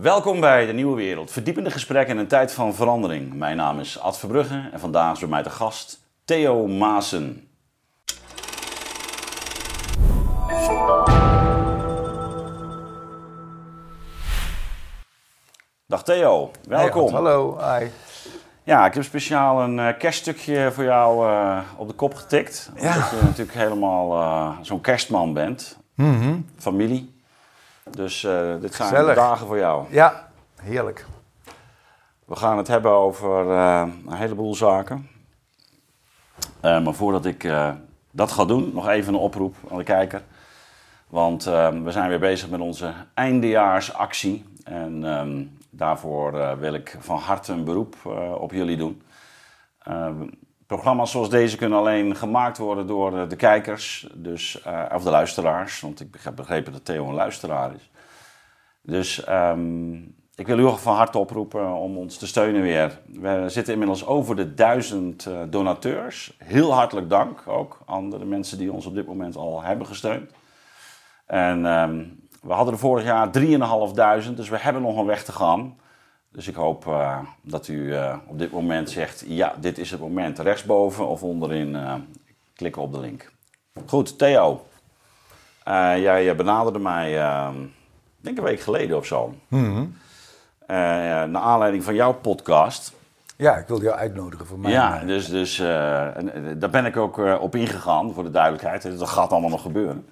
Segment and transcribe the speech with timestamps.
[0.00, 1.30] Welkom bij de Nieuwe Wereld.
[1.30, 3.34] Verdiepende gesprekken in een tijd van verandering.
[3.34, 7.48] Mijn naam is Ad Verbrugge en vandaag is bij mij de gast Theo Maassen.
[15.86, 17.04] Dag Theo, welkom.
[17.04, 17.86] Hey, hallo, hi.
[18.62, 22.70] Ja, ik heb speciaal een uh, kerststukje voor jou uh, op de kop getikt.
[22.74, 22.94] Ja.
[22.94, 25.78] Omdat je natuurlijk helemaal uh, zo'n kerstman bent.
[25.94, 26.46] Mm -hmm.
[26.58, 27.15] Familie.
[27.90, 28.20] Dus
[28.60, 29.14] dit zijn Gezellig.
[29.14, 29.86] dagen voor jou.
[29.90, 30.28] Ja,
[30.62, 31.06] heerlijk.
[32.24, 35.08] We gaan het hebben over een heleboel zaken.
[36.60, 37.52] maar voordat ik
[38.10, 40.22] dat ga doen, nog even een oproep aan de kijker.
[41.08, 44.44] Want we zijn weer bezig met onze eindejaarsactie.
[44.64, 49.02] En um, daarvoor uh, wil ik van harte een beroep uh, op jullie doen.
[50.66, 54.62] Uh, programma's zoals deze kunnen alleen gemaakt worden door de kijkers, dus,
[54.94, 55.80] of de luisteraars.
[55.80, 57.90] Want ik heb begrepen dat Theo een luisteraar is.
[58.82, 63.00] Dus um, ik wil u van harte oproepen om ons te steunen weer.
[63.06, 66.36] We zitten inmiddels over de duizend donateurs.
[66.38, 70.30] Heel hartelijk dank ook aan de mensen die ons op dit moment al hebben gesteund.
[71.26, 73.30] En um, we hadden er vorig jaar
[74.28, 75.76] 3.500, dus we hebben nog een weg te gaan.
[76.36, 80.00] Dus ik hoop uh, dat u uh, op dit moment zegt, ja, dit is het
[80.00, 80.38] moment.
[80.38, 81.94] Rechtsboven of onderin uh,
[82.54, 83.32] klikken op de link.
[83.86, 84.66] Goed, Theo.
[85.64, 87.70] jij benaderde mij, ehm, ik
[88.20, 89.34] denk een week geleden of zo.
[89.48, 89.96] Mm -hmm.
[91.32, 92.92] naar aanleiding van jouw podcast.
[93.36, 94.70] Ja, ik wilde jou uitnodigen voor mij.
[94.70, 95.56] Ja, dus, dus
[96.56, 98.98] daar ben ik ook op ingegaan, voor de duidelijkheid.
[98.98, 100.06] Dat gaat allemaal nog gebeuren.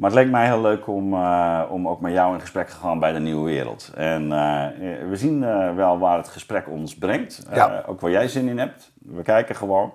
[0.00, 2.76] Maar het leek mij heel leuk om, uh, om ook met jou in gesprek te
[2.76, 3.92] gaan bij de Nieuwe Wereld.
[3.94, 4.66] En uh,
[5.08, 7.46] we zien uh, wel waar het gesprek ons brengt.
[7.52, 7.82] Ja.
[7.86, 8.92] ook waar jij zin in hebt.
[8.94, 9.92] We kijken gewoon.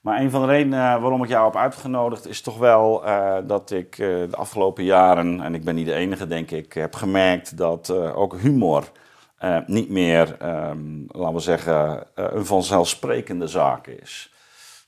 [0.00, 3.02] Maar een van de redenen waarom ik jou heb uitgenodigd is toch wel
[3.46, 7.56] dat ik de afgelopen jaren, en ik ben niet de enige denk ik, heb gemerkt
[7.56, 8.84] dat ook humor
[9.66, 14.33] niet meer, um, laten we zeggen, een vanzelfsprekende zaak is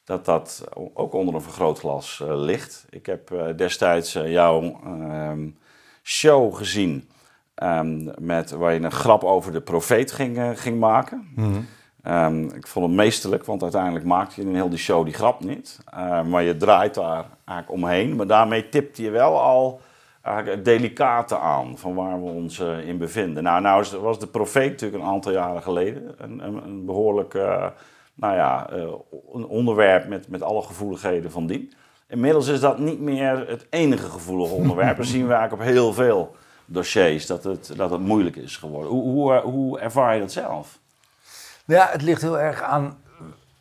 [0.07, 2.87] dat dat ook onder een vergrootglas uh, ligt.
[2.91, 5.59] Ik heb uh, destijds uh, jouw um,
[6.03, 7.09] show gezien
[7.63, 11.29] um, met, waar je een grap over de profeet ging, ging maken.
[11.35, 11.67] -hmm.
[12.05, 15.45] um, ik vond het meesterlijk, want uiteindelijk maakte je in heel die show die grap
[15.45, 15.79] niet.
[16.27, 18.17] maar je draait daar eigenlijk omheen.
[18.17, 19.81] Maar daarmee tipte je wel al
[20.21, 23.43] het delicate aan van waar we ons in bevinden.
[23.43, 27.35] Nou, nou was de profeet natuurlijk een aantal jaren geleden een, een, een behoorlijk
[28.17, 28.93] nou ja, uh,
[29.33, 31.73] een onderwerp met, met alle gevoeligheden van dien.
[32.09, 34.97] Inmiddels is dat niet meer het enige gevoelige onderwerp.
[34.97, 38.91] Dat zien we eigenlijk op heel veel dossiers, dat het, dat het moeilijk is geworden.
[38.91, 40.79] Hoe, hoe, hoe ervaar je dat zelf?
[41.65, 42.99] Ja, het ligt heel erg aan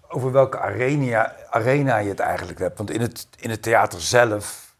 [0.07, 2.77] over welke arena, arena je het eigenlijk hebt.
[2.77, 4.75] Want in het, in het theater zelf,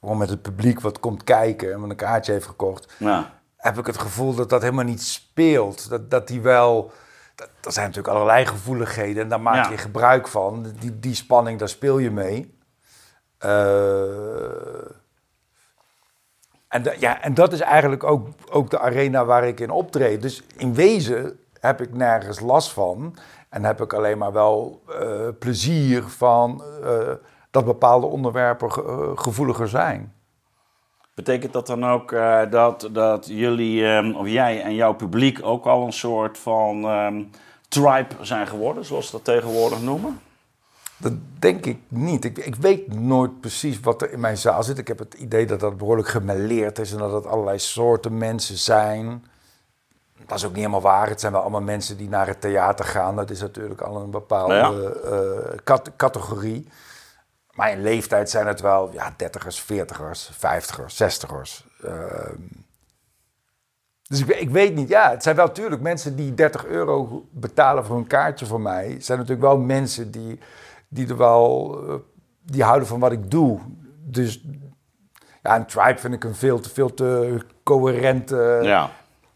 [0.00, 3.32] gewoon met het publiek wat komt kijken en wat een kaartje heeft gekocht, ja.
[3.56, 5.88] heb ik het gevoel dat dat helemaal niet speelt.
[5.88, 6.92] Dat, dat die wel
[7.40, 9.70] er zijn natuurlijk allerlei gevoeligheden en daar maak Ja.
[9.70, 10.66] je gebruik van.
[10.78, 12.58] Die, die spanning, daar speel je mee.
[13.44, 14.90] Uh,
[16.68, 20.22] en, da- ja, en dat is eigenlijk ook, ook de arena waar ik in optreed.
[20.22, 23.16] Dus in wezen heb ik nergens last van.
[23.48, 27.12] En heb ik alleen maar wel eh, plezier van eh,
[27.50, 30.14] dat bepaalde onderwerpen ge- eh, gevoeliger zijn.
[31.14, 35.64] Betekent dat dan ook eh, dat, dat jullie, ehm, of jij en jouw publiek ook
[35.66, 37.22] al een soort van ehm,
[37.68, 40.20] tribe zijn geworden, zoals ze dat tegenwoordig noemen?
[40.96, 42.24] Dat denk ik niet.
[42.24, 44.78] Ik, ik weet nooit precies wat er in mijn zaal zit.
[44.78, 48.56] Ik heb het idee dat dat behoorlijk gemêleerd is en dat het allerlei soorten mensen
[48.56, 49.24] zijn.
[50.26, 51.08] Dat is ook niet helemaal waar.
[51.08, 53.16] Het zijn wel allemaal mensen die naar het theater gaan.
[53.16, 54.70] Dat is natuurlijk al een bepaalde Ja.
[55.10, 56.68] eh, cat- categorie.
[57.56, 61.66] In leeftijd zijn het wel ja, 30ers, 40ers, 50ers, 60ers.
[61.82, 62.42] Ehm,
[64.02, 67.84] dus ik, ik weet niet, ja, het zijn wel natuurlijk mensen die 30 euro betalen
[67.84, 68.96] voor een kaartje voor mij.
[69.00, 70.38] Zijn natuurlijk wel mensen die,
[70.88, 71.94] die wel, eh,
[72.42, 73.60] die houden van wat ik doe.
[74.04, 74.44] Dus
[75.42, 78.90] ja, een tribe vind ik een veel te, veel te coherente ja.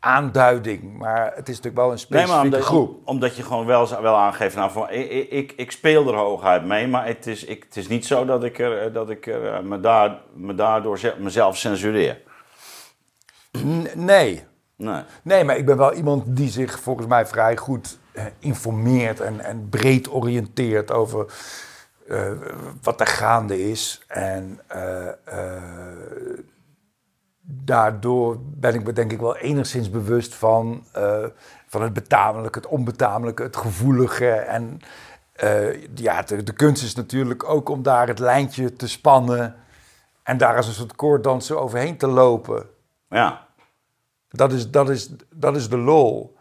[0.05, 0.99] Aanduiding.
[0.99, 3.01] Maar het is natuurlijk wel een specifieke omdat, groep.
[3.05, 7.07] omdat je gewoon wel, wel aangeeft, nou, van, ik, ik- speel er hooguit mee, maar
[7.07, 9.81] het is, ik, het is niet zo dat ik, er, dat ik er, eh, me,
[9.81, 12.21] daar, me daardoor ze- mezelf censureer.
[13.95, 14.45] Nee.
[14.77, 15.03] Nee.
[15.23, 19.41] Nee, maar ik ben wel iemand die zich volgens mij vrij goed eh, informeert en,
[19.41, 21.27] en breed oriënteert over
[22.09, 22.31] eh,
[22.83, 24.03] wat er gaande is.
[24.09, 25.63] En eh, eh,
[27.47, 31.25] daardoor ben ik me denk ik wel enigszins bewust van, eh,
[31.67, 34.31] van het betamelijke, het onbetamelijke, het gevoelige.
[34.31, 34.81] En
[35.33, 39.55] eh, ja, de, de kunst is natuurlijk ook om daar het lijntje te spannen
[40.23, 42.67] en daar als een soort koorddanser overheen te lopen.
[43.09, 43.47] Ja.
[44.29, 46.37] Dat is, dat is, dat is de lol.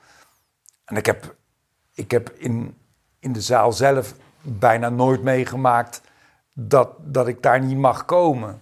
[0.86, 1.36] En ik heb,
[1.94, 2.78] ik heb in,
[3.20, 6.02] in de zaal zelf bijna nooit meegemaakt
[6.54, 8.62] dat, dat ik daar niet mag komen.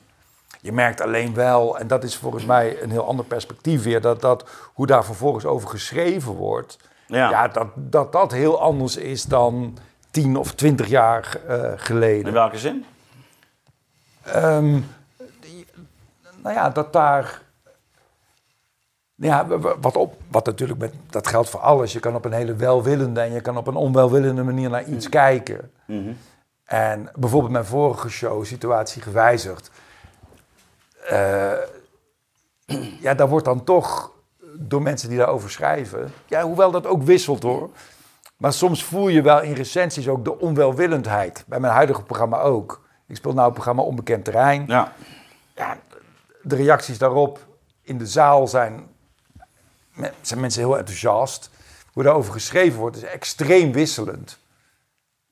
[0.61, 4.21] Je merkt alleen wel, en dat is volgens mij een heel ander perspectief weer, dat,
[4.21, 6.77] dat hoe daar vervolgens over geschreven wordt,
[7.07, 7.29] Ja.
[7.29, 7.47] ja.
[7.47, 9.77] dat, dat dat heel anders is dan
[10.11, 12.33] tien of twintig jaar eh, In geleden.
[12.33, 12.85] welke zin?
[14.23, 14.79] Ehm,
[15.39, 15.65] die-
[16.43, 17.41] nou ja, dat daar.
[19.15, 19.47] Ja,
[19.81, 21.93] wat, op, wat natuurlijk met, dat geldt voor alles.
[21.93, 25.09] Je kan op een hele welwillende en je kan op een onwelwillende manier naar iets
[25.09, 25.71] kijken.
[25.85, 26.11] Mhm.
[26.65, 29.71] En bijvoorbeeld mijn vorige show, Situatie Gewijzigd.
[31.07, 31.57] Eh,
[33.06, 34.12] ja, daar wordt dan toch
[34.53, 36.13] door mensen die daarover schrijven.
[36.25, 37.69] Ja, hoewel dat ook wisselt hoor.
[38.38, 41.44] Maar soms voel je wel in recensies ook de onwelwillendheid.
[41.48, 42.81] Bij mijn huidige programma ook.
[43.07, 44.63] Ik speel nou het programma Onbekend Terrein.
[44.68, 44.94] Ja.
[45.56, 45.77] Ja,
[46.42, 47.39] de reacties daarop
[47.81, 48.88] in de zaal zijn,
[50.21, 51.50] zijn mensen heel enthousiast.
[51.94, 54.39] Hoe daarover geschreven wordt is extreem wisselend.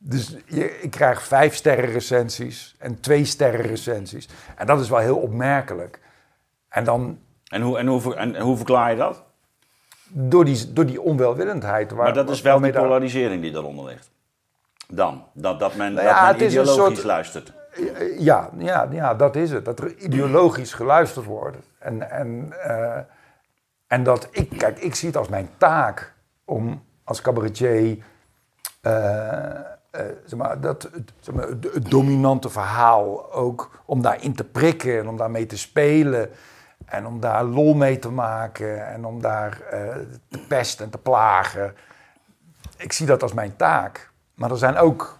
[0.01, 4.27] Dus je, ik krijg vijf sterren recensies en twee sterren recensies.
[4.55, 5.99] En dat is wel heel opmerkelijk.
[6.69, 9.23] En dan En hoe, en, hoe, en hoe verklaar je dat?
[10.11, 11.91] door die, door die onwelwillendheid.
[11.91, 14.09] Waar, Maar dat is wel die polarisering die daaronder ligt.
[14.87, 15.23] Dan.
[15.33, 17.53] Dat, dat men, Nou dat men ideologisch soort- luistert.
[18.17, 19.65] Ja, ja, ja, dat is het.
[19.65, 21.57] Dat er ideologisch geluisterd wordt.
[21.79, 22.97] En, en, eh,
[23.87, 26.13] en dat ik, kijk, ik zie het als mijn taak
[26.45, 27.97] om als cabaretier,
[28.81, 29.59] eh,
[29.91, 30.89] eh, zeg maar, dat,
[31.19, 36.29] zeg maar, het, dominante verhaal ook om daarin te prikken en om daarmee te spelen.
[36.85, 39.95] En om daar lol mee te maken en om daar eh,
[40.27, 41.75] te pesten en te plagen.
[42.77, 44.11] Ik zie dat als mijn taak.
[44.33, 45.19] Maar er zijn ook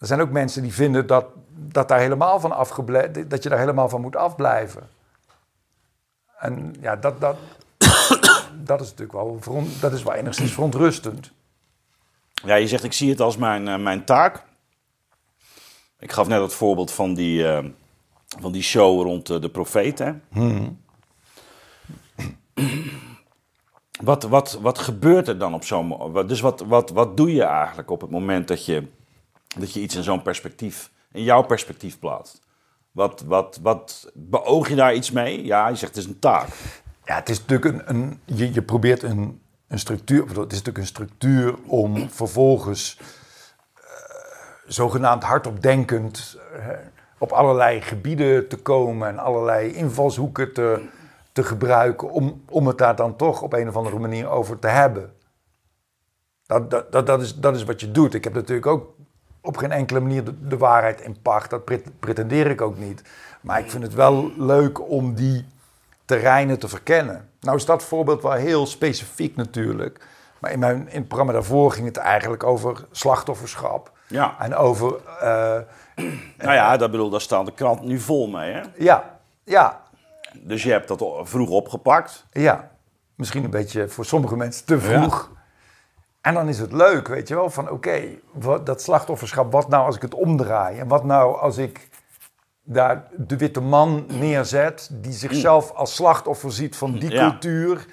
[0.00, 2.50] er zijn ook mensen die vinden dat, dat, daar helemaal van
[3.28, 4.88] dat je daar helemaal van moet afblijven.
[6.38, 7.36] En ja, dat, dat,
[8.70, 9.38] dat is natuurlijk wel,
[9.80, 11.32] dat is wel enigszins verontrustend.
[12.44, 14.42] Ja, je zegt ik zie het als mijn, eh, mijn taak.
[15.98, 17.64] Ik gaf net het voorbeeld van die, eh,
[18.40, 19.98] van die show rond eh, de profeet.
[19.98, 20.12] Hè?
[24.00, 26.28] Wat, wat, wat gebeurt er dan op zo'n moment?
[26.28, 28.86] Dus wat, wat, wat doe je eigenlijk op het moment dat je,
[29.58, 32.40] dat je iets in zo'n perspectief, in jouw perspectief plaatst?
[32.92, 35.44] Wat, wat, wat beoog je daar iets mee?
[35.44, 36.48] Ja, je zegt het is een taak.
[37.04, 39.39] Ja, het is natuurlijk een, een je, je probeert een,
[39.70, 43.00] een structuur, het is natuurlijk een structuur om vervolgens
[43.74, 43.82] eh,
[44.66, 46.66] zogenaamd hardop denkend eh,
[47.18, 50.88] op allerlei gebieden te komen en allerlei invalshoeken te,
[51.32, 54.68] te gebruiken om, om het daar dan toch op een of andere manier over te
[54.68, 55.12] hebben.
[56.46, 58.14] Dat, dat, dat, dat, is, dat is wat je doet.
[58.14, 58.94] Ik heb natuurlijk ook
[59.40, 61.50] op geen enkele manier de, waarheid in pacht.
[61.50, 63.02] Dat pret- pretendeer ik ook niet.
[63.40, 65.46] Maar ik vind het wel leuk om die
[66.10, 67.30] terreinen te verkennen.
[67.40, 70.06] Nou is dat voorbeeld wel heel specifiek natuurlijk.
[70.38, 73.92] Maar in, mijn, in het programma daarvoor ging het eigenlijk over slachtofferschap.
[74.06, 74.36] Ja.
[74.38, 75.58] En over, eh,
[76.38, 78.52] Nou ja, dat bedoel, daar staat de krant nu vol mee.
[78.52, 78.60] Hè?
[78.76, 79.80] ja, ja,
[80.34, 82.26] Dus je hebt dat vroeg opgepakt.
[82.32, 82.70] ja.
[83.14, 85.30] Misschien een beetje voor sommige mensen te vroeg.
[86.20, 88.02] En dan is het leuk, weet je wel, van oké,
[88.32, 90.78] wat dat slachtofferschap, wat nou als ik het omdraai?
[90.78, 91.88] En wat nou als ik
[92.72, 97.28] daar de witte man neerzet, die zichzelf als slachtoffer ziet van die Ja.
[97.30, 97.86] cultuur?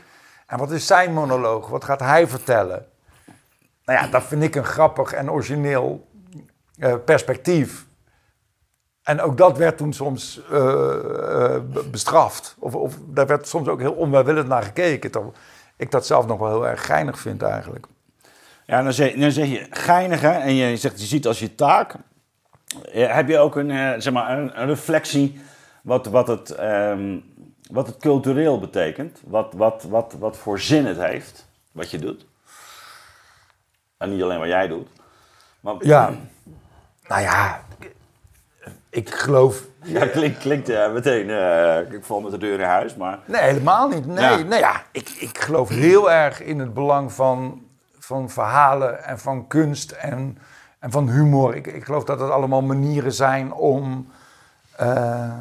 [0.47, 1.67] En wat is zijn monoloog?
[1.67, 2.85] Wat gaat hij vertellen?
[3.85, 6.07] Nou ja, dat vind ik een grappig en origineel
[6.77, 7.85] eh, perspectief.
[9.03, 12.55] En ook dat werd toen soms eh, eh, be- bestraft.
[12.59, 15.11] Of, of daar werd soms ook heel onwelwillend naar gekeken.
[15.11, 15.33] Terwijl
[15.77, 17.85] ik dat zelf nog wel heel erg geinig vind eigenlijk.
[18.65, 21.55] Ja, dan zeg, dan zeg je geinig hè, en je zegt je ziet als je
[21.55, 21.95] taak.
[22.91, 25.41] Eh, Heb je ook een, eh, zeg maar, een, reflectie
[25.81, 27.17] wat, wat, het, ehm,
[27.71, 29.21] wat het cultureel betekent?
[29.25, 32.25] Wat, wat, wat, wat voor zin het heeft, wat je doet?
[33.97, 34.87] En niet alleen wat jij doet.
[35.59, 36.11] Maar, Ja,
[37.07, 37.61] nou ja,
[38.89, 39.63] ik geloof...
[39.83, 41.29] Ja, klinkt, klinkt eh, meteen,
[41.93, 43.19] ik val met de deur in huis, maar...
[43.25, 44.05] Nee, helemaal niet.
[44.05, 44.37] Nee, Ja.
[44.37, 47.65] nee ja, ik, ik geloof heel erg in het belang van,
[47.99, 50.37] van verhalen en van kunst en,
[50.87, 51.55] en van humor.
[51.55, 54.07] Ik, ik geloof dat het allemaal manieren zijn om...
[54.75, 55.33] eh,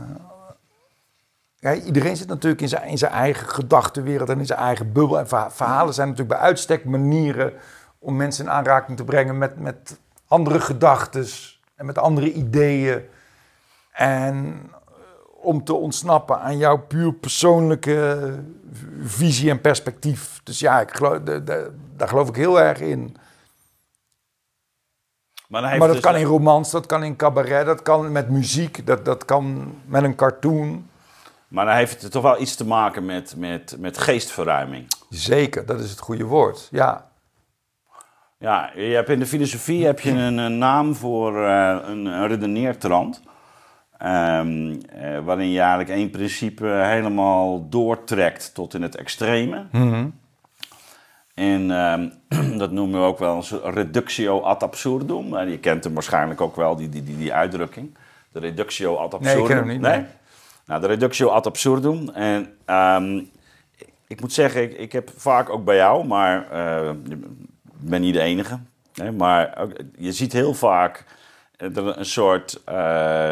[1.58, 5.18] ja, iedereen zit natuurlijk in zijn, in zijn eigen gedachtenwereld en in zijn eigen bubbel.
[5.18, 7.52] En verha- verhalen zijn natuurlijk bij uitstek manieren
[7.98, 9.98] om mensen in aanraking te brengen met, met
[10.28, 11.26] andere gedachten
[11.74, 13.02] en met andere ideeën.
[13.92, 14.60] En
[15.40, 18.32] om te ontsnappen aan jouw puur persoonlijke
[19.02, 20.40] visie en perspectief.
[20.44, 21.18] Dus ja, ik geloof,
[21.96, 23.16] daar geloof ik heel erg in.
[25.48, 29.04] Maar, dat dus- kan in romans, dat kan in cabaret, dat kan met muziek, dat,
[29.04, 30.86] dat kan met een cartoon.
[31.48, 34.86] Maar dan heeft het toch wel iets te maken met, met, met geestverruiming.
[35.10, 36.68] Zeker, dat is het goede woord.
[36.70, 37.06] Ja.
[38.38, 42.28] Ja, je hebt in de filosofie heb je een, een naam voor uh, een, een
[42.28, 43.22] redeneertrand.
[44.02, 44.78] Um, uh,
[45.24, 49.66] waarin je eigenlijk één principe helemaal doortrekt tot in het extreme.
[49.72, 50.18] Mm -hmm.
[51.36, 52.12] En um,
[52.62, 55.36] dat noemen we ook wel eens reductio ad absurdum.
[55.36, 57.96] En je kent hem waarschijnlijk ook wel, die, die, die, die uitdrukking.
[58.32, 59.34] De reductio ad absurdum.
[59.34, 59.80] Nee, ik ken hem niet.
[59.80, 60.04] Nee?
[60.66, 62.08] Nou, de reductio ad absurdum.
[62.08, 63.30] En um,
[64.06, 68.14] ik moet zeggen, ik, ik heb vaak ook bij jou, maar uh, ik ben niet
[68.14, 68.58] de enige.
[68.94, 71.04] Hè, maar ook, je ziet heel vaak
[71.56, 72.74] een soort, uh,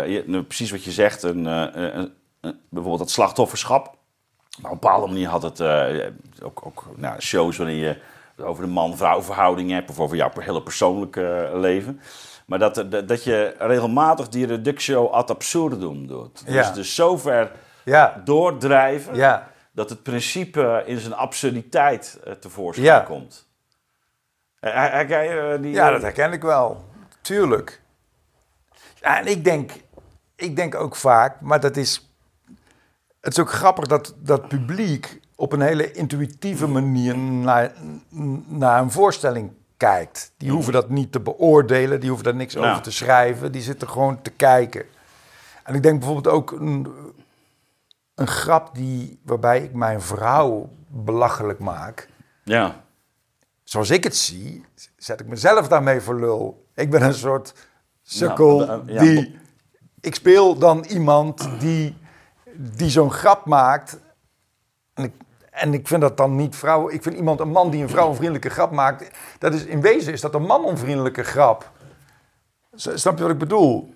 [0.07, 3.97] je, precies wat je zegt, een, een, een, bijvoorbeeld dat slachtofferschap.
[4.63, 6.07] Maar op een bepaalde manier had het uh,
[6.43, 8.01] ook, ook nou, shows waarin je
[8.37, 12.01] over de man-vrouw verhouding hebt of over jouw hele persoonlijke leven.
[12.47, 16.43] Maar dat, dat, dat je regelmatig die reductio ad absurdum doet.
[16.47, 16.53] Ja.
[16.53, 17.53] Dus, dus zover
[17.85, 18.21] Ja.
[18.25, 19.51] doordrijven Ja.
[19.73, 23.49] dat het principe in zijn absurditeit tevoorschijn komt.
[24.61, 25.73] Her- Herken je die...
[25.73, 26.85] Ja, dat herken ik wel.
[27.21, 27.83] Tuurlijk.
[29.01, 29.73] En ik denk,
[30.37, 32.09] ik denk ook vaak, maar dat is.
[33.25, 37.73] Het is ook grappig dat dat publiek op een hele intuïtieve manier naar,
[38.47, 40.33] naar een voorstelling kijkt.
[40.37, 43.89] Die hoeven dat niet te beoordelen, die hoeven daar niks over te schrijven, die zitten
[43.89, 44.85] gewoon te kijken.
[45.63, 46.89] En ik denk bijvoorbeeld ook een,
[48.15, 52.09] een grap die, waarbij ik mijn vrouw belachelijk maak
[52.43, 52.85] Ja.
[53.63, 54.65] zoals ik het zie,
[54.97, 56.67] zet ik mezelf daarmee voor lul.
[56.75, 57.55] Ik ben een soort
[58.03, 59.39] sukkel ja, die...
[60.01, 61.97] Ik speel dan iemand die,
[62.57, 64.01] die zo'n grap maakt.
[64.95, 65.13] En ik,
[65.51, 66.91] en ik vind dat dan niet vrouw...
[66.91, 69.11] Ik vind iemand, een man die een vrouwenvriendelijke grap maakt...
[69.39, 71.71] Dat is, in wezen is dat een manonvriendelijke grap.
[72.75, 73.95] S- Snap je wat ik bedoel?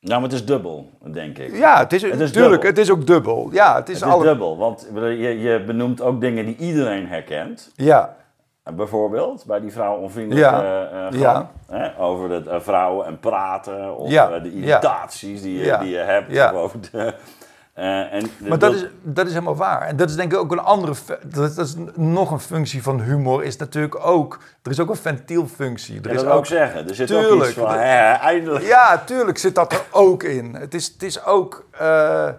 [0.00, 1.56] Nou, maar het is dubbel, denk ik.
[1.56, 2.68] Ja, het is, Het is tuurlijk, dubbel.
[2.68, 3.48] het is ook dubbel.
[3.52, 4.24] Ja, het is, Het is alle...
[4.24, 7.72] dubbel, want je, je benoemt ook dingen die iedereen herkent.
[7.74, 8.16] Ja,
[8.72, 11.50] Bijvoorbeeld bij die vrouwenvriendelijke Ja, eh, ja.
[11.66, 13.96] hè, over de eh, vrouwen en praten.
[13.96, 16.32] Of Ja, eh, de irritaties die, je, die je hebt.
[16.32, 16.52] ja.
[16.52, 17.14] of over de,
[17.74, 19.80] eh, en de- Maar dat is, dat is helemaal waar.
[19.80, 20.92] En dat is denk ik ook een andere...
[21.24, 23.44] Dat is, dat is nog een functie van humor.
[23.44, 24.38] Is natuurlijk ook...
[24.62, 26.00] Er is ook een ventielfunctie.
[26.00, 26.88] Er Ja, is ook, ik zeggen.
[26.88, 27.50] Er zit ook Tuurlijk.
[27.50, 28.64] iets van, hè, eindelijk.
[28.64, 30.54] ja, tuurlijk zit dat er ook in.
[30.54, 31.66] Het is, het is ook...
[31.78, 32.34] eh, eh,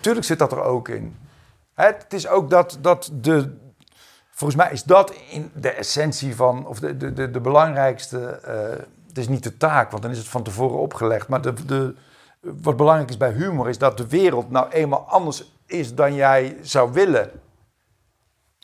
[0.00, 1.16] tuurlijk zit dat er ook in.
[1.74, 3.60] Hè, het is ook dat, dat de...
[4.34, 6.66] Volgens mij is dat in de essentie van...
[6.66, 8.18] Of de, de, de, belangrijkste...
[8.18, 11.28] eh, het is niet de taak, want dan is het van tevoren opgelegd.
[11.28, 11.94] Maar de, de,
[12.40, 13.68] wat belangrijk is bij humor...
[13.68, 17.30] is dat de wereld nou eenmaal anders is dan jij zou willen.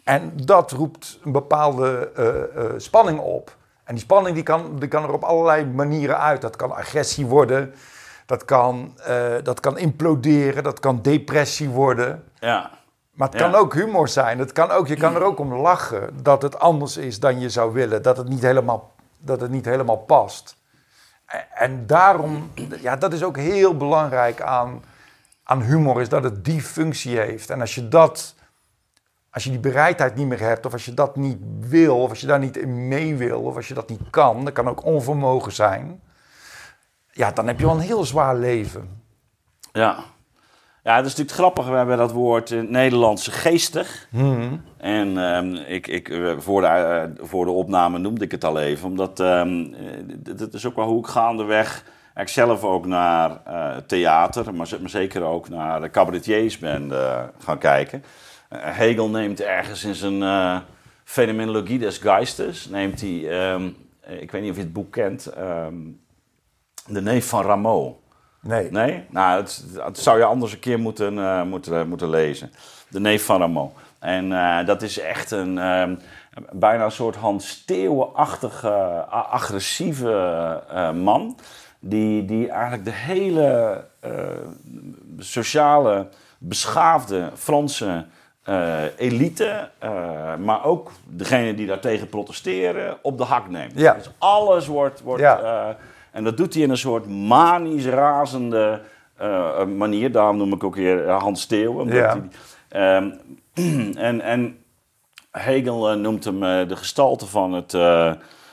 [0.04, 3.56] En dat roept een bepaalde eh, eh, spanning op.
[3.84, 6.40] En die spanning die kan, kan er op allerlei manieren uit.
[6.40, 7.74] Dat kan agressie worden,
[8.26, 8.94] dat kan,
[9.42, 12.24] dat kan imploderen, dat kan depressie worden.
[12.40, 12.77] Ja.
[13.18, 13.50] Maar het Ja.
[13.50, 14.38] kan ook humor zijn.
[14.38, 17.50] Het kan ook, je kan er ook om lachen dat het anders is dan je
[17.50, 18.02] zou willen.
[18.02, 20.56] Dat het niet helemaal, dat het niet helemaal past.
[21.26, 24.84] En- En daarom, ja, dat is ook heel belangrijk aan,
[25.42, 27.50] aan humor, is dat het die functie heeft.
[27.50, 28.34] En als je dat,
[29.30, 32.20] als je die bereidheid niet meer hebt, of als je dat niet wil, of als
[32.20, 34.84] je daar niet in mee wil, of als je dat niet kan, dat kan ook
[34.84, 36.00] onvermogen zijn.
[37.10, 39.02] Ja, dan heb je wel een heel zwaar leven.
[39.72, 40.04] Ja.
[40.88, 41.66] Ja, het is natuurlijk grappig.
[41.66, 44.08] We hebben dat woord in het Nederlandse geestig.
[44.76, 48.60] En ehm, ik, ik, eh, voor, de, eh, voor de opname noemde ik het al
[48.60, 48.88] even.
[48.88, 49.42] Omdat eh,
[50.36, 51.84] dat is ook wel hoe ik gaandeweg
[52.18, 57.22] ik zelf ook naar eh, theater, maar, maar zeker ook naar de cabaretiers ben eh,
[57.38, 58.04] gaan kijken.
[58.48, 60.58] Eh, Hegel neemt ergens in zijn eh
[61.04, 63.68] Phenomenologie des Geistes, neemt hij, ehm,
[64.00, 65.32] eh, ik weet niet of je het boek kent,
[66.86, 67.94] De Neef van Rameau.
[68.40, 68.70] Nee.
[68.70, 69.04] Nee?
[69.10, 72.50] Nou, het, het zou je anders een keer moeten, eh, moeten, moeten lezen.
[72.88, 73.70] De neef van Rameau.
[73.98, 75.94] En eh, dat is echt een, ehm,
[76.52, 78.70] bijna een soort Hans Steeuwen-achtige,
[79.10, 80.12] agressieve
[80.70, 81.38] eh, man.
[81.80, 84.10] Die, die eigenlijk de hele eh,
[85.18, 88.06] sociale, beschaafde Franse
[88.42, 93.72] eh, elite, eh, maar ook degene die daartegen protesteren, op de hak neemt.
[93.74, 93.92] Ja.
[93.94, 95.38] Dus alles wordt, wordt Ja.
[95.40, 95.74] eh,
[96.12, 98.80] en dat doet hij in een soort manisch razende
[99.16, 100.12] eh, manier.
[100.12, 101.88] Daarom noem ik ook weer eh, Hans Steeuwen.
[101.88, 102.18] Ja.
[102.68, 103.10] hij- ehm,
[104.08, 104.58] en, en
[105.30, 107.72] Hegel eh, noemt hem de gestalte van het,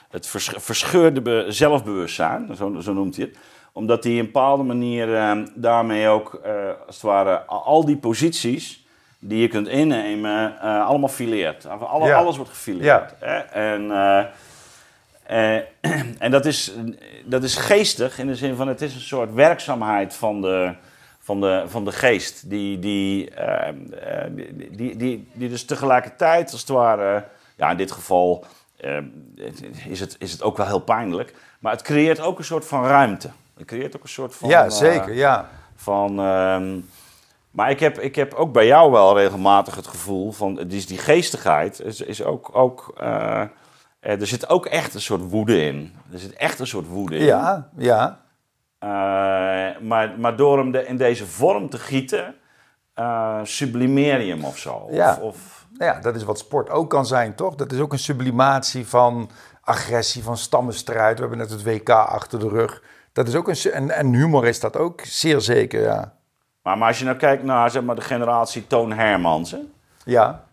[0.09, 2.55] het vers- verscheurde be- zelfbewustzijn.
[2.55, 3.37] Zo, zo noemt hij het.
[3.73, 6.41] Omdat hij op een bepaalde manier eh, daarmee ook,
[6.85, 8.85] als het ware, al die posities
[9.19, 11.67] die je kunt innemen, allemaal fileert.
[11.67, 12.17] Alle, Ja.
[12.17, 13.13] Alles wordt gefileerd.
[13.19, 13.37] hè.
[13.37, 13.91] En...
[15.27, 15.55] eh,
[16.25, 16.71] en dat is,
[17.25, 20.73] dat is geestig in de zin van het is een soort werkzaamheid van de,
[21.19, 22.49] van, de, van de geest.
[22.49, 27.23] Die, die, eh, eh, die, die, die, die dus tegelijkertijd, als het ware,
[27.55, 28.45] ja, in dit geval
[28.77, 28.97] eh,
[29.89, 31.33] is, het, is het ook wel heel pijnlijk.
[31.59, 33.29] Maar het creëert ook een soort van ruimte.
[33.57, 34.49] Het creëert ook een soort van.
[34.49, 35.49] ja, eh, zeker, ja.
[35.75, 36.79] van, ehm,
[37.51, 40.97] maar ik heb, ik heb ook bij jou wel regelmatig het gevoel van dus die
[40.97, 42.49] geestigheid is, is ook.
[42.53, 42.93] ook
[44.05, 45.93] er zit ook echt een soort woede in.
[46.11, 47.25] Er zit echt een soort woede in.
[47.25, 48.19] Ja, ja.
[48.79, 52.35] Eh, maar, maar door hem de, in deze vorm te gieten,
[52.93, 54.87] eh, sublimeer je hem of zo.
[54.91, 55.17] Ja.
[55.21, 57.55] of, ja, dat is wat sport ook kan zijn, toch?
[57.55, 59.29] Dat is ook een sublimatie van
[59.61, 61.15] agressie, van stammenstrijd.
[61.15, 62.83] We hebben net het WK achter de rug.
[63.13, 63.71] Dat is ook een...
[63.71, 66.13] En, en humor is dat ook, zeer zeker, ja.
[66.61, 69.51] maar, maar als je nou kijkt naar zeg maar, de generatie Toon Hermans.
[69.51, 69.59] Hè?
[70.03, 70.43] Ja,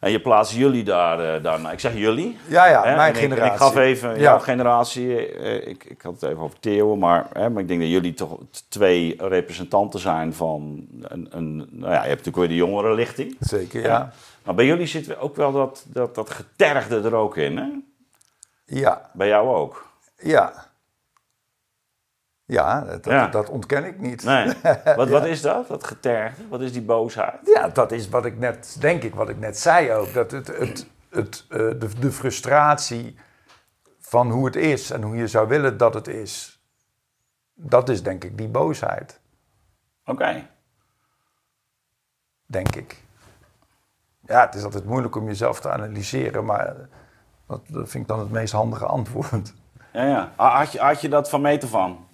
[0.00, 1.70] En je plaatst jullie daar, eh, daarna.
[1.72, 2.38] Ik zeg jullie.
[2.48, 2.96] ja, ja Hè?
[2.96, 3.52] mijn En ik- generatie.
[3.52, 4.16] Ik, gaf even Ja.
[4.20, 5.26] jouw generatie.
[5.32, 8.14] eh, ik, ik had het even over Theo, maar, hè, maar ik denk dat jullie
[8.14, 8.38] toch
[8.68, 11.28] twee representanten zijn van een.
[11.30, 13.36] een nou ja, je hebt natuurlijk weer de jongere lichting.
[13.40, 14.12] Zeker, ja.
[14.44, 17.68] Maar bij jullie zit ook wel dat, dat, dat getergde er ook in, hè?
[18.64, 19.86] Ja, Bij jou ook.
[20.22, 20.68] ja.
[22.50, 23.28] Ja, dat, Ja.
[23.28, 24.24] dat ontken ik niet.
[24.24, 24.52] Nee.
[24.96, 26.48] Wat, wat is dat, dat getergde?
[26.48, 27.40] Wat is die boosheid?
[27.54, 30.12] Ja, dat is wat ik net, denk ik, wat ik net zei ook.
[30.12, 33.18] Dat het, het, het, eh, de, de frustratie
[33.98, 36.60] van hoe het is en hoe je zou willen dat het is.
[37.54, 39.20] Dat is denk ik die boosheid,
[40.04, 40.46] Oké.
[42.46, 43.02] denk ik.
[44.26, 46.76] Ja, het is altijd moeilijk om jezelf te analyseren, maar
[47.46, 49.52] dat, dat vind ik dan het meest handige antwoord.
[49.92, 50.32] Ja, ja.
[50.36, 52.08] Had je, had je dat van meter van?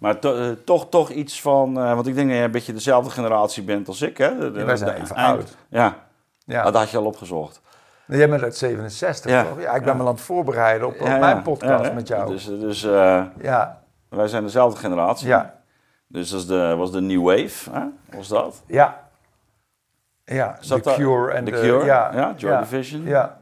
[0.00, 1.78] Maar to- eh, toch, toch iets van...
[1.78, 4.38] eh, want ik denk dat je een beetje dezelfde generatie bent als ik, hè?
[4.38, 5.56] De- de- Ja, wij zijn de even eind- oud.
[5.68, 5.96] Ja,
[6.44, 6.62] Ja.
[6.62, 7.60] dat had je al opgezocht.
[8.06, 9.44] Jij bent uit 67, Ja.
[9.44, 9.60] toch?
[9.60, 12.30] Ja, ik ben me aan het voorbereiden op, mijn podcast met jou.
[12.30, 15.28] Dus, dus eh, Ja, wij zijn dezelfde generatie.
[15.28, 15.54] ja,
[16.06, 17.84] Dus dat de, was de New Wave, hè?
[18.16, 18.62] was dat?
[18.66, 19.08] ja.
[20.24, 21.60] Ja, The de- Cure en The de...
[21.60, 21.84] Cure?
[21.84, 23.04] Ja, Ja, Joy Division?
[23.04, 23.38] Ja,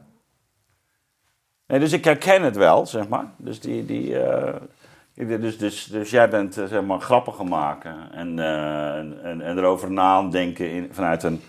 [1.67, 3.25] Nee, dus ik herken het wel, zeg maar.
[3.37, 4.15] Dus, die, die,
[5.27, 9.91] dus, dus, dus jij bent eh, zeg maar grappen maken en, eh, en, en, erover
[9.91, 11.41] nadenken in, vanuit een,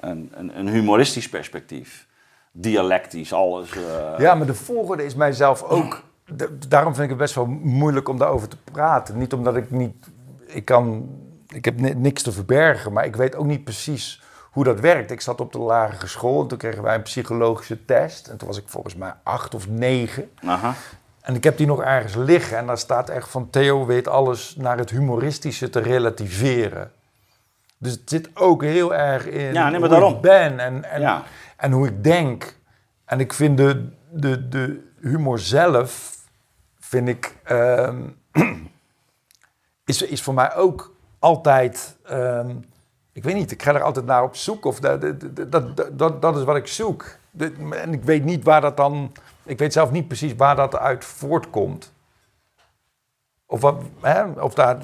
[0.00, 2.06] een, een, humoristisch perspectief.
[2.52, 3.70] Dialectisch, alles.
[3.76, 6.02] eh, Ja, maar de volgorde is mijzelf ook.
[6.68, 9.18] daarom vind ik het best wel moeilijk om daarover te praten.
[9.18, 10.06] Niet omdat ik niet.
[10.46, 11.08] Ik kan.
[11.48, 15.10] Ik heb ni- niks te verbergen, maar ik weet ook niet precies hoe dat werkt.
[15.10, 18.28] Ik zat op de lagere school en toen kregen wij een psychologische test.
[18.28, 20.30] En toen was ik volgens mij acht of negen.
[20.44, 20.74] Aha.
[21.30, 22.56] En ik heb die nog ergens liggen.
[22.58, 26.92] En daar staat echt van Theo weet alles naar het humoristische te relativeren.
[27.78, 30.14] Dus het zit ook heel erg in Ja, nee, maar hoe daarom.
[30.14, 31.22] ik ben en, en, Ja.
[31.56, 32.54] en hoe ik denk.
[33.04, 36.16] En ik vind de, de, de humor zelf,
[36.78, 38.02] vind ik, ehm,
[39.84, 42.56] is, is voor mij ook altijd, ehm,
[43.12, 44.64] ik weet niet, ik ga er altijd naar op zoek.
[44.64, 45.00] Of dat,
[45.50, 47.18] dat, dat, dat, dat is wat ik zoek.
[47.30, 49.12] De- En ik weet niet waar dat dan,
[49.42, 51.92] ik weet zelf niet precies waar dat uit voortkomt.
[53.46, 54.76] Of, wat, hè, of daar,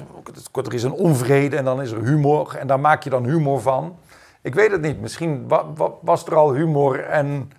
[0.53, 3.61] er is een onvrede en dan is er humor en daar maak je dan humor
[3.61, 3.97] van.
[4.41, 5.01] Ik weet het niet.
[5.01, 7.51] Misschien wa- wa- was er al humor en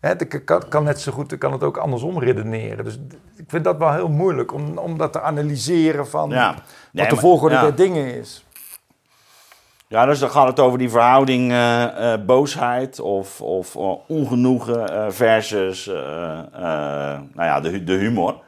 [0.00, 2.84] hè, ik kan, kan net zo goed, ik kan het ook andersom redeneren.
[2.84, 2.98] Dus
[3.36, 6.54] ik vind dat wel heel moeilijk om, om dat te analyseren van Ja.
[6.54, 7.60] wat Nee, de maar- volgorde ja.
[7.60, 8.46] der dingen is.
[9.94, 15.12] Ja, dus dan gaat het over die verhouding eh, eh, boosheid of, of eh, ongenoegen
[15.14, 18.42] versus nou ja, de, de humor.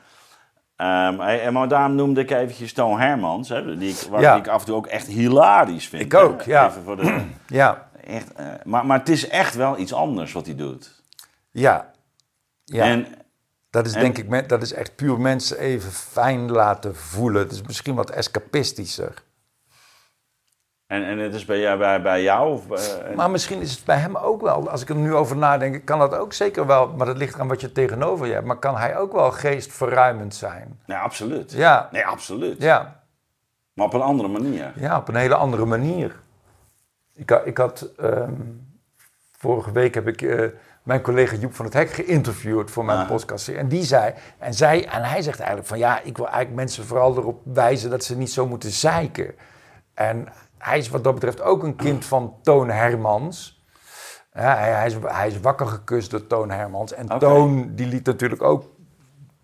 [0.76, 4.36] Ehm, en, maar daarom noemde ik eventjes Toon Hermans, hè, die ik, waar Ja.
[4.36, 6.02] ik af en toe ook echt hilarisch vind.
[6.02, 6.50] Ik ook, hè.
[6.50, 6.68] ja.
[6.68, 8.32] Even voor de, Ja, echt,
[8.64, 11.02] maar, maar het is echt wel iets anders wat hij doet.
[11.50, 11.90] ja.
[12.64, 12.84] ja.
[12.84, 13.06] En,
[13.70, 17.42] dat is en- denk ik, dat is echt puur mensen even fijn laten voelen.
[17.42, 19.24] Het is misschien wat escapistischer.
[20.86, 22.52] En, en het is bij, jou- bij, bij jou?
[22.52, 25.14] Of, eh, en- Maar misschien is het bij hem ook wel, als ik er nu
[25.14, 28.32] over nadenk, kan dat ook zeker wel, maar dat ligt eraan wat je tegenover je
[28.32, 28.46] hebt.
[28.46, 30.80] Maar kan hij ook wel geestverruimend zijn?
[30.86, 31.52] nee, absoluut.
[31.52, 32.62] Ja, Nee, absoluut.
[32.62, 33.00] ja,
[33.72, 34.72] Maar op een andere manier.
[34.76, 36.20] ja op een hele andere manier.
[37.14, 38.32] Ik, ik had, ehm,
[39.38, 40.46] vorige week heb ik eh,
[40.82, 43.06] mijn collega Joep van het Hek geïnterviewd voor mijn Ah.
[43.08, 43.48] podcast.
[43.48, 46.84] En die zei, en, zij, en hij zegt eigenlijk van ja, ik wil eigenlijk mensen
[46.84, 49.34] vooral erop wijzen dat ze niet zo moeten zeiken.
[49.94, 53.64] En hij is wat dat betreft ook een kind van Toon Hermans.
[54.32, 56.92] Ja, hij, hij, is, hij is wakker gekust door Toon Hermans.
[56.92, 57.18] En.
[57.18, 58.64] Toon die liet natuurlijk ook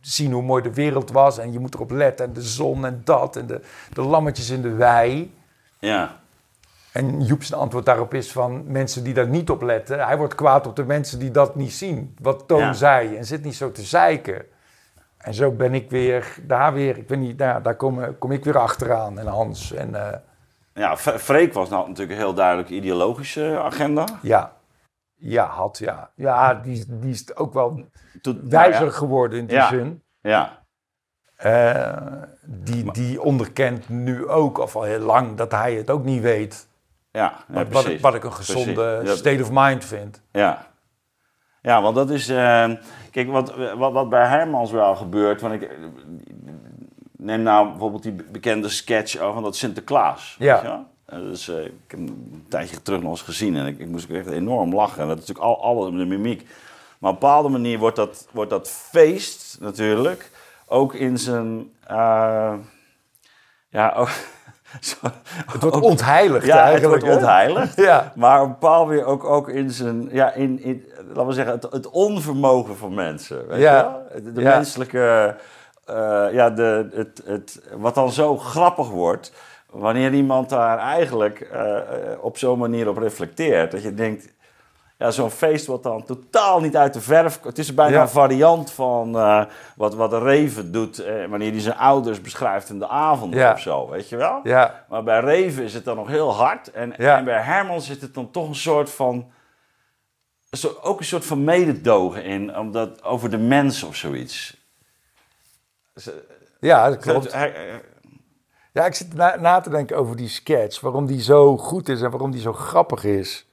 [0.00, 1.38] zien hoe mooi de wereld was.
[1.38, 2.26] En je moet erop letten.
[2.26, 3.36] En de zon en dat.
[3.36, 3.60] En de,
[3.92, 5.34] de lammetjes in de wei.
[5.78, 6.20] Ja.
[6.92, 10.04] En Joep zijn antwoord daarop is van mensen die daar niet op letten.
[10.06, 12.16] Hij wordt kwaad op de mensen die dat niet zien.
[12.20, 12.72] Wat Toon Ja.
[12.72, 13.16] zei.
[13.16, 14.44] En zit niet zo te zeiken.
[15.18, 18.44] En zo ben ik weer daar weer, ik weet niet, daar, daar kom, kom ik
[18.44, 19.72] weer achteraan en Hans.
[19.72, 20.18] En, eh,
[20.74, 24.04] Ja, Freek was nou natuurlijk een heel duidelijk ideologische agenda.
[24.22, 24.52] ja,
[25.14, 26.10] ja, had, ja.
[26.14, 27.84] Ja, die, die is ook wel
[28.22, 29.68] Toen- wijzer nou geworden in die Ja.
[29.68, 30.02] zin.
[30.20, 30.60] ja,
[31.36, 36.22] Eh, die, die onderkent nu ook, of al heel lang, dat hij het ook niet
[36.22, 36.68] weet.
[37.10, 37.90] ja, ja, Wat, wat, precies.
[37.92, 39.18] ik, wat ik een gezonde Precies.
[39.18, 40.22] State of mind vind.
[40.32, 40.66] Ja.
[41.62, 42.28] Ja, want dat is.
[42.28, 42.70] eh,
[43.10, 45.40] kijk, wat, wat, wat bij Hermans wel gebeurt.
[45.40, 45.70] Want ik.
[47.22, 50.36] Neem nou bijvoorbeeld die bekende sketch van dat Sinterklaas.
[50.38, 50.52] Ja.
[50.52, 50.84] Weet je wel?
[51.04, 54.10] Eh, Dus, eh, ik heb een tijdje terug nog eens gezien en ik, ik moest
[54.10, 55.02] echt enorm lachen.
[55.02, 56.46] En dat is natuurlijk al, alle de mimiek.
[56.98, 60.30] Maar op een bepaalde manier wordt dat, wordt dat feest natuurlijk
[60.66, 61.70] ook in zijn.
[61.86, 62.54] eh,
[63.68, 64.10] ja, ook,
[64.80, 64.96] zo-
[65.46, 67.02] Het wordt ook- ontheiligd ja, het eigenlijk.
[67.04, 67.76] wordt ontheiligd.
[67.90, 71.32] Ja, Maar op een bepaald weer ook, ook in zijn, ja, in, in, laten we
[71.32, 73.46] zeggen, het, het onvermogen van mensen.
[73.48, 74.02] Weet Ja.
[74.14, 74.22] je?
[74.22, 74.54] De, de Ja.
[74.56, 75.36] menselijke,
[76.32, 79.32] ja, de, het, het, wat dan zo grappig wordt,
[79.70, 81.84] wanneer iemand daar eigenlijk eh, eh,
[82.24, 83.70] op zo'n manier op reflecteert.
[83.70, 84.28] Dat je denkt,
[84.98, 87.40] ja, zo'n feest wordt dan totaal niet uit de verf.
[87.42, 88.02] Het is bijna Ja.
[88.02, 89.44] een variant van eh,
[89.76, 93.52] wat, wat Reven doet eh, wanneer hij zijn ouders beschrijft in de avond Ja.
[93.52, 94.40] of zo, weet je wel?
[94.42, 96.70] ja, Maar bij Reven is het dan nog heel hard.
[96.70, 99.30] En, en bij Herman zit het dan toch een soort van.
[100.50, 104.60] zo- ook een soort van mededogen in, omdat, over de mens of zoiets.
[106.60, 107.32] Ja, dat klopt.
[107.32, 107.80] Hij- hij-
[108.72, 110.80] Ja, ik zit na, na te denken over die sketch.
[110.80, 113.46] Waarom die zo goed is en waarom die zo grappig is.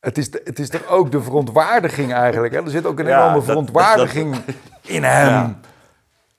[0.00, 2.52] Het is, de- het is toch ook de verontwaardiging eigenlijk.
[2.54, 2.62] Hè?
[2.62, 4.36] Er zit ook een Ja, enorme dat- verontwaardiging
[4.82, 5.28] in hem.
[5.28, 5.58] Ja.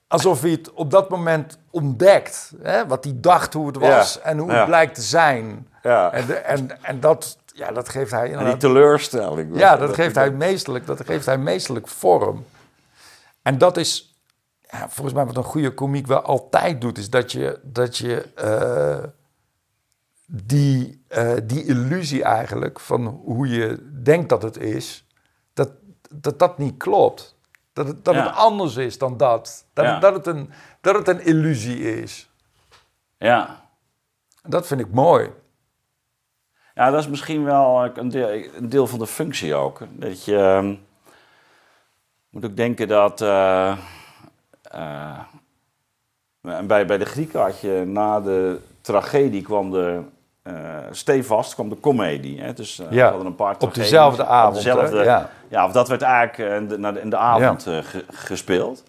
[0.08, 2.52] Alsof hij het op dat moment ontdekt.
[2.62, 2.88] Hè?
[2.88, 4.22] Wat hij dacht hoe het was Ja.
[4.22, 5.68] en hoe het blijkt te zijn.
[5.84, 6.12] ja.
[6.12, 9.58] En, de- en, en dat, ja, dat geeft hij En die teleurstelling.
[9.60, 12.46] ja, dat geeft hij meestelijk, dat geeft hij meestelijk vorm.
[13.42, 14.20] En dat is,
[14.60, 18.22] ja, volgens mij wat een goede komiek wel altijd doet, is dat je, dat je
[18.36, 19.04] eh,
[20.28, 25.08] die, eh, die illusie eigenlijk van hoe je denkt dat het is,
[25.54, 25.70] dat
[26.14, 27.40] dat, dat niet klopt.
[27.74, 28.26] Dat het, dat Ja.
[28.28, 29.66] het anders is dan dat.
[29.74, 30.00] Dat, Ja.
[30.00, 30.50] dat, het een,
[30.82, 32.30] dat het een illusie is.
[33.18, 33.70] Ja.
[34.44, 35.30] Dat vind ik mooi.
[36.76, 39.80] ja, dat is misschien wel een deel, een deel van de functie ook.
[39.92, 40.76] Dat je ehm,
[42.32, 43.22] moet ook denken dat.
[46.42, 50.00] en bij, bij de Grieken had je na de tragedie kwam de.
[50.44, 50.54] eh
[50.92, 52.42] stevast kwam de comedie.
[52.42, 52.54] Hè?
[52.54, 54.56] Dus Ja, we hadden een paar Op dezelfde avond.
[54.56, 55.30] dezelfde- Ja.
[55.48, 58.84] Ja, of dat werd eigenlijk in de, na de- in de avond ge- gespeeld.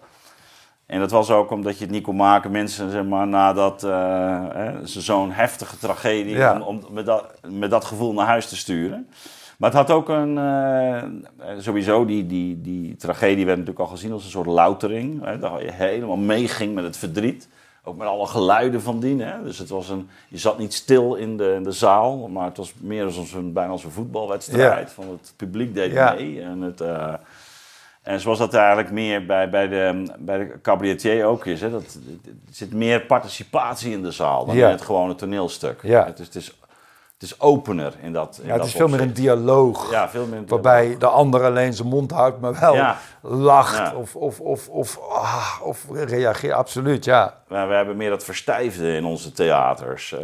[0.85, 3.79] En dat was ook omdat je het niet kon maken, mensen, zeg maar, nadat
[4.85, 6.53] ze zo'n heftige tragedie, Ja.
[6.53, 9.09] om, om met, dat, met dat gevoel naar huis te sturen.
[9.57, 11.05] Maar het had ook een, eh, eh,
[11.57, 15.23] sowieso, die, die, die tragedie werd natuurlijk al gezien als een soort loutering.
[15.25, 17.47] Hè, dat je helemaal meeging met het verdriet.
[17.85, 19.19] Ook met alle geluiden van dien.
[19.19, 19.43] Hè.
[19.43, 22.57] Dus het was een, je zat niet stil in de, in de zaal, maar het
[22.57, 24.91] was meer als een, bijna als een voetbalwedstrijd.
[24.91, 26.13] Van het publiek deed Ja.
[26.13, 26.41] mee.
[26.41, 27.13] En, het, eh,
[28.01, 31.61] en zoals dat eigenlijk meer bij, bij, de, bij de cabaretier ook is.
[31.61, 31.69] Hè.
[31.71, 34.65] Dat, er zit meer participatie in de zaal dan Ja.
[34.65, 35.79] in het gewone toneelstuk.
[35.83, 36.05] Ja.
[36.05, 36.59] Het, is, het, is,
[37.23, 39.91] het is opener in dat in Ja, het dat is veel meer een dialoog.
[39.91, 42.97] Ja, veel meer Waarbij de ander alleen zijn mond houdt, maar wel Ja.
[43.21, 43.93] lacht Ja.
[43.95, 46.53] of, of, of, of, ah, of reageert.
[46.53, 47.41] Absoluut, ja.
[47.47, 50.13] Maar we hebben meer dat verstijfde in onze theaters.
[50.13, 50.19] eh,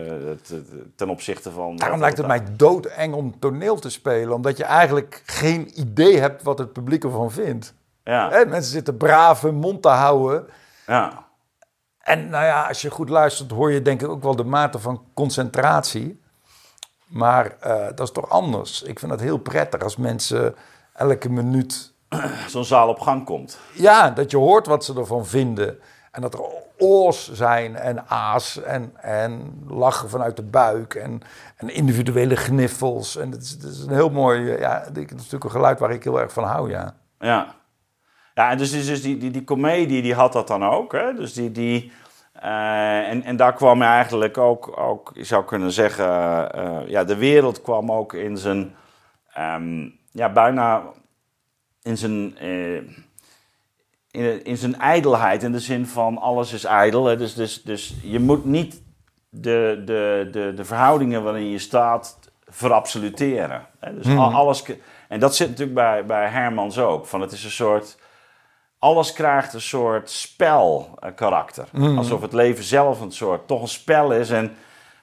[0.96, 1.76] ten opzichte van...
[1.76, 4.34] Daarom lijkt het mij doodeng om toneel te spelen.
[4.34, 7.74] Omdat je eigenlijk geen idee hebt wat het publiek ervan vindt.
[8.04, 10.48] Ja, Hè, mensen zitten braaf hun mond te houden.
[10.88, 11.28] ja,
[12.00, 14.80] En nou ja, als je goed luistert hoor je denk ik ook wel de mate
[14.80, 16.22] van concentratie.
[17.10, 18.82] Maar eh, dat is toch anders.
[18.82, 20.56] Ik vind het heel prettig als mensen
[20.94, 21.94] elke minuut
[22.48, 23.60] zo'n zaal op gang komt.
[23.74, 25.80] Ja, dat je hoort wat ze ervan vinden.
[26.12, 26.42] En dat er
[26.78, 31.22] oors zijn en aas en, en lachen vanuit de buik en,
[31.56, 33.18] en individuele gniffels.
[33.18, 35.80] En het is, het is een heel mooi, eh, ja, het is natuurlijk een geluid
[35.80, 36.96] waar ik heel erg van hou, ja.
[37.20, 37.56] Ja.
[38.34, 40.92] Ja, en dus, dus dus die, die, die comedie die had dat dan ook.
[40.92, 41.14] Hè?
[41.14, 41.92] Dus die, die,
[42.42, 47.16] eh, en, en daar kwam eigenlijk ook, ook, je zou kunnen zeggen, eh, ja, de
[47.16, 48.76] wereld kwam ook in zijn,
[49.34, 50.84] ehm, ja, bijna
[51.82, 52.76] in zijn, eh,
[54.12, 55.44] in, in zijn ijdelheid.
[55.44, 57.06] In de zin van alles is ijdel.
[57.06, 57.18] Hè?
[57.18, 58.82] Dus, dus, dus je moet niet
[59.30, 63.68] de, de, de, de verhoudingen waarin je staat verabsoluteren.
[63.80, 63.96] Hè?
[63.96, 64.64] Dus al- alles,
[65.08, 67.06] en dat zit natuurlijk bij, bij Hermans ook.
[67.06, 67.98] Van het is een soort
[68.80, 71.68] alles krijgt een soort spelkarakter.
[71.98, 74.30] Alsof het leven zelf een soort, toch een spel is.
[74.30, 74.52] En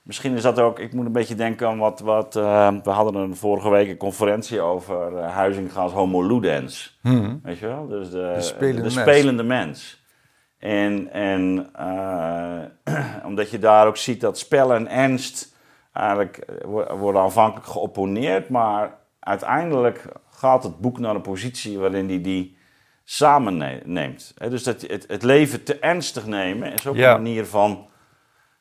[0.02, 3.14] Misschien is dat ook, ik moet een beetje denken aan wat, wat eh, we hadden
[3.14, 6.98] een vorige week een conferentie over uh, Huizinga's Homo Ludens.
[7.02, 7.36] Mhm.
[7.42, 7.86] Weet je wel?
[7.86, 9.00] Dus de, De spelende de mens.
[9.10, 10.04] spelende mens.
[10.58, 15.56] En, en eh, omdat je daar ook ziet dat spel en ernst
[15.92, 22.08] eigenlijk eh, wo- worden aanvankelijk geopponeerd, maar uiteindelijk gaat het boek naar een positie waarin
[22.08, 22.55] hij die
[23.08, 24.34] samen ne- neemt.
[24.48, 27.14] Dus dat, het, het leven te ernstig nemen is ook Ja.
[27.14, 27.86] een manier van.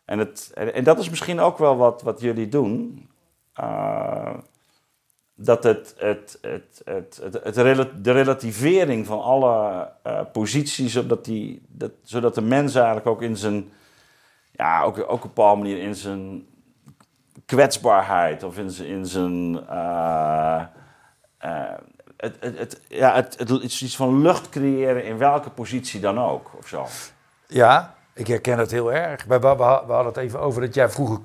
[0.06, 3.08] En, het, en, dat is misschien ook wel wat, wat jullie doen.
[3.54, 4.34] Eh,
[5.36, 11.92] dat het, het, het, het, het, de relativering van alle eh, posities, zodat, die, dat,
[12.04, 13.70] zodat de mens eigenlijk ook in zijn,
[14.52, 16.46] ja, ook, ook op een bepaalde manier in zijn
[17.46, 20.64] kwetsbaarheid of in zijn, in zijn eh,
[22.18, 26.20] het, het, het, ja, het, het, is iets van lucht creëren in welke positie dan
[26.20, 26.86] ook, of zo.
[27.48, 29.26] Ja, ik herken het heel erg.
[29.28, 31.20] We, we, we hadden het even over dat jij vroeger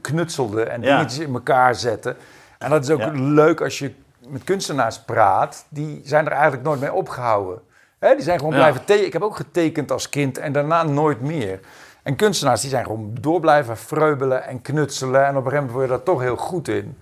[0.00, 0.96] knutselde en Ja.
[0.96, 2.16] dingetjes in elkaar zette.
[2.58, 3.10] En dat is ook Ja.
[3.14, 3.94] leuk als je
[4.28, 5.66] met kunstenaars praat.
[5.68, 7.60] Die zijn er eigenlijk nooit mee opgehouden.
[7.98, 8.58] Hè, die zijn gewoon Ja.
[8.58, 9.06] blijven tekenen.
[9.06, 11.60] Ik heb ook getekend als kind en daarna nooit meer.
[12.02, 15.26] En kunstenaars die zijn gewoon door blijven vreubelen en knutselen.
[15.26, 16.98] En op een gegeven moment word je daar toch heel goed in.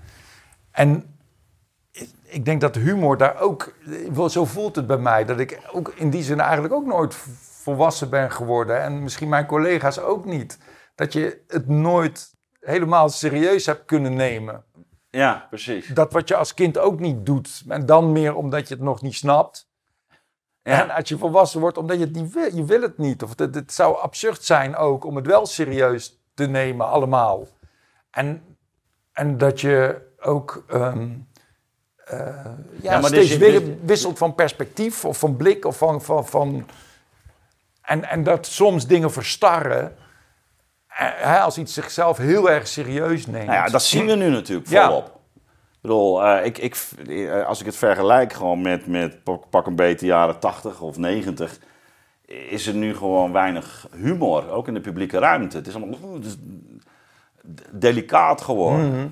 [0.71, 1.14] En
[2.35, 3.75] ik- denk dat humor daar ook...
[4.29, 5.25] Zo voelt het bij mij.
[5.25, 7.15] Dat ik ook in die zin eigenlijk ook nooit
[7.63, 8.83] volwassen ben geworden.
[8.83, 10.59] En misschien mijn collega's ook niet.
[10.95, 14.65] Dat je het nooit helemaal serieus hebt kunnen nemen.
[15.11, 15.87] Ja, precies.
[15.87, 17.63] Dat wat je als kind ook niet doet.
[17.69, 19.69] En dan meer omdat je het nog niet snapt.
[20.63, 20.83] Ja.
[20.83, 22.57] En als je volwassen wordt, omdat je het niet wil.
[22.57, 23.23] Je wil het niet.
[23.23, 27.47] Of het, het zou absurd zijn ook om het wel serieus te nemen allemaal.
[28.11, 28.57] En,
[29.13, 31.09] en dat je ook ehm,
[32.83, 36.03] ja, maar steeds weer wisselt van perspectief of van blik of van...
[36.03, 36.67] van, van
[37.83, 39.97] en, en dat soms dingen verstarren
[40.95, 43.47] eh, hè, als iets zichzelf heel erg serieus neemt.
[43.47, 44.87] Nou ja, dat zien we nu natuurlijk Ja.
[44.87, 45.07] volop.
[45.07, 46.77] Ik bedoel, eh, ik, ik,
[47.09, 51.59] eh, als ik het vergelijk gewoon met, met pak, een beetje jaren 80 of 90,
[52.27, 55.57] is er nu gewoon weinig humor, ook in de publieke ruimte.
[55.57, 56.37] Het is allemaal het is
[57.71, 58.89] delicaat geworden.
[58.89, 59.07] Mhm.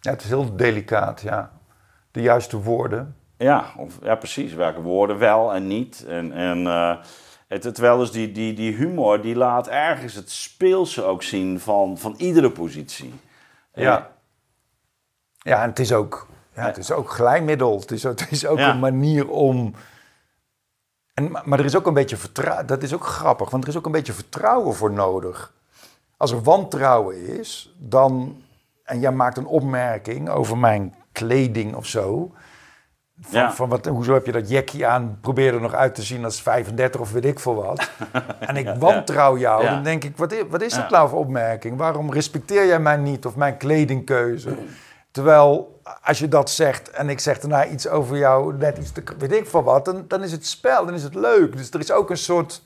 [0.00, 1.50] Ja, het is heel delicaat, ja.
[2.10, 3.16] De juiste woorden.
[3.36, 4.54] Ja, of, ja, precies.
[4.54, 6.04] Welke woorden wel en niet.
[6.08, 6.96] En, en eh,
[7.48, 11.98] het, terwijl dus die, die, die humor, die laat ergens het speelse ook zien van,
[11.98, 13.14] van iedere positie.
[13.74, 14.10] Ja.
[15.38, 17.80] Ja, en het is ook, ja, het is ook glijmiddel.
[17.80, 18.70] Het is, het is ook Ja.
[18.70, 19.74] een manier om...
[21.14, 22.66] En, maar maar er is ook een beetje vertrouwen...
[22.66, 25.52] Dat is ook grappig, want er is ook een beetje vertrouwen voor nodig.
[26.16, 28.42] Als er wantrouwen is, dan...
[28.84, 32.32] En jij maakt een opmerking over mijn kleding of zo...
[33.20, 33.52] Van, Ja.
[33.52, 35.18] van wat, hoezo heb je dat jackie aan?
[35.20, 37.90] Probeer er nog uit te zien als 35 of weet ik veel wat.
[38.40, 39.64] en ik wantrouw jou.
[39.64, 41.76] Dan denk ik, wat is, wat is dat nou voor opmerking?
[41.78, 44.56] Waarom respecteer jij mij niet of mijn kledingkeuze?
[45.10, 49.02] Terwijl, als je dat zegt en ik zeg daarna iets over jou, net iets te,
[49.18, 51.56] weet ik veel wat, dan, dan is het spel, dan is het leuk.
[51.56, 52.62] Dus er is ook een soort,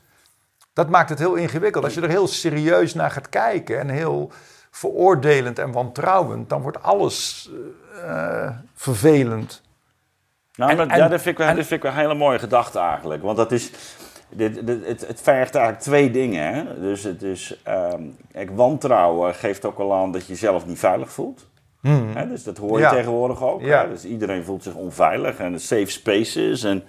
[0.73, 1.85] dat maakt het heel ingewikkeld.
[1.85, 4.33] Als je er heel serieus naar gaat kijken en heel
[4.77, 7.51] veroordelend en wantrouwend, dan wordt alles
[8.05, 9.63] eh, vervelend.
[10.55, 12.15] Nou, En- maar, en- ja, dat, vind ik wel, en- dat vind ik een hele
[12.15, 13.23] mooie gedachte eigenlijk.
[13.23, 13.71] Want dat is,
[14.29, 16.55] dit, dit- het, het vergt eigenlijk twee dingen.
[16.55, 16.81] Hè?
[16.81, 17.61] Dus het is,
[18.33, 21.47] kijk, wantrouwen geeft ook al aan dat je jezelf niet veilig voelt.
[22.15, 22.29] Hè?
[22.29, 22.83] Dus dat hoor je Hmm.
[22.85, 22.91] Ja.
[22.91, 23.61] tegenwoordig ook.
[23.61, 23.83] Ja.
[23.83, 23.89] Hè?
[23.89, 26.63] Dus iedereen voelt zich onveilig en safe spaces.
[26.63, 26.83] En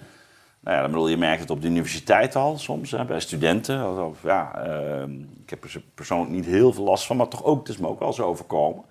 [0.66, 3.80] nou ja, dan bedoel, je merkt het op de universiteit al soms, hè, bij studenten.
[3.80, 5.10] Alsof, ja, ehm,
[5.42, 7.88] ik heb er persoonlijk niet heel veel last van, maar toch ook, het is me
[7.88, 8.84] ook wel eens overkomen.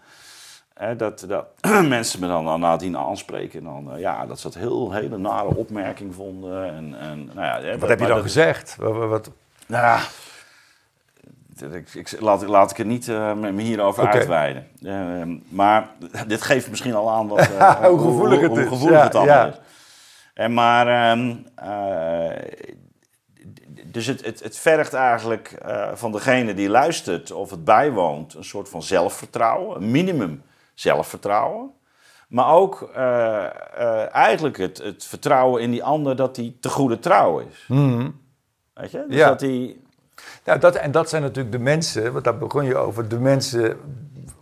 [0.74, 1.46] Hè, dat, dat
[1.88, 3.60] mensen me dan nadien aanspreken.
[3.60, 6.66] En dan, eh, ja, dat ze dat heel hele nare opmerking vonden.
[6.74, 8.76] En, en, nou ja, hè, Wat dat- heb je dan dat- gezegd?
[8.80, 9.32] Wat, wat-
[9.68, 10.00] Nou
[11.72, 14.12] ik, ik, laat, laat ik er niet eh, me hierover Oké.
[14.18, 14.68] uitweiden.
[14.84, 15.88] Eh, maar
[16.28, 19.46] dit geeft misschien al aan wat, eh, Hoe gevoelig het hoe, gevoelig het allemaal ja.
[19.48, 19.56] is.
[20.36, 22.66] En maar, ehm, eh,
[23.86, 28.44] dus het, het, het vergt eigenlijk eh, van degene die luistert of het bijwoont een
[28.44, 30.42] soort van zelfvertrouwen, een minimum
[30.74, 31.72] zelfvertrouwen.
[32.28, 37.00] Maar ook eh, eh, eigenlijk het, het vertrouwen in die ander dat hij te goede
[37.00, 37.66] trouw is.
[38.74, 39.06] Weet je?
[39.08, 39.28] Dus Ja.
[39.28, 39.76] dat hij
[40.46, 43.78] Nou, dat, en dat zijn natuurlijk de mensen, want daar begon je over, de mensen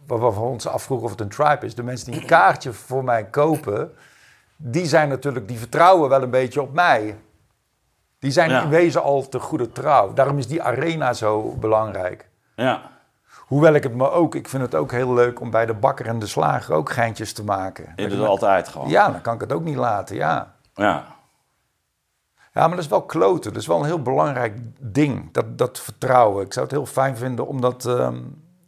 [0.07, 1.75] waarvan we ons afvroegen of het een tribe is.
[1.75, 3.91] De mensen die een kaartje voor mij kopen,
[4.65, 7.17] die zijn natuurlijk, die vertrouwen wel een beetje op mij.
[8.19, 8.61] Die zijn Ja.
[8.61, 10.13] in wezen al te goede trouw.
[10.13, 12.29] Daarom is die arena zo belangrijk.
[12.55, 12.91] Ja,
[13.43, 16.05] Hoewel ik het me ook, ik vind het ook heel leuk om bij de bakker
[16.07, 17.93] en de slager ook geintjes te maken.
[17.95, 18.89] je doet het altijd gewoon.
[18.89, 20.53] Ja, dan kan ik het ook niet laten, ja.
[20.73, 21.03] Ja.
[22.53, 23.53] Ja, maar dat is wel kloten.
[23.53, 26.45] Dat is wel een heel belangrijk ding, dat, dat vertrouwen.
[26.45, 27.85] Ik zou het heel fijn vinden om dat...
[27.85, 28.17] ehm,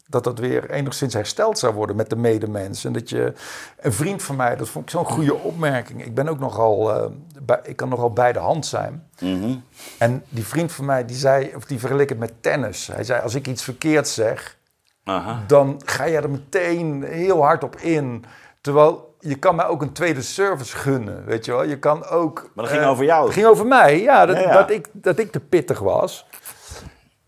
[0.08, 2.86] dat dat weer enigszins hersteld zou worden met de medemens.
[2.86, 3.34] En dat je,
[3.80, 6.06] een vriend van mij, dat vond ik zo'n goede opmerking.
[6.06, 9.08] Ik ben ook nogal, bij, ik kan nogal bij de hand zijn.
[9.20, 9.56] Mhm.
[9.98, 12.88] En die vriend van mij, die zei, of die vergeleek het met tennis.
[12.88, 14.58] Hij zei, als ik iets verkeerd zeg,
[15.04, 15.44] Aha.
[15.48, 18.26] dan ga je er meteen heel hard op in.
[18.62, 21.64] Terwijl je kan mij ook een tweede service gunnen, weet je wel.
[21.64, 22.50] Je kan ook...
[22.54, 23.26] Maar dat ging eh, over jou.
[23.26, 24.26] Het ging over mij, ja.
[24.26, 24.54] Dat, Ja, ja.
[24.54, 26.28] Dat, ik, dat ik te pittig was.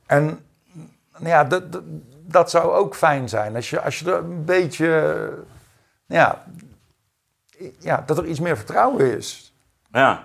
[0.05, 0.39] En
[1.11, 1.83] nou ja, dat, dat,
[2.27, 3.55] dat zou ook fijn zijn.
[3.55, 5.29] Als je, als je er een beetje...
[6.05, 6.43] Ja,
[7.79, 9.53] ja, dat er iets meer vertrouwen is.
[9.91, 10.23] Ja.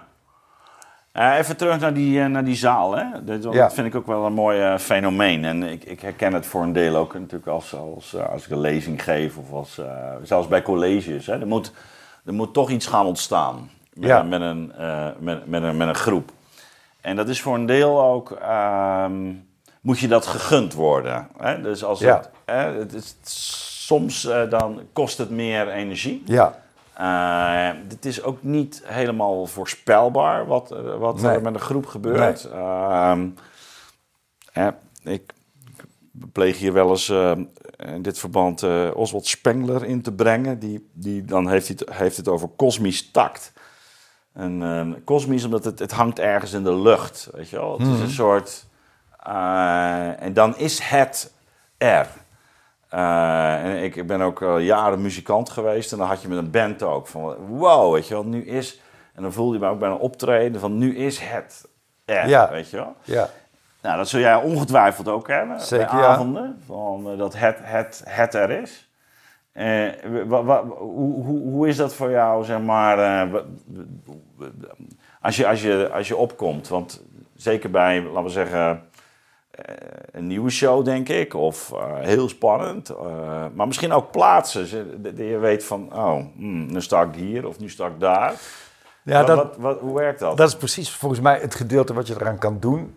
[1.13, 2.97] Eh, even terug naar die, eh, naar die zaal.
[2.97, 3.25] Hè?
[3.25, 3.71] Dat, Ja.
[3.71, 5.45] vind ik ook wel een mooi eh, fenomeen.
[5.45, 8.61] En ik, ik herken het voor een deel ook natuurlijk als, als, als ik een
[8.61, 9.37] lezing geef.
[9.37, 9.81] Of als,
[10.23, 11.27] zelfs bij colleges.
[11.27, 11.41] Hè?
[11.41, 11.73] Er, moet,
[12.25, 13.71] er moet toch iets gaan ontstaan.
[13.93, 14.21] Met, Ja.
[14.21, 14.73] een, met, een,
[15.19, 16.31] met, met, een, met een groep.
[17.01, 18.31] En dat is voor een deel ook...
[18.31, 19.33] ehm,
[19.83, 21.29] moet je dat gegund worden.
[21.39, 21.61] Hè?
[21.61, 22.17] Dus als Ja.
[22.17, 23.17] het, hè, het is,
[23.87, 26.23] soms eh, dan kost het meer energie.
[26.27, 26.61] Ja,
[26.95, 31.31] Eh, het is ook niet helemaal voorspelbaar wat, eh, wat Nee.
[31.35, 32.45] er met een groep gebeurt.
[32.45, 33.29] Ehm,
[34.53, 34.71] hè,
[35.05, 35.33] ik
[36.33, 37.09] pleeg hier wel eens
[37.77, 38.63] in dit verband
[38.95, 40.59] Oswald Spengler in te brengen.
[40.59, 43.53] Die, die, dan heeft hij het, heeft het over kosmisch tact.
[44.33, 47.29] En eh, kosmisch omdat het, het hangt ergens in de lucht.
[47.33, 47.79] Weet je wel?
[47.79, 48.67] Het is een soort...
[49.25, 51.33] eh, en dan is het
[51.79, 52.07] er.
[52.89, 55.93] Eh, en ik ben ook jaren muzikant geweest.
[55.93, 57.07] En dan had je met een band ook.
[57.07, 58.81] Van wow, weet je wel, nu is...
[59.15, 61.69] En dan voelde je me ook bij een optreden van nu is het
[62.05, 62.51] er, Ja.
[62.51, 62.95] weet je wel.
[63.03, 63.29] ja.
[63.83, 65.61] Nou, dat zul jij ongetwijfeld ook hebben.
[65.61, 66.07] Zeker, bij ja.
[66.07, 66.63] avonden.
[66.67, 68.91] Van, eh, dat het, het, het er is.
[70.79, 73.27] Hoe, hoe, hoe is dat voor jou, zeg maar,
[75.21, 76.69] als, je, als, je, als je opkomt?
[76.69, 77.03] Want
[77.37, 78.83] zeker bij, laten we zeggen,
[80.13, 82.89] een nieuwe show, denk ik, of eh, heel spannend.
[82.89, 82.97] eh,
[83.55, 85.03] maar misschien ook plaatsen.
[85.03, 88.35] dat je weet van, oh, hmm, nu sta ik hier of nu sta ik daar.
[89.03, 90.37] ja Wat- dat, wat, wat, hoe werkt dat?
[90.37, 92.95] Dat is precies volgens mij het gedeelte wat je eraan kan doen.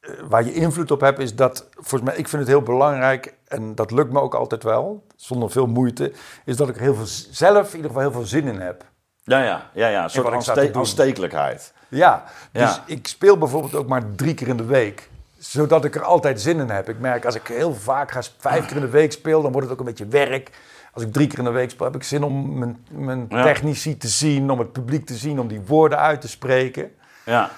[0.00, 3.34] Eh, Waar je invloed op hebt, is dat, volgens mij, ik vind het heel belangrijk,
[3.48, 6.12] en dat lukt me ook altijd wel, zonder veel moeite,
[6.44, 8.84] is dat ik er heel veel, zelf in ieder geval heel veel zin in heb.
[9.24, 10.02] Ja, ja, ja, ja.
[10.04, 11.72] een soort aanste- aanstekelijkheid.
[11.88, 12.82] Ja, dus Ja.
[12.86, 15.09] ik speel bijvoorbeeld ook maar drie keer in de week,
[15.40, 16.88] zodat ik er altijd zin in heb.
[16.88, 19.66] Ik merk, als ik heel vaak ga, vijf keer in de week speel, dan wordt
[19.68, 20.50] het ook een beetje werk.
[20.92, 23.42] Als ik drie keer in de week speel, heb ik zin om mijn, mijn Ja.
[23.42, 26.90] technici te zien, om het publiek te zien, om die woorden uit te spreken.
[27.24, 27.50] Ja,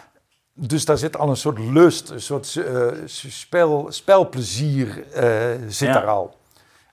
[0.55, 5.25] Dus daar zit al een soort lust, een soort eh, spel, spelplezier eh,
[5.69, 5.93] zit Ja.
[5.95, 6.37] daar al.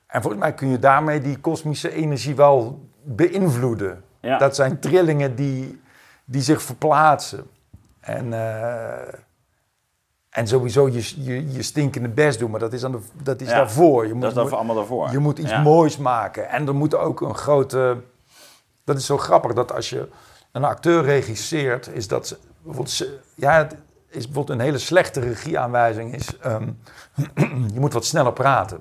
[0.07, 4.03] En volgens mij kun je daarmee die kosmische energie wel beïnvloeden.
[4.21, 4.37] Ja.
[4.37, 5.81] Dat zijn trillingen die,
[6.25, 7.47] die zich verplaatsen.
[7.99, 9.13] En, eh,
[10.29, 13.47] en sowieso je, je, je stinkende best doen, maar dat is, aan de, dat is
[13.49, 13.55] Ja.
[13.55, 14.07] daarvoor.
[14.07, 15.11] Je moet, dat is dan allemaal daarvoor.
[15.11, 15.61] je moet iets Ja.
[15.61, 16.49] moois maken.
[16.49, 17.97] En er moet ook een grote.
[18.83, 20.07] Dat is zo grappig dat als je
[20.51, 22.89] een acteur regisseert, is dat ze- bijvoorbeeld.
[22.95, 23.75] ze- Ja, het
[24.09, 26.15] is bijvoorbeeld een hele slechte regieaanwijzing.
[26.15, 26.67] Is, ehm,
[27.73, 28.79] je moet wat sneller praten.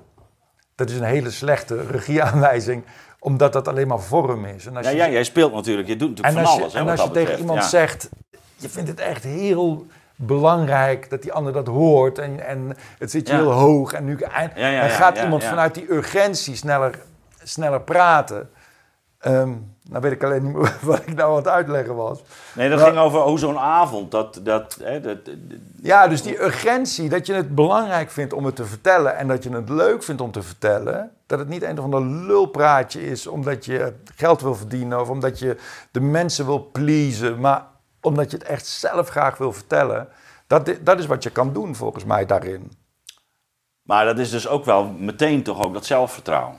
[0.75, 2.83] Dat is een hele slechte regieaanwijzing,
[3.19, 4.65] omdat dat alleen maar vorm is.
[4.65, 6.61] En als Ja, je, ja, jij speelt natuurlijk, je doet natuurlijk en van als je,
[6.61, 6.73] alles.
[6.73, 7.67] hè, en als je tegen iemand Ja.
[7.67, 8.09] zegt,
[8.55, 9.85] je vindt het echt heel
[10.21, 13.39] belangrijk dat die ander dat hoort en, en het zit je Ja.
[13.39, 16.99] heel hoog en nu en, Ja, ja, en ja, gaat iemand vanuit die urgentie sneller,
[17.43, 18.49] sneller praten.
[19.19, 19.49] Ehm
[19.89, 22.21] nou weet ik alleen niet meer wat ik nou aan het uitleggen was.
[22.53, 25.17] Nee, dat Maar- ging over hoe zo'n avond, dat, dat, hè, dat,
[25.81, 29.43] Ja, dus die urgentie, dat je het belangrijk vindt om het te vertellen en dat
[29.43, 31.11] je het leuk vindt om te vertellen.
[31.25, 35.39] Dat het niet een of ander lulpraatje is omdat je geld wil verdienen of omdat
[35.39, 35.57] je
[35.91, 37.63] de mensen wil pleasen, maar
[38.01, 40.07] omdat je het echt zelf graag wil vertellen.
[40.47, 42.71] Dat, dat is wat je kan doen volgens mij daarin.
[43.81, 46.55] maar dat is dus ook wel meteen toch ook dat zelfvertrouwen.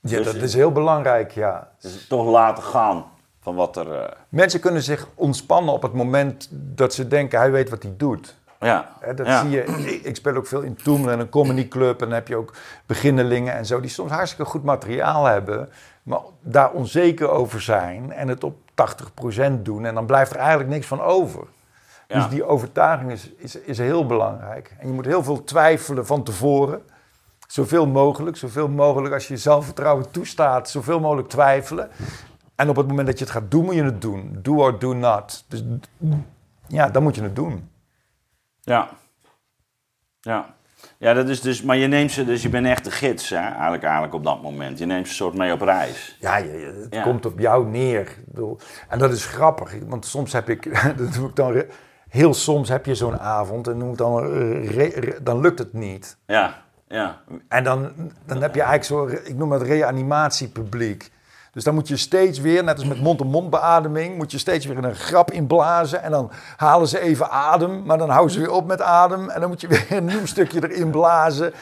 [0.00, 1.70] Ja, Dus- dat is heel belangrijk, ja.
[1.80, 3.04] Dus toch laten gaan
[3.40, 3.92] van wat er...
[3.92, 7.94] eh, Mensen kunnen zich ontspannen op het moment dat ze denken hij weet wat hij
[7.96, 8.36] doet.
[8.60, 9.40] ja, Hè, dat ja.
[9.40, 9.62] zie je.
[10.02, 12.00] Ik, speel ook veel in Toemelen, een comedyclub.
[12.00, 12.54] En dan heb je ook
[12.86, 15.70] beginnelingen en zo, die soms hartstikke goed materiaal hebben.
[16.02, 19.84] Maar daar onzeker over zijn en het op 80% doen.
[19.84, 21.46] En dan blijft er eigenlijk niks van over.
[22.08, 22.16] Ja.
[22.16, 24.74] Dus die overtuiging is, is, is heel belangrijk.
[24.78, 26.82] En je moet heel veel twijfelen van tevoren.
[27.46, 31.90] Zoveel mogelijk, zoveel mogelijk als je je zelfvertrouwen toestaat, zoveel mogelijk twijfelen.
[32.54, 34.38] En op het moment dat je het gaat doen, moet je het doen.
[34.42, 35.44] Do or do not.
[35.48, 35.64] Dus
[36.66, 37.70] ja, dan moet je het doen.
[38.60, 38.88] Ja.
[40.20, 40.54] Ja.
[41.00, 43.36] Ja, dat is dus, maar je neemt ze, dus je bent echt de gids, hè,
[43.36, 44.78] eigenlijk, eigenlijk op dat moment.
[44.78, 46.16] Je neemt ze soort mee op reis.
[46.20, 47.02] Ja, je- het Ja.
[47.02, 48.16] komt op jou neer.
[48.88, 51.62] En dat is grappig, want soms heb ik, dat doe ik dan,
[52.08, 56.16] heel soms heb je zo'n avond en noem dan, eh, dan lukt het niet.
[56.26, 57.20] Ja, Ja.
[57.48, 57.92] En dan,
[58.26, 58.84] dan heb je eigenlijk
[59.18, 61.10] zo, ik noem het reanimatiepubliek.
[61.52, 64.84] Dus dan moet je steeds weer, net als met mond-to-mond beademing, moet je steeds weer
[64.84, 66.02] een grap inblazen.
[66.02, 69.28] En dan halen ze even adem, maar dan houden ze weer op met adem.
[69.30, 71.52] En dan moet je weer een nieuw stukje erin blazen.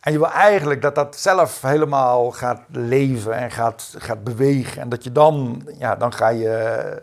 [0.00, 4.82] En je wil eigenlijk dat dat zelf helemaal gaat leven en gaat, gaat bewegen.
[4.82, 7.02] En dat je dan, ja, dan ga je...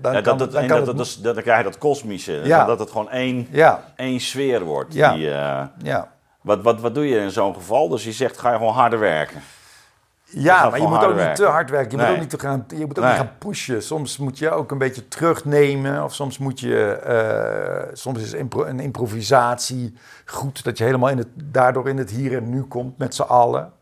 [0.00, 2.32] Dan Ja, dat, dan dat, het- dat, dan krijg je dat kosmische.
[2.44, 2.64] Ja.
[2.64, 4.94] Dat het gewoon één, Ja, één sfeer wordt.
[4.94, 5.14] Ja.
[5.14, 6.08] Die, eh, ja.
[6.40, 7.88] wat, wat, wat doe je in zo'n geval?
[7.88, 9.40] Dus je zegt, ga je gewoon harder werken.
[10.34, 11.90] Ja, maar je moet ook niet te hard werken.
[11.90, 12.06] Je Nee.
[12.06, 13.12] moet ook niet, te gaan, je moet ook Nee.
[13.12, 13.82] niet gaan pushen.
[13.82, 16.04] Soms moet je ook een beetje terugnemen.
[16.04, 16.86] Of soms moet je...
[16.92, 20.64] eh, soms is impro- een improvisatie goed.
[20.64, 23.72] Dat je helemaal in het, daardoor in het hier en nu komt met z'n allen.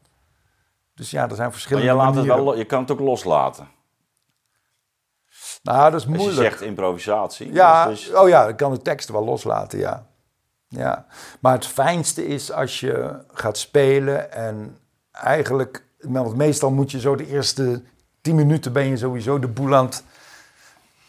[0.94, 2.36] Dus ja, er zijn Maar verschillende je, laat het manieren.
[2.36, 3.68] wel, lo- je kan het ook loslaten.
[5.62, 6.48] Nou, dat is Als je moeilijk.
[6.50, 7.52] zegt improvisatie.
[7.52, 10.06] Ja, Dus, dus- oh ja, ik kan de teksten wel loslaten, ja.
[10.68, 11.06] ja.
[11.40, 14.78] Maar het fijnste is als je gaat spelen en
[15.12, 15.88] eigenlijk...
[16.00, 17.82] Want meestal moet je zo de eerste
[18.20, 19.84] tien minuten ben je sowieso de boel aan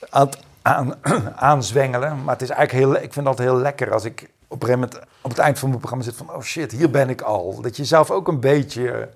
[0.10, 0.94] het, aan
[1.36, 2.24] aanzwengelen.
[2.24, 4.90] Maar het is eigenlijk heel, ik vind dat heel lekker als ik op een gegeven
[4.90, 6.30] moment op het eind van mijn programma zit van...
[6.36, 7.62] Oh shit, hier ben ik al.
[7.62, 9.10] Dat je zelf ook een beetje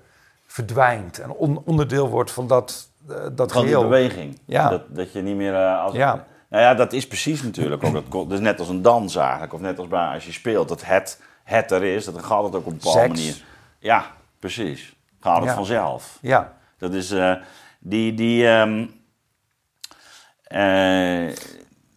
[0.46, 3.88] verdwijnt en on- onderdeel wordt van dat, eh, dat Gewoon die geheel.
[3.90, 4.38] beweging.
[4.44, 4.68] Ja.
[4.68, 5.94] Dat, dat je niet meer eh, als...
[5.94, 6.24] Ja.
[6.48, 8.10] Nou ja, dat is precies natuurlijk ook.
[8.12, 9.52] Dat, is net als een dans eigenlijk.
[9.52, 12.04] Of net als bij, als je speelt, dat het, het er is.
[12.04, 13.08] Dat gaat het ook op een bepaalde Seks.
[13.08, 13.44] manier.
[13.78, 14.06] Ja,
[14.38, 14.95] precies.
[15.20, 15.54] Gaat het Ja.
[15.54, 16.18] vanzelf.
[16.20, 17.32] Ja, Dat is eh,
[17.80, 18.14] die...
[18.14, 18.86] die ehm,
[20.42, 21.34] eh,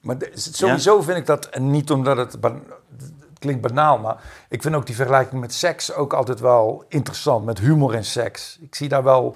[0.01, 2.37] Maar sowieso vind ik dat, en niet omdat het
[3.39, 4.17] klinkt banaal, maar
[4.49, 8.57] ik vind ook die vergelijking met seks ook altijd wel interessant, met humor en seks.
[8.61, 9.35] Ik zie daar wel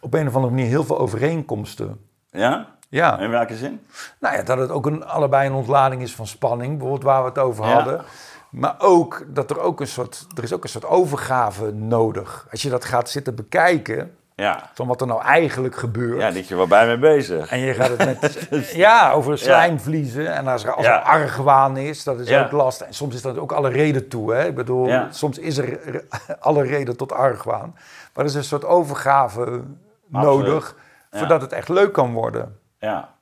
[0.00, 2.00] op een of andere manier heel veel overeenkomsten.
[2.30, 2.78] ja?
[2.88, 3.80] Ja, In welke zin?
[4.20, 7.28] nou ja, dat het ook een, allebei een ontlading is van spanning, bijvoorbeeld waar we
[7.28, 7.72] het over Ja.
[7.72, 8.04] hadden.
[8.50, 12.46] Maar ook dat er ook een soort, er is ook een soort overgave nodig.
[12.50, 14.70] Als je dat gaat zitten bekijken, Ja.
[14.74, 16.20] van wat er nou eigenlijk gebeurt.
[16.20, 17.50] Ja, dit je wel bij mee bezig.
[17.50, 18.20] En je gaat het
[18.50, 20.34] met, ja, over slijmvliezen.
[20.34, 22.44] En als er, als er argwaan is, dat is Ja.
[22.44, 22.86] ook lastig.
[22.86, 24.32] En soms is dat ook alle reden toe.
[24.34, 24.46] Hè?
[24.46, 26.04] Ik bedoel, soms is er
[26.40, 27.70] alle reden tot argwaan.
[28.14, 29.62] Maar er is een soort overgave
[30.06, 30.76] nodig,
[31.10, 32.58] voordat het echt leuk kan worden.
[32.78, 33.14] Ja.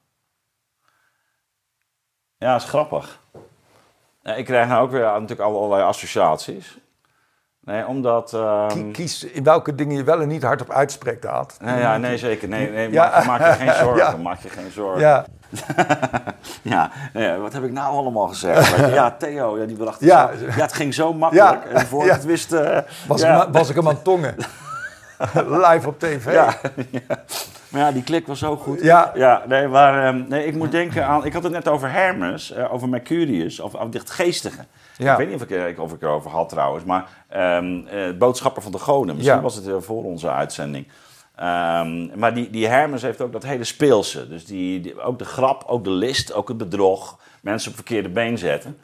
[2.37, 3.21] Ja, is grappig.
[4.29, 6.79] Ja, ik krijg nou ook weer natuurlijk allerlei associaties.
[7.61, 8.33] Nee, omdat...
[8.35, 11.57] ehm, Kie- Kies in welke dingen je wel en niet hardop uitspreekt, Aad.
[11.61, 12.49] nee, ja, nee, zeker.
[12.49, 13.11] Nee, nee, Ja.
[13.11, 13.97] maak, maak je geen zorgen.
[13.97, 14.17] Ja.
[14.17, 15.01] Maak je geen zorgen.
[15.01, 15.25] Ja,
[16.63, 18.77] Ja, nee, wat heb ik nou allemaal gezegd?
[18.99, 20.31] Ja, Theo, ja, die bracht het Ja.
[20.41, 21.65] het ging zo makkelijk.
[21.65, 22.53] En voor ik het wist...
[22.53, 23.23] eh, was,
[23.53, 24.35] was ik hem aan tongen.
[25.67, 26.33] Live op tv.
[26.33, 26.61] Ja,
[26.91, 27.25] ja.
[27.69, 28.81] Maar ja, die klik was zo goed.
[28.83, 29.13] Ja.
[29.15, 31.25] ja nee, maar ehm, nee, ik moet denken aan...
[31.25, 34.65] Ik had het net over Hermes, eh, over Mercurius, of over het geestige.
[34.97, 35.13] Ja.
[35.13, 38.63] Ik weet niet of ik, er- of ik erover had trouwens, maar ehm eh, Boodschapper
[38.63, 39.15] van de Goden.
[39.15, 39.43] Misschien Ja.
[39.43, 40.89] was het eh, voor onze uitzending.
[41.37, 44.29] Ehm, maar die, die Hermes heeft ook dat hele speelse.
[44.29, 47.19] Dus die, die- ook de grap, ook de list, ook het bedrog.
[47.41, 48.79] Mensen op verkeerde been zetten.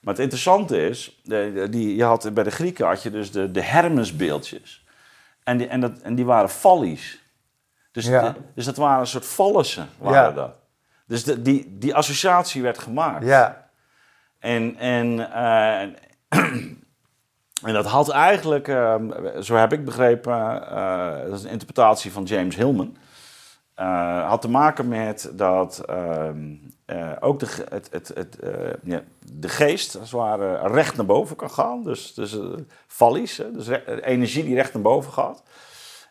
[0.00, 3.50] Maar het interessante is, de- die, je had, bij de Grieken had je dus de,
[3.50, 4.81] de Hermesbeeldjes.
[5.44, 7.20] En die, en, dat, en die waren fallies.
[7.92, 8.20] Dus, Ja.
[8.32, 10.30] de- dus dat waren een soort fallussen, waren Ja.
[10.32, 10.54] dat.
[11.06, 13.24] Dus de, die, die associatie werd gemaakt.
[13.24, 13.68] Ja,
[14.38, 15.80] En, en, eh,
[17.68, 18.94] en dat had eigenlijk, eh,
[19.40, 22.96] zo heb ik begrepen, eh, dat is een interpretatie van James Hillman.
[23.74, 25.82] eh, had te maken met dat
[26.92, 28.50] eh, ook de, het, het, het, eh,
[28.82, 31.82] ja, de geest als het ware recht naar boven kan gaan.
[31.82, 32.42] Dus, dus uh,
[33.54, 33.68] dus
[34.02, 35.42] energie die recht naar boven gaat.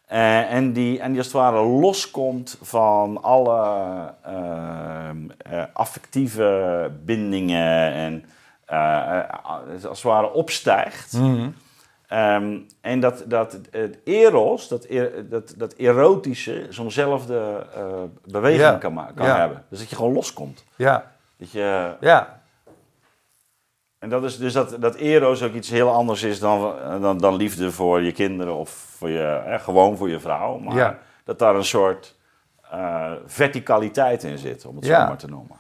[0.08, 8.26] En, die, en die als het ware loskomt van alle ehm, eh, affectieve bindingen en
[9.72, 11.18] als het ware opstijgt.
[12.12, 18.76] Ehm, en dat, dat het eros, dat, e- dat, dat erotische, zo'nzelfde eh beweging Ja.
[18.78, 19.38] kan, kan Ja.
[19.40, 19.64] hebben.
[19.70, 20.64] Dus dat je gewoon loskomt.
[20.76, 22.42] ja, Dat je, ja.
[24.00, 27.36] en dat is dus dat, dat eros ook iets heel anders is dan, dan, dan
[27.36, 30.58] liefde voor je kinderen of voor je, eh, gewoon voor je vrouw.
[30.58, 30.98] Maar Ja.
[31.24, 32.16] dat daar een soort
[32.72, 35.58] eh, verticaliteit in zit, om het zo maar te noemen.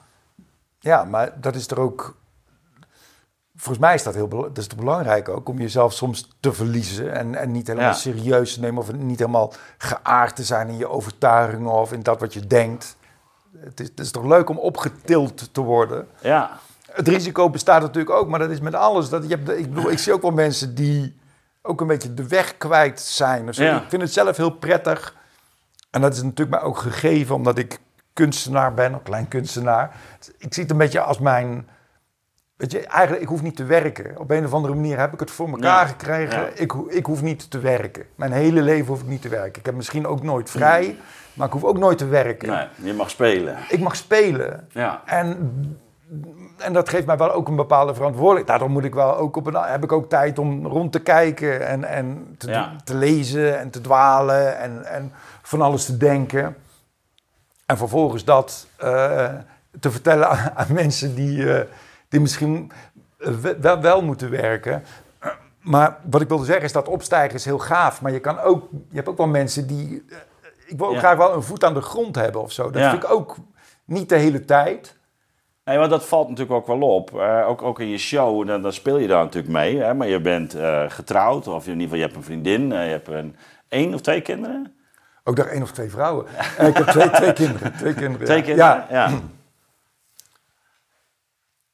[0.80, 2.20] Ja, maar dat is er ook.
[3.62, 7.36] Volgens mij is dat heel dat is belangrijk ook om jezelf soms te verliezen en,
[7.36, 7.96] en niet helemaal Ja.
[7.96, 12.20] serieus te nemen of niet helemaal geaard te zijn in je overtuigingen of in dat
[12.20, 12.96] wat je denkt.
[13.58, 16.08] Het is, het is toch leuk om opgetild te worden.
[16.22, 16.60] Ja,
[16.92, 19.10] Het risico bestaat natuurlijk ook, maar dat is met alles.
[19.10, 21.20] Dat je hebt, ik bedoel, ik zie ook wel mensen die
[21.62, 23.48] ook een beetje de weg kwijt zijn.
[23.52, 23.82] Ja.
[23.82, 25.16] Ik vind het zelf heel prettig.
[25.92, 27.80] En dat is natuurlijk mij ook gegeven omdat ik
[28.14, 29.96] kunstenaar ben, een klein kunstenaar.
[30.38, 31.68] Ik zie het een beetje als mijn
[32.62, 34.18] Weet je, eigenlijk, ik hoef niet te werken.
[34.18, 36.40] Op een of andere manier heb ik het voor elkaar gekregen.
[36.42, 36.48] ja.
[36.56, 38.06] Ik, ik hoef niet te werken.
[38.16, 39.60] Mijn hele leven hoef ik niet te werken.
[39.60, 40.98] Ik heb misschien ook nooit vrij,
[41.34, 42.50] maar ik hoef ook nooit te werken.
[42.50, 43.58] Nee, je mag spelen.
[43.70, 44.68] Ik mag spelen.
[44.72, 45.02] Ja.
[45.06, 45.38] En,
[46.58, 48.48] en dat geeft mij wel ook een bepaalde verantwoordelijkheid.
[48.48, 51.68] Daardoor moet ik wel ook op een, heb ik ook tijd om rond te kijken
[51.68, 52.72] en, en te, Ja.
[52.84, 56.56] te lezen en te dwalen en, en van alles te denken.
[57.66, 59.30] En vervolgens dat eh,
[59.80, 61.66] te vertellen aan, aan mensen die, eh,
[62.12, 62.72] die misschien
[63.20, 64.84] eh, we- wel, wel moeten werken.
[65.62, 68.02] Maar wat ik wilde zeggen is dat opstijgen is heel gaaf.
[68.02, 70.04] Maar je, kan ook, je hebt ook wel mensen die...
[70.10, 70.18] eh,
[70.66, 71.00] ik wil ook Ja.
[71.00, 72.70] graag wel een voet aan de grond hebben of zo.
[72.70, 72.90] Dat Ja.
[72.90, 73.36] vind ik ook
[73.86, 74.98] niet de hele tijd.
[75.66, 77.20] Nee, want dat valt natuurlijk ook wel op.
[77.20, 79.78] Eh, ook, ook in je show, dan, dan speel je daar natuurlijk mee.
[79.82, 79.94] Hè?
[79.94, 80.56] Maar je bent
[80.88, 82.68] getrouwd, of in ieder geval je hebt een vriendin.
[82.68, 83.36] je hebt een,
[83.68, 84.74] één of twee kinderen?
[85.24, 86.26] Ook daar één of twee vrouwen.
[86.60, 87.74] Ik heb twee, twee kinderen.
[87.78, 88.26] Twee kinderen.
[88.26, 88.44] Twee ja.
[88.44, 88.86] kinderen?
[88.90, 89.10] Ja.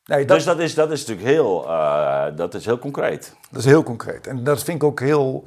[0.08, 3.36] Nee, dat, Dus dat is, dat is natuurlijk heel, eh, dat is heel concreet.
[3.50, 4.28] dat is heel concreet.
[4.28, 5.46] En dat vind ik ook heel,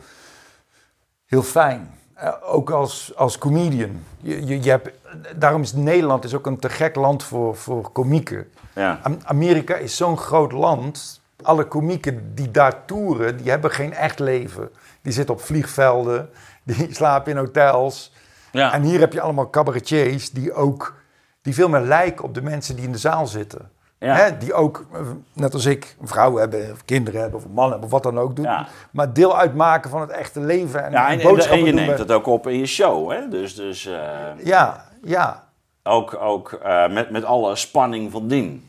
[1.26, 1.94] heel fijn.
[2.14, 4.02] Eh, ook als, als comedian.
[4.20, 4.90] Je, je, je hebt,
[5.36, 8.48] daarom is Nederland is ook een te gek land voor, voor komieken.
[8.74, 9.00] Ja.
[9.02, 11.20] Am- Amerika is zo'n groot land.
[11.42, 14.70] Alle komieken die daar toeren, die hebben geen echt leven.
[15.02, 16.28] Die zitten op vliegvelden,
[16.64, 18.12] die slapen in hotels.
[18.52, 18.72] Ja.
[18.72, 20.94] En hier heb je allemaal cabaretiers die ook
[21.42, 23.70] die veel meer lijken op de mensen die in de zaal zitten.
[24.02, 24.14] Ja.
[24.14, 25.00] Hè, die ook, eh,
[25.32, 28.02] net als ik, een vrouw hebben, of kinderen hebben, of een man hebben, of wat
[28.02, 28.44] dan ook doen.
[28.44, 28.66] Ja.
[28.90, 31.72] Maar deel uitmaken van het echte leven en, Ja, en en, en, en boodschappen je
[31.72, 33.10] doen neemt het ook op in je show.
[33.10, 33.28] Hè?
[33.28, 33.98] Dus, dus eh,
[34.44, 35.44] Ja, ja.
[35.82, 38.68] ook, ook eh, met, met alle spanning van dien.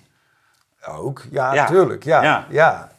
[0.88, 1.66] Ook, ja, Ja.
[1.66, 2.04] tuurlijk.
[2.04, 2.90] Ja, Ja.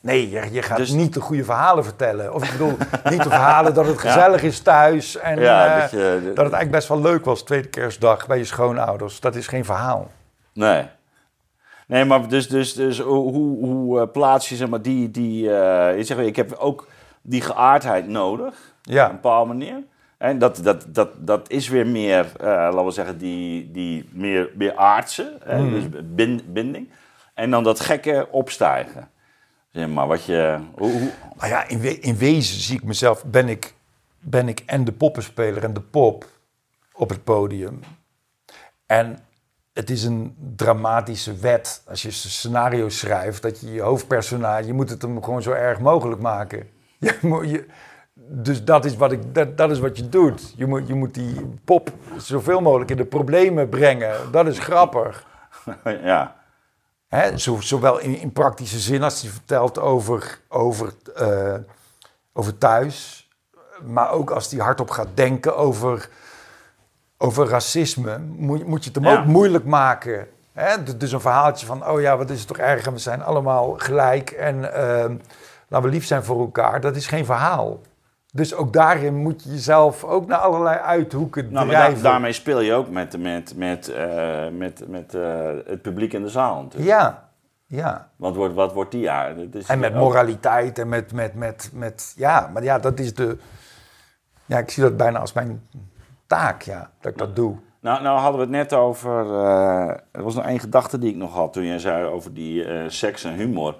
[0.00, 2.34] Nee, je, je gaat Dus- niet de goede verhalen vertellen.
[2.34, 2.76] Of ik bedoel,
[3.10, 5.16] niet de verhalen dat het gezellig is thuis.
[5.16, 8.44] En Ja, dat je- dat het eigenlijk best wel leuk was, tweede kerstdag, bij je
[8.44, 9.20] schoonouders.
[9.20, 10.10] Dat is geen verhaal.
[10.54, 10.86] Nee.
[11.92, 13.32] Nee, maar dus, dus, dus hoe,
[13.64, 15.10] hoe, eh, plaats je zeg maar die...
[15.10, 16.88] die eh, je zegt, ik heb ook
[17.22, 18.74] die geaardheid nodig.
[18.82, 19.04] Ja.
[19.04, 19.82] Op een bepaalde manier.
[20.18, 24.50] En dat, dat, dat, dat is weer meer, eh, laten we zeggen, die, die meer,
[24.54, 25.38] meer aardse.
[25.44, 25.70] Hmm.
[25.70, 26.88] Dus bin- binding.
[27.34, 29.10] En dan dat gekke opstijgen.
[29.70, 30.58] Zeg maar, wat je...
[30.74, 33.74] Hoe, hoe, Maar ja, in, we- in wezen zie ik mezelf, ben ik,
[34.20, 36.26] ben ik en de poppenspeler en de pop
[36.92, 37.80] op het podium.
[38.86, 39.18] En
[39.72, 44.72] het is een dramatische wet als je een scenario schrijft, dat je je hoofdpersonage, je
[44.72, 46.68] moet het hem gewoon zo erg mogelijk maken.
[46.98, 47.66] Je moet, je,
[48.14, 50.52] dus dat is, wat ik, dat, dat is wat je doet.
[50.56, 54.32] Je moet, je moet die pop zoveel mogelijk in de problemen brengen.
[54.32, 55.26] Dat is grappig.
[55.84, 56.36] ja.
[57.08, 61.54] Hè, zo, zowel in, in praktische zin als hij vertelt over, over, eh,
[62.32, 63.28] over thuis.
[63.84, 66.08] Maar ook als hij hardop gaat denken over,
[67.22, 68.18] over racisme.
[68.36, 69.20] Moet, moet je het hem Ja.
[69.20, 70.26] ook moeilijk maken.
[70.52, 70.96] Hè?
[70.96, 72.86] Dus een verhaaltje van, oh ja, wat is het toch erg.
[72.86, 74.30] En we zijn allemaal gelijk.
[74.30, 75.16] En ehm,
[75.68, 76.80] laten we lief zijn voor elkaar.
[76.80, 77.80] Dat is geen verhaal.
[78.34, 82.02] Dus ook daarin moet je jezelf ook naar allerlei uithoeken Nou, maar da- drijven.
[82.02, 85.22] daarmee speel je ook met, met, met, eh, met, met eh,
[85.66, 86.62] het publiek in de zaal.
[86.62, 86.90] natuurlijk.
[86.90, 87.28] Ja,
[87.66, 88.08] ja.
[88.16, 89.34] Want wordt, wat wordt die jaar?
[89.66, 93.36] En met ook- moraliteit en met, met, met, met, ja, maar ja, dat is de,
[94.46, 95.68] ja, ik zie dat bijna als mijn
[96.36, 97.54] taak, ja, dat ik dat doe.
[97.80, 99.26] Nou, nou hadden we het net over.
[99.34, 102.64] eh, er was nog één gedachte die ik nog had toen jij zei over die
[102.64, 103.74] eh, seks en humor.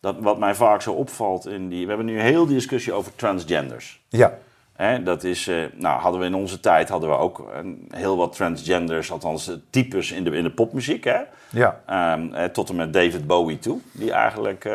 [0.00, 1.82] Dat wat mij vaak zo opvalt in die.
[1.82, 4.04] We hebben nu een heel discussie over transgenders.
[4.08, 4.32] Ja,
[4.76, 7.44] Hè, dat is, eh, nou, hadden we in onze tijd hadden we ook
[7.90, 11.04] heel wat transgenders, althans types in de, in de popmuziek.
[11.04, 11.18] Hè?
[11.50, 14.68] ja, Ehm, eh, tot en met David Bowie toe, die eigenlijk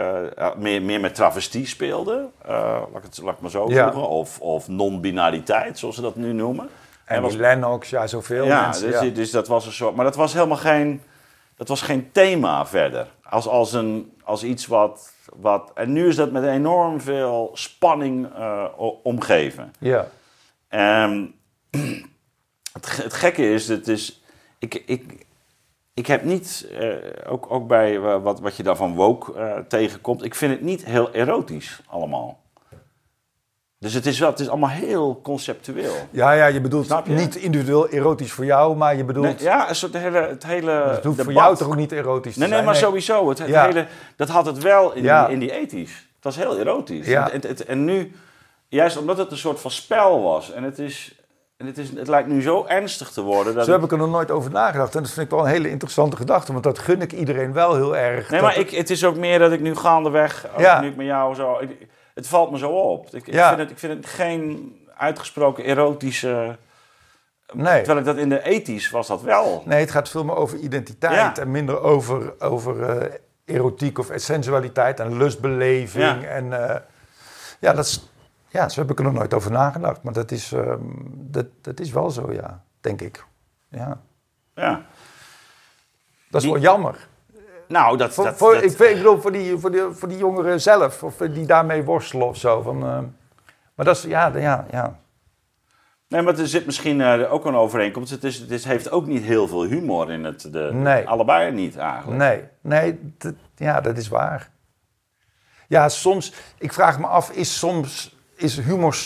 [0.58, 2.28] meer, meer met travestie speelde.
[2.48, 3.92] Laat, ik het, laat ik maar zo Ja.
[3.92, 4.10] voegen.
[4.10, 6.68] Of, of non-binariteit, zoals ze dat nu noemen.
[7.16, 8.92] En was- Lennox, ja, zoveel ja, mensen.
[8.92, 9.10] dus, ja.
[9.10, 9.96] dus dat was een soort.
[9.96, 11.02] Maar dat was helemaal geen.
[11.56, 13.08] Dat was geen thema verder.
[13.24, 15.72] Als, als, een, als iets wat, wat.
[15.76, 18.66] En nu is dat met enorm veel spanning eh,
[19.04, 19.74] omgeven.
[19.80, 20.08] ja.
[20.68, 21.26] Ehm,
[22.74, 24.24] het, ge- het gekke is, het is
[24.60, 25.26] ik, ik,
[25.94, 26.96] ik heb niet, eh,
[27.32, 31.12] ook, ook bij wat, wat je daarvan woke eh, tegenkomt, ik vind het niet heel
[31.12, 32.41] erotisch allemaal.
[33.82, 35.94] Dus het is, wel, het is allemaal heel conceptueel.
[36.12, 37.12] Ja, ja, je bedoelt je?
[37.14, 40.72] niet individueel erotisch voor jou, maar je bedoelt, Nee, ja, een soort hele, het hele
[40.72, 42.66] het hoeft voor jou toch ook niet erotisch te Nee, nee, zijn?
[42.70, 43.30] maar sowieso.
[43.30, 43.66] Het, het Ja.
[43.66, 45.24] hele, dat had het wel in, Ja.
[45.26, 45.92] die, in die ethisch.
[46.16, 47.08] Het was heel erotisch.
[47.08, 47.32] Ja.
[47.32, 48.12] En, en, en nu,
[48.68, 50.52] juist omdat het een soort van spel was.
[50.52, 51.16] En het, is,
[51.58, 53.56] en het, is, het lijkt nu zo ernstig te worden.
[53.56, 54.96] Dat Zo heb ik er nog nooit over nagedacht.
[54.96, 57.76] En dat vind ik wel een hele interessante gedachte, want dat gun ik iedereen wel
[57.76, 58.30] heel erg.
[58.30, 60.46] Nee, maar ik, het is ook meer dat ik nu gaandeweg,
[60.82, 61.58] nu ik met jou zo...
[61.60, 63.06] ik- het valt me zo op.
[63.06, 66.58] Ik, ik, vind het, ik vind het geen uitgesproken erotische...
[67.54, 67.78] Nee.
[67.78, 69.64] Terwijl ik dat in de ethisch was dat wel.
[69.66, 71.42] Nee, het gaat veel meer over identiteit Ja.
[71.44, 73.14] en minder over, over eh,
[73.46, 76.22] erotiek of sensualiteit en lustbeleving.
[76.22, 76.28] Ja.
[76.28, 76.80] En eh,
[77.60, 78.10] ja, dat is,
[78.50, 80.04] ja, zo heb ik er nog nooit over nagedacht.
[80.04, 80.80] Maar dat is, ehm,
[81.14, 83.26] dat, dat is wel zo, ja, denk ik.
[83.70, 84.02] Ja.
[84.56, 84.86] Ja.
[86.30, 87.08] Dat is Die- wel jammer.
[87.72, 88.14] Nou, dat...
[88.14, 90.62] Voor, dat, voor, dat- ik, vind- ik bedoel, voor die, voor, die, voor die jongeren
[90.62, 92.62] zelf, of die daarmee worstelen of zo.
[92.62, 93.00] Van, eh,
[93.76, 95.00] maar dat is, ja, ja, ja.
[96.08, 98.12] Nee, maar er zit misschien eh, ook een overeenkomst.
[98.12, 100.48] Het, is, het is, heeft ook niet heel veel humor in het.
[100.54, 101.08] De, Nee.
[101.08, 102.18] Allebei niet eigenlijk.
[102.20, 103.14] Nee, nee,
[103.56, 104.50] ja, dat is waar.
[105.68, 108.98] Ja, soms, ik vraag me af, is soms is humor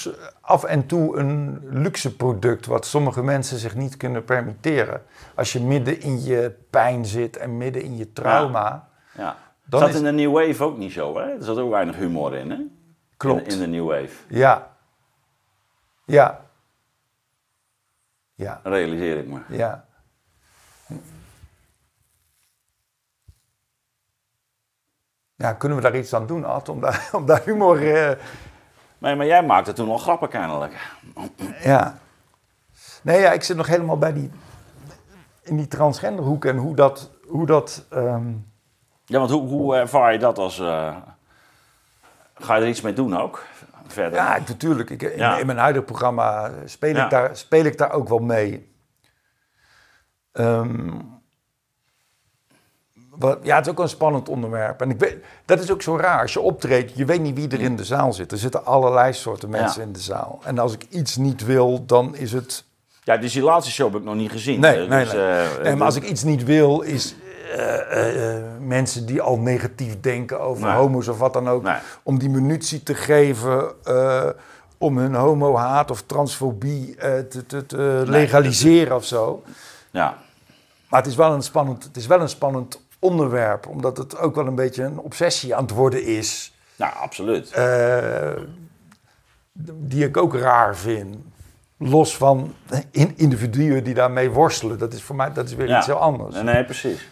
[0.41, 5.01] af en toe een luxe product wat sommige mensen zich niet kunnen permitteren?
[5.35, 8.89] Als je midden in je pijn zit en midden in je trauma.
[9.17, 9.37] Ja.
[9.65, 11.23] Dan zat is- in de New Wave ook niet zo, hè?
[11.37, 12.57] Er zat ook weinig humor in, hè?
[13.17, 13.47] Klopt.
[13.47, 14.75] In, in de New Wave, Ja.
[16.05, 16.41] Ja.
[18.33, 18.59] Ja.
[18.63, 19.39] realiseer ik me.
[19.49, 19.85] Ja.
[25.35, 27.93] Ja, kunnen we daar iets aan doen, Ad, om daar, om daar humor...
[27.95, 28.17] eh,
[28.97, 30.91] Nee, maar jij maakte toen al grappen kennelijk.
[31.63, 31.97] Ja.
[33.01, 34.31] Nee, ja, ik zit nog helemaal bij die,
[35.41, 38.27] in die transgenderhoek en hoe dat, hoe dat ehm,
[39.05, 40.59] Ja, want hoe, hoe ervaar je dat als...
[40.59, 40.95] eh,
[42.35, 43.45] ga je er iets mee doen ook?
[43.87, 44.19] Verder?
[44.19, 44.89] ja, natuurlijk.
[44.89, 45.37] Ik, in, Ja.
[45.37, 47.03] in mijn huidige programma speel, Ja.
[47.03, 48.73] ik daar, speel ik daar ook wel mee.
[50.31, 50.99] Ehm,
[53.19, 54.81] wat, ja, het is ook een spannend onderwerp.
[54.81, 56.21] En ik weet, dat is ook zo raar.
[56.21, 58.31] Als je optreedt, je weet niet wie er in de zaal zit.
[58.31, 59.87] Er zitten allerlei soorten mensen Ja.
[59.87, 60.39] in de zaal.
[60.43, 62.63] En als ik iets niet wil, dan is het
[63.03, 64.59] Ja, die Silatie-show heb ik nog niet gezien.
[64.59, 65.21] Nee, Eh, nee, dus, nee.
[65.21, 67.15] eh, nee, maar als ik iets niet wil, is
[67.57, 70.75] eh, mensen die al negatief denken over Nee.
[70.75, 71.67] homo's of wat dan ook,
[72.03, 73.71] om die munitie te geven
[74.77, 76.95] om hun homo-haat of transfobie
[77.29, 79.43] te, te, te legaliseren of zo.
[79.91, 80.17] Ja,
[80.89, 84.35] Maar het is, wel een spannend, het is wel een spannend onderwerp, omdat het ook
[84.35, 87.51] wel een beetje een obsessie aan het worden is, nou, absoluut.
[87.51, 88.31] eh,
[89.73, 91.15] die ik ook raar vind.
[91.77, 92.53] Los van
[92.91, 94.77] in- individuen die daarmee worstelen.
[94.77, 95.77] Dat is voor mij dat is weer ja.
[95.77, 96.35] iets heel anders.
[96.35, 97.09] Nee, nee, precies.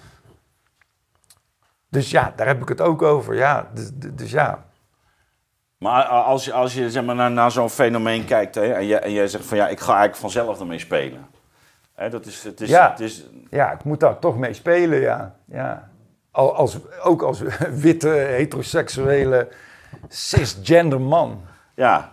[1.90, 3.36] Dus ja, daar heb ik het ook over.
[3.36, 4.66] Ja, dus, dus ja.
[5.78, 9.00] Maar als je, als je zeg maar, naar, naar zo'n fenomeen kijkt hè, en, jij,
[9.00, 11.28] en jij zegt van ja, ik ga eigenlijk vanzelf ermee spelen.
[11.96, 12.90] Hè, dat is, het is, Ja.
[12.90, 15.36] het is, ja, ik moet daar toch mee spelen, ja.
[15.46, 15.90] ja.
[16.32, 17.42] Al, als, ook als
[17.86, 19.48] witte, heteroseksuele,
[20.08, 21.42] cisgender man.
[21.74, 22.12] ja.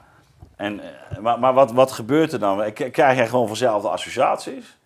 [0.57, 2.73] En, eh, maar maar wat, wat gebeurt er dan?
[2.73, 4.79] Krijg jij gewoon vanzelf de associaties?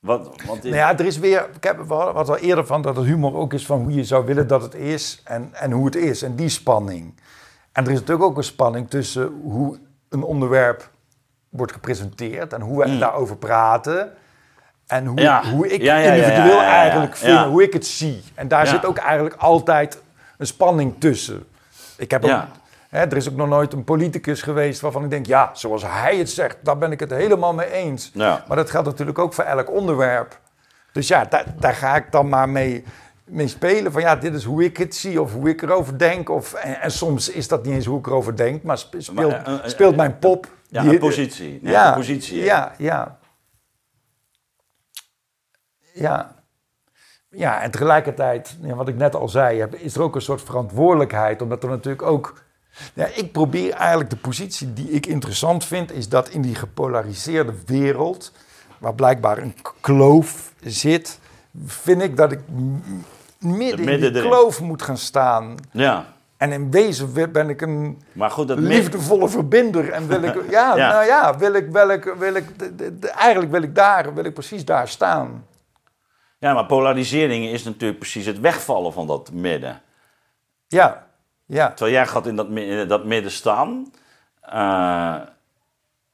[0.00, 1.90] Wat, want Nou ja, er is weer, ik heb het
[2.28, 4.74] al eerder van dat het humor ook is van hoe je zou willen dat het
[4.74, 6.22] is en, en hoe het is.
[6.22, 7.14] En die spanning.
[7.72, 10.90] En er is natuurlijk ook een spanning tussen hoe een onderwerp
[11.56, 14.12] wordt gepresenteerd en hoe we daarover praten.
[14.86, 15.20] En hoe.
[15.20, 15.44] Ja.
[15.44, 18.22] hoe ik Ja, individueel eigenlijk vind, hoe ik het zie.
[18.34, 20.02] En daar zit ook eigenlijk altijd
[20.38, 21.44] een spanning tussen.
[21.96, 22.30] Ik heb ook,
[22.88, 26.16] hè, er is ook nog nooit een politicus geweest waarvan ik denk, ja, zoals hij
[26.16, 28.10] het zegt, daar ben ik het helemaal mee eens.
[28.48, 30.38] Maar dat geldt natuurlijk ook voor elk onderwerp.
[30.92, 32.84] Dus ja, daar, daar ga ik dan maar mee,
[33.24, 33.92] mee spelen.
[33.92, 36.28] Van ja, dit is hoe ik het zie of hoe ik erover denk.
[36.30, 39.32] Of, en, en soms is dat niet eens hoe ik erover denk, maar spe- speelt,
[39.32, 40.46] eh, eh, speelt mijn pop.
[40.74, 41.58] Ja, die- een positie.
[41.62, 42.38] Ja, Ja, een positie.
[42.44, 43.18] ja, ja.
[45.94, 46.34] Ja.
[47.30, 51.42] Ja, en tegelijkertijd, wat ik net al zei, is er ook een soort verantwoordelijkheid.
[51.42, 52.42] Omdat er natuurlijk ook.
[52.94, 57.54] Ja, ik probeer eigenlijk de positie die ik interessant vind, is dat in die gepolariseerde
[57.66, 58.32] wereld,
[58.78, 61.18] waar blijkbaar een kloof zit,
[61.66, 63.04] vind ik dat ik m-
[63.38, 65.54] midden in midden die kloof moet gaan staan.
[65.72, 66.13] Ja.
[66.36, 69.90] En in wezen ben ik een Maar goed, dat liefdevolle verbinder.
[69.92, 70.88] En wil ik, ja, Ja.
[70.92, 74.14] nou ja, wil ik, wil ik, wil ik, de- de- de- eigenlijk wil ik daar,
[74.14, 75.46] wil ik precies daar staan.
[76.38, 79.80] Ja, maar polarisering is natuurlijk precies het wegvallen van dat midden.
[80.68, 81.06] Ja,
[81.46, 83.92] ja, Terwijl jij gaat in dat, in dat midden staan.
[84.40, 85.14] eh,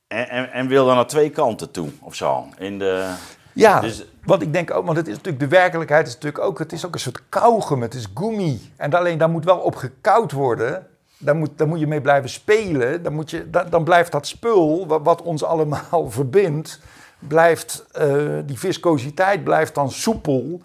[0.09, 2.47] en, en, en wil dan naar twee kanten toe, of zo.
[2.59, 3.15] In de,
[3.53, 3.81] ja.
[3.81, 6.73] Dus- want ik denk ook, want het is natuurlijk, de werkelijkheid is natuurlijk ook, het
[6.73, 8.73] is ook een soort kauwgum, het is gummi.
[8.77, 10.87] En alleen daar moet wel op gekauwd worden.
[11.19, 13.03] Daar moet, daar moet je mee blijven spelen.
[13.03, 16.81] Dan, moet je, dan, dan blijft dat spul, wat, wat ons allemaal verbindt,
[17.19, 18.07] blijft, eh,
[18.45, 20.63] die viscositeit blijft dan soepel.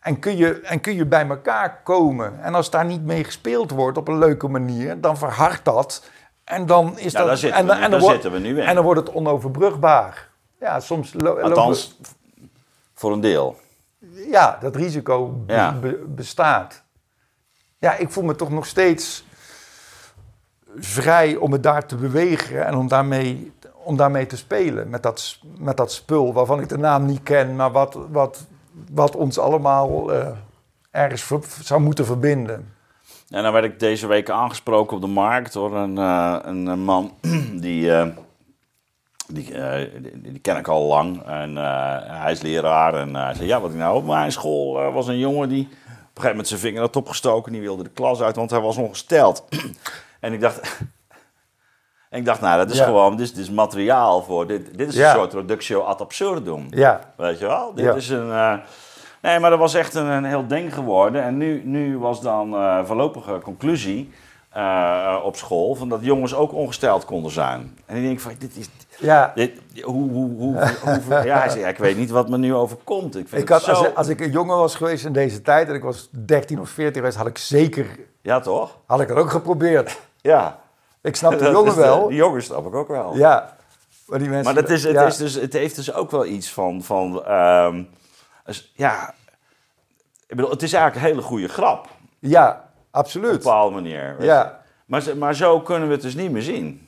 [0.00, 2.42] En kun, je, en kun je bij elkaar komen.
[2.42, 6.04] En als daar niet mee gespeeld wordt op een leuke manier, dan verhardt dat.
[6.44, 7.28] En dan is Ja, dat.
[7.28, 8.66] daar zitten en, we en dan zitten we nu in.
[8.66, 10.28] En dan wordt het onoverbrugbaar.
[10.60, 11.98] Ja, soms althans,
[12.98, 13.56] voor een deel.
[14.30, 15.72] ja, dat risico be- Ja.
[15.72, 16.82] be- bestaat.
[17.78, 19.24] Ja, ik voel me toch nog steeds
[20.76, 23.52] vrij om het daar te bewegen en om daarmee,
[23.84, 24.90] om daarmee te spelen.
[24.90, 28.46] Met dat, met dat spul waarvan ik de naam niet ken, maar wat, wat,
[28.90, 30.28] wat ons allemaal eh,
[30.90, 31.30] ergens
[31.62, 32.72] zou moeten verbinden.
[33.28, 36.74] En dan werd ik deze week aangesproken op de markt door een, eh, een, eh,
[36.74, 37.12] man
[37.66, 37.90] die,
[39.32, 41.22] die, eh, die, die ken ik al lang.
[41.26, 44.32] En eh, hij is leraar en eh, hij zei, ja wat ik nou op mijn
[44.32, 47.52] school was een jongen die op een gegeven moment zijn vinger had opgestoken.
[47.52, 49.44] Die wilde de klas uit, want hij was ongesteld.
[50.20, 50.60] en ik dacht...
[52.10, 52.84] En ik dacht, nou, dat is Ja.
[52.84, 55.10] gewoon, dit is, dit is materiaal voor, dit, dit is Ja.
[55.10, 56.66] een soort reductio ad absurdum.
[56.70, 57.74] Ja, Weet je wel?
[57.74, 57.94] Dit Ja.
[57.94, 58.28] is een.
[59.22, 61.22] nee, maar dat was echt een, een heel ding geworden.
[61.22, 64.10] En nu, nu was dan eh voorlopige conclusie
[65.22, 67.78] op school van dat jongens ook ongesteld konden zijn.
[67.86, 68.68] En ik denk van, dit is.
[68.98, 69.32] Ja.
[69.34, 72.54] Dit, hoe, hoe, hoe, hoe- ja, hij zei, ja, ik weet niet wat me nu
[72.54, 73.16] overkomt.
[73.16, 73.82] Ik vind Ik het had, zo...
[73.84, 76.68] als, als ik een jongen was geweest in deze tijd, en ik was 13 of
[76.70, 77.86] 14 geweest, had ik zeker,
[78.22, 78.78] Ja, toch?
[78.86, 79.98] had ik dat ook geprobeerd.
[80.20, 80.58] Ja.
[81.02, 82.08] Ik snap de jongen de- wel.
[82.08, 83.16] Die jongens snap ik ook wel.
[83.16, 83.56] Ja.
[84.06, 85.06] Maar, die mensen, Maar dat is, het, ja.
[85.06, 86.82] is dus, het heeft dus ook wel iets van...
[86.82, 87.82] van ehm,
[88.74, 89.14] ja,
[90.26, 91.86] ik bedoel, het is eigenlijk een hele goede grap.
[92.18, 93.32] Ja, Op een absoluut.
[93.42, 94.16] bepaalde manier.
[94.24, 94.60] Ja.
[94.86, 96.87] Maar, maar zo kunnen we het dus niet meer zien.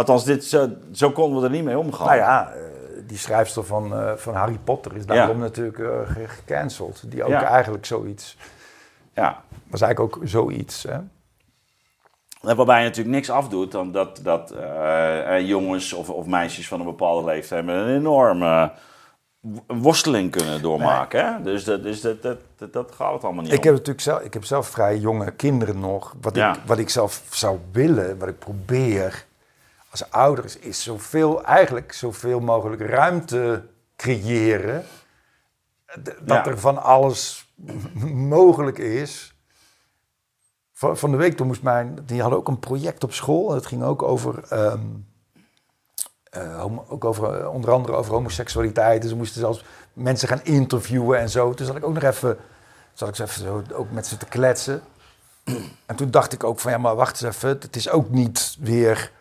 [0.00, 2.06] Althans, dit, zo, zo konden we er niet mee omgaan.
[2.06, 2.60] Nou ja, eh,
[3.06, 7.02] die schrijfster van, eh, van Harry Potter is daarom natuurlijk eh, ge- gecanceld.
[7.10, 7.42] Die ook Ja.
[7.44, 8.36] eigenlijk zoiets,
[9.14, 9.42] Ja.
[9.70, 10.82] was eigenlijk ook zoiets.
[10.82, 10.92] Hè?
[12.48, 14.54] En Waarbij je natuurlijk niks afdoet dan dat, dat
[15.42, 18.72] jongens of, of meisjes van een bepaalde leeftijd met een enorme
[19.66, 21.24] worsteling kunnen doormaken.
[21.34, 21.42] Hè?
[21.42, 23.64] Dus, dat, dus dat, dat, dat, dat gaat het allemaal niet Ik om.
[23.64, 26.14] heb natuurlijk zelf, ik heb zelf vrij jonge kinderen nog.
[26.20, 26.54] Wat, Ja.
[26.54, 29.26] ik, wat ik zelf zou willen, wat ik probeer
[29.90, 33.66] als ouder, is, is zoveel, eigenlijk zoveel mogelijk ruimte
[33.96, 34.84] creëren.
[36.02, 36.46] Dat Ja.
[36.46, 37.52] er van alles
[38.04, 39.34] mogelijk is.
[40.72, 43.50] Van, van de week toen moest mijn, die hadden ook een project op school.
[43.52, 44.80] Het ging ook over, ehm,
[46.30, 49.00] eh, ook over eh, onder andere over homoseksualiteit.
[49.02, 51.54] Dus ze moesten zelfs mensen gaan interviewen en zo.
[51.54, 52.36] Toen zat ik ook nog even,
[52.92, 54.82] zat ik even zo ook met ze te kletsen.
[55.86, 57.48] En toen dacht ik ook van ja, maar wacht eens even.
[57.48, 59.12] Het is ook niet weer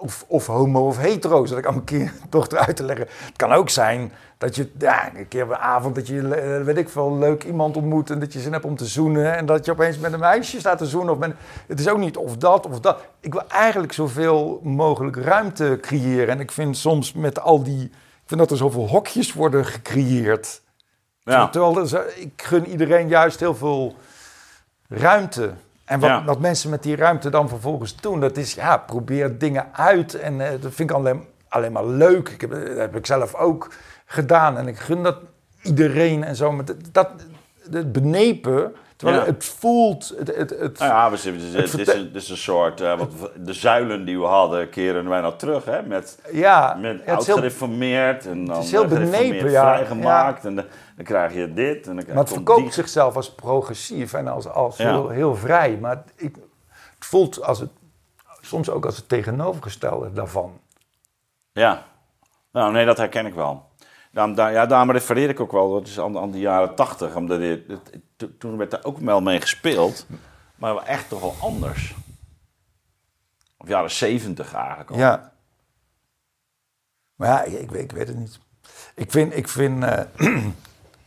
[0.00, 1.46] of, of homo of hetero.
[1.46, 3.06] Zat ik aan mijn kind- dochter uit te leggen.
[3.26, 6.64] Het kan ook zijn dat je ja, een keer op een avond dat je, eh,
[6.64, 9.46] weet ik veel, leuk iemand ontmoet en dat je zin hebt om te zoenen en
[9.46, 11.12] dat je opeens met een meisje staat te zoenen.
[11.12, 11.34] Of met,
[11.66, 13.00] het is ook niet of dat of dat.
[13.20, 16.28] Ik wil eigenlijk zoveel mogelijk ruimte creëren.
[16.28, 20.62] En ik vind soms met al die, ik vind dat er zoveel hokjes worden gecreëerd.
[21.22, 21.48] Ja.
[21.48, 23.94] Terwijl er ik gun iedereen juist heel veel
[24.88, 25.52] ruimte.
[25.90, 26.24] En wat, Ja.
[26.24, 30.14] wat mensen met die ruimte dan vervolgens doen, dat is ja, probeer dingen uit.
[30.14, 32.28] En eh, dat vind ik alleen, alleen maar leuk.
[32.28, 33.70] Ik heb, dat heb ik zelf ook
[34.06, 34.58] gedaan.
[34.58, 35.16] En ik gun dat
[35.62, 36.52] iedereen en zo.
[36.52, 37.08] Maar dat, dat
[37.70, 39.26] het benepen, terwijl Ja.
[39.26, 42.28] het voelt, het, het, het, Nou ja, we zitten- het, is, verte- een, het is
[42.28, 42.80] een soort...
[42.80, 45.64] eh, wat, de zuilen die we hadden keren wij nou terug.
[45.64, 45.82] Hè?
[45.82, 49.74] Met, ja, met ja, het is oud-gereformeerd en dan is heel eh, gereformeerd benepen, ja.
[49.74, 50.44] vrijgemaakt.
[50.44, 50.64] En dan,
[51.04, 51.86] dan krijg je dit.
[51.86, 54.90] En dan Maar het verkoopt die- zichzelf als progressief en als, als Ja.
[54.90, 55.76] heel, heel vrij.
[55.78, 56.36] Maar ik,
[56.94, 57.70] het voelt als het,
[58.40, 60.60] soms ook als het tegenovergestelde daarvan.
[61.52, 61.86] Ja,
[62.52, 63.68] nou nee, dat herken ik wel.
[64.12, 67.12] Daarom, daar, ja, daarom refereer ik ook wel, dat is aan, aan de jaren tachtig.
[68.38, 70.06] Toen werd daar ook wel mee gespeeld,
[70.54, 71.94] maar wel echt toch wel anders.
[73.58, 74.96] Of jaren zeventig eigenlijk al.
[74.96, 75.32] Ja.
[77.14, 78.38] Maar ja, ik, ik, weet- ik weet het niet.
[78.94, 80.00] Ik vind, ik vind eh,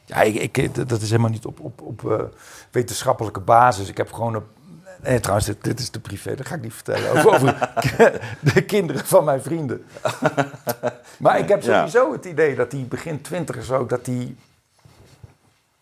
[0.06, 2.20] ja, ik, ik, dat is helemaal niet op, op, op eh,
[2.72, 3.90] wetenschappelijke basis.
[3.90, 4.44] Ik heb gewoon een,
[5.04, 7.12] nee, trouwens, dit, dit is te privé, dat ga ik niet vertellen.
[7.12, 7.70] Over, over
[8.54, 9.86] de kinderen van mijn vrienden.
[11.18, 11.76] Maar ik heb Ja.
[11.78, 14.36] sowieso het idee dat die begin twintigers ook, dat die...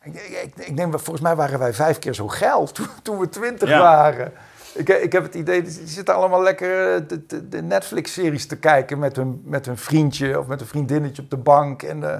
[0.03, 3.29] Ik, ik, ik, denk, volgens mij waren wij vijf keer zo geil toen, toen we
[3.29, 3.79] twintig Ja.
[3.79, 4.31] waren.
[4.73, 8.55] Ik, ik heb het idee, die zitten allemaal lekker eh, de, de, de Netflix-series te
[8.57, 11.83] kijken met hun, met hun vriendje of met een vriendinnetje op de bank.
[11.83, 12.19] En eh,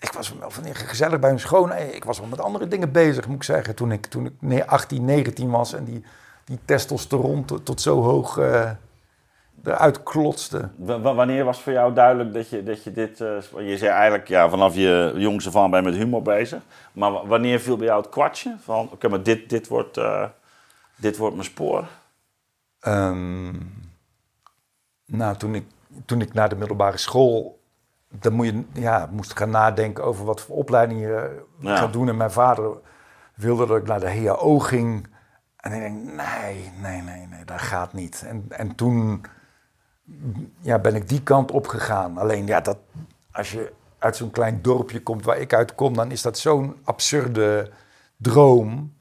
[0.00, 1.72] ik was wel van gezellig bij hun schoon.
[1.72, 4.32] Eh, Ik was wel met andere dingen bezig, moet ik zeggen, toen ik, toen ik
[4.40, 6.04] nee, 18, 19 was en die,
[6.44, 8.70] die testosteron tot, tot zo hoog eh,
[9.64, 10.68] eruit klotste.
[10.76, 13.20] W- wanneer was voor jou duidelijk dat je, dat je dit...
[13.20, 16.62] eh, je zei eigenlijk, ja, vanaf je jongste van ben je met humor bezig.
[16.92, 18.88] Maar wanneer viel bij jou het kwartje van...
[18.92, 20.00] Oké, maar dit, dit, wordt,
[20.96, 21.86] dit wordt mijn spoor.
[22.80, 23.52] Ehm,
[25.06, 25.64] nou, toen ik,
[26.04, 27.57] toen ik naar de middelbare school,
[28.08, 31.76] dan moet je, ja, moest gaan nadenken over wat voor opleiding je Ja.
[31.76, 32.08] gaat doen.
[32.08, 32.76] En mijn vader
[33.34, 35.06] wilde dat ik naar de HAO ging.
[35.56, 38.24] En ik denk, nee, nee, nee, nee, dat gaat niet.
[38.26, 39.24] En, en toen
[40.60, 42.18] ja, ben ik die kant op gegaan.
[42.18, 42.78] Alleen ja, dat,
[43.32, 46.76] als je uit zo'n klein dorpje komt waar ik uit kom, dan is dat zo'n
[46.84, 47.70] absurde
[48.16, 48.96] droom.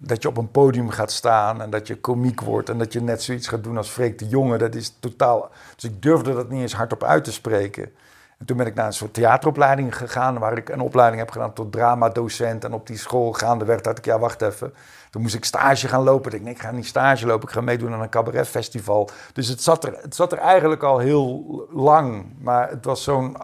[0.00, 3.00] Dat je op een podium gaat staan en dat je komiek wordt en dat je
[3.00, 4.58] net zoiets gaat doen als Freek de Jonge.
[4.58, 5.50] Dat is totaal.
[5.74, 7.92] Dus ik durfde dat niet eens hardop uit te spreken.
[8.38, 11.52] En toen ben ik naar een soort theateropleiding gegaan, waar ik een opleiding heb gedaan
[11.52, 12.64] tot dramadocent.
[12.64, 14.74] En op die school gaande werd dat ik, ja, wacht even.
[15.10, 16.32] Toen moest ik stage gaan lopen.
[16.32, 19.10] Ik nee, ik ga niet stage lopen, ik ga meedoen aan een cabaretfestival.
[19.32, 22.26] Dus het zat er, het zat er eigenlijk al heel lang.
[22.40, 23.36] Maar het was zo'n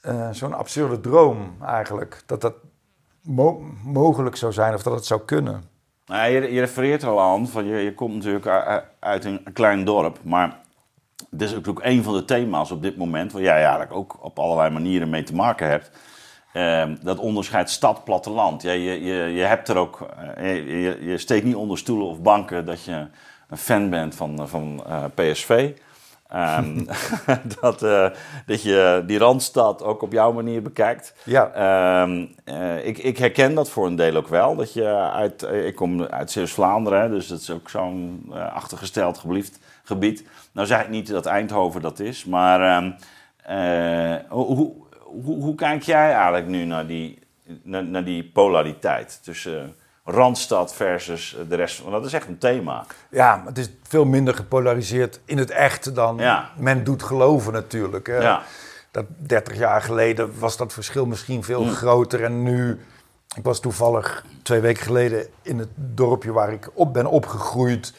[0.00, 2.22] eh, zo'n absurde droom eigenlijk.
[2.26, 2.54] Dat dat
[3.22, 5.64] mo- mogelijk zou zijn of dat het zou kunnen.
[6.06, 8.46] Nou, je, je refereert er al aan, van je, je komt natuurlijk
[9.00, 10.58] uit een klein dorp, maar
[11.38, 14.38] dit is ook een van de thema's op dit moment, waar jij eigenlijk ook op
[14.38, 15.90] allerlei manieren mee te maken hebt.
[16.52, 18.62] Ehm, dat onderscheid stad-platteland.
[18.62, 22.64] Ja, je, je, je hebt er ook, eh, je, steekt niet onder stoelen of banken
[22.64, 23.06] dat je
[23.48, 25.72] een fan bent van, van eh, PSV.
[26.34, 26.84] Ehm,
[27.60, 28.06] dat, eh,
[28.46, 31.14] dat je die randstad ook op jouw manier bekijkt.
[31.24, 31.52] Ja.
[31.52, 34.56] Ehm, eh, ik, ik herken dat voor een deel ook wel.
[34.56, 39.18] Dat je uit, eh, ik kom uit Zeeuws-Vlaanderen, dus dat is ook zo'n eh, achtergesteld
[39.18, 40.24] geblieft gebied.
[40.54, 42.90] Nou zeg ik niet dat Eindhoven dat is, maar ehm,
[43.42, 44.46] eh, hoe,
[45.02, 47.18] hoe, hoe, kijk jij eigenlijk nu naar die,
[47.62, 49.74] naar, naar die polariteit tussen
[50.04, 51.80] Randstad versus de rest?
[51.80, 52.84] Want dat is echt een thema.
[53.10, 56.50] Ja, het is veel minder gepolariseerd in het echt dan Ja.
[56.56, 58.06] men doet geloven natuurlijk.
[58.06, 58.42] Ja.
[58.90, 61.70] Dat 30 jaar geleden was dat verschil misschien veel Mm.
[61.70, 62.24] groter.
[62.24, 62.80] En nu,
[63.36, 67.94] ik was toevallig twee weken geleden in het dorpje waar ik op ben opgegroeid.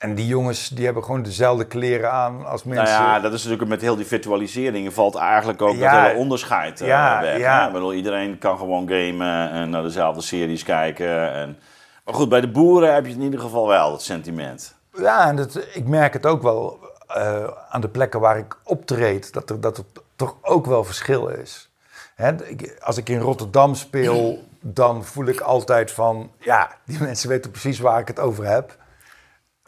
[0.00, 2.94] En die jongens die hebben gewoon dezelfde kleren aan als mensen.
[2.94, 5.92] Nou ja, dat is natuurlijk met heel die virtualisering valt eigenlijk ook Ja.
[5.92, 7.38] dat hele onderscheid eh, Ja, weg.
[7.38, 7.60] ja.
[7.60, 7.66] hè?
[7.66, 11.32] Ik bedoel, iedereen kan gewoon gamen en naar dezelfde series kijken.
[11.32, 11.58] En...
[12.04, 14.74] Maar goed, bij de boeren heb je in ieder geval wel het sentiment.
[14.94, 16.78] Ja, en dat, ik merk het ook wel
[17.08, 19.84] eh, aan de plekken waar ik optreed, dat er, dat er
[20.16, 21.70] toch ook wel verschil is.
[22.14, 22.34] Hè,
[22.80, 27.78] als ik in Rotterdam speel, dan voel ik altijd van, ja, die mensen weten precies
[27.78, 28.78] waar ik het over heb.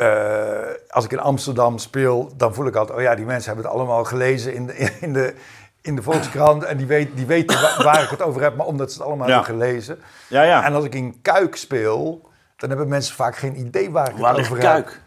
[0.06, 3.64] Eh, als ik in Amsterdam speel, dan voel ik altijd, oh ja, die mensen hebben
[3.70, 5.34] het allemaal gelezen in de, in de,
[5.80, 6.64] in de Volkskrant.
[6.64, 9.06] En die, weet, die weten wa- waar ik het over heb, maar omdat ze het
[9.06, 9.34] allemaal Ja.
[9.34, 9.98] hebben gelezen.
[10.28, 10.64] Ja, ja.
[10.64, 14.30] En als ik in Kuik speel, dan hebben mensen vaak geen idee waar ik Waar
[14.34, 14.64] het over heb.
[14.66, 15.00] Kuik?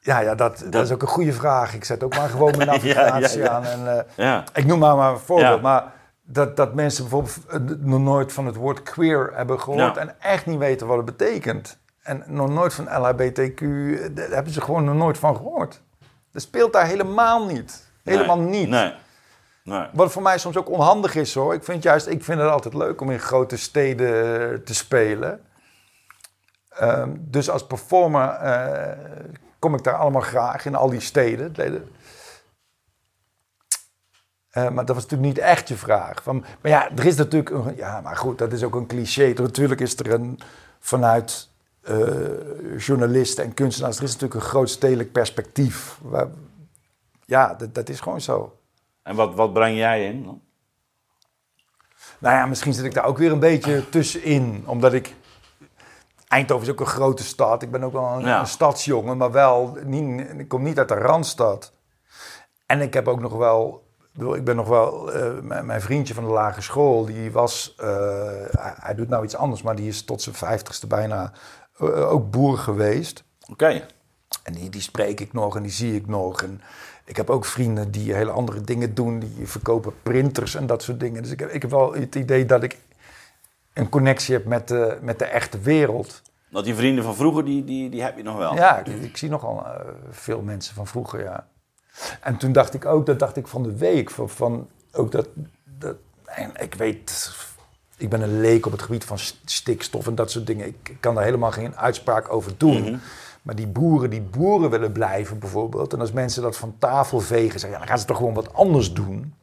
[0.00, 1.74] Ja, ja dat, dat is ook een goede vraag.
[1.74, 3.64] Ik zet ook maar gewoon mijn navigatie Ja, aan.
[3.64, 4.44] En, eh, Ja.
[4.54, 5.62] Ik noem maar, maar een voorbeeld.
[5.62, 5.84] Maar
[6.22, 9.96] dat, dat mensen bijvoorbeeld eh, nog nooit van het woord queer hebben gehoord...
[9.96, 11.78] En echt niet weten wat het betekent.
[12.08, 15.82] En nog nooit van LHBTQ, eh, daar hebben ze gewoon nog nooit van gehoord.
[16.32, 17.86] Dat speelt daar helemaal niet.
[18.04, 18.68] Helemaal Nee, niet.
[18.68, 18.94] Nee.
[19.64, 19.86] nee.
[19.92, 21.54] Wat voor mij soms ook onhandig is hoor.
[21.54, 25.40] Ik vind juist, ik vind het altijd leuk om in grote steden te spelen.
[26.68, 28.98] Ehm, dus als performer eh,
[29.58, 31.54] kom ik daar allemaal graag in al die steden.
[34.48, 36.22] Eh, maar dat was natuurlijk niet echt je vraag.
[36.22, 39.32] Van, maar ja, er is natuurlijk een, ja, maar goed, dat is ook een cliché.
[39.36, 40.38] Natuurlijk is er een
[40.80, 41.47] vanuit
[41.88, 45.98] eh, journalisten en kunstenaars, er is natuurlijk een groot stedelijk perspectief.
[46.02, 46.28] Waar-
[47.24, 48.58] ja, dat, dat is gewoon zo.
[49.02, 50.24] En wat, wat breng jij in?
[50.24, 50.40] dan?
[52.18, 54.62] Nou ja, misschien zit ik daar ook weer een beetje tussenin.
[54.66, 55.14] Omdat ik...
[56.28, 57.62] Eindhoven is ook een grote stad.
[57.62, 58.40] Ik ben ook wel een, Ja.
[58.40, 59.76] een stadsjongen, maar wel...
[59.84, 61.72] Niet, ik kom niet uit de Randstad.
[62.66, 63.86] En ik heb ook nog wel...
[64.34, 65.12] Ik, ben nog wel...
[65.12, 67.74] eh, mijn, vriendje van de lagere school, die was...
[67.76, 67.86] eh,
[68.50, 71.32] hij, hij doet nou iets anders, maar die is tot zijn vijftigste bijna
[71.78, 73.24] eh, ook boer geweest.
[73.50, 73.86] Oké.
[74.42, 76.42] En die, die spreek ik nog en die zie ik nog.
[76.42, 76.60] En
[77.04, 79.18] ik heb ook vrienden die hele andere dingen doen.
[79.18, 81.22] Die verkopen printers en dat soort dingen.
[81.22, 82.78] Dus ik heb, ik heb wel het idee dat ik
[83.72, 86.22] een connectie heb met de, met de echte wereld.
[86.50, 88.54] Want die vrienden van vroeger, die, die, die heb je nog wel.
[88.54, 91.46] Ja, ik, ik zie nogal eh, veel mensen van vroeger, ja.
[92.20, 95.28] En toen dacht ik ook, dat dacht ik van de week, van, van ook dat,
[95.64, 95.96] dat...
[96.24, 97.32] En ik weet,
[97.98, 100.66] ik ben een leek op het gebied van st- stikstof en dat soort dingen.
[100.66, 102.82] Ik kan daar helemaal geen uitspraak over doen.
[102.82, 102.96] Mhm.
[103.42, 105.92] Maar die boeren die boeren willen blijven bijvoorbeeld.
[105.92, 108.54] En als mensen dat van tafel vegen, zeggen, ja, dan gaan ze toch gewoon wat
[108.54, 109.34] anders doen.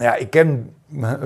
[0.00, 0.74] Nou ja, ik ken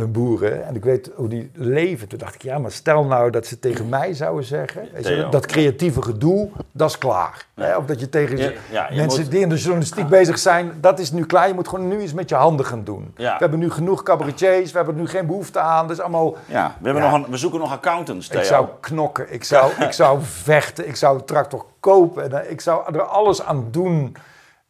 [0.08, 2.08] boeren en ik weet hoe die leven.
[2.08, 4.88] Toen dacht ik, ja, maar stel nou dat ze tegen mij zouden zeggen...
[5.02, 7.46] je, dat creatieve gedoe, dat is klaar.
[7.78, 10.38] Of dat je tegen Ja, ze- ja, je mensen moet- die in de journalistiek bezig
[10.38, 10.72] zijn...
[10.80, 13.12] dat is nu klaar, je moet gewoon nu iets met je handen gaan doen.
[13.16, 15.86] We hebben nu genoeg cabaretiers, we hebben nu geen behoefte aan.
[15.86, 16.36] Dat is allemaal...
[16.46, 17.02] Ja, we, hebben.
[17.02, 18.40] Nog een, we zoeken nog accountants, Theo.
[18.40, 22.32] Ik zou knokken, ik zou, ik zou vechten, ik zou een tractor kopen.
[22.32, 24.16] En ik zou er alles aan doen.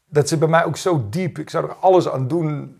[0.08, 1.38] Dat zit bij mij ook zo diep.
[1.38, 2.78] Ik zou er alles aan doen.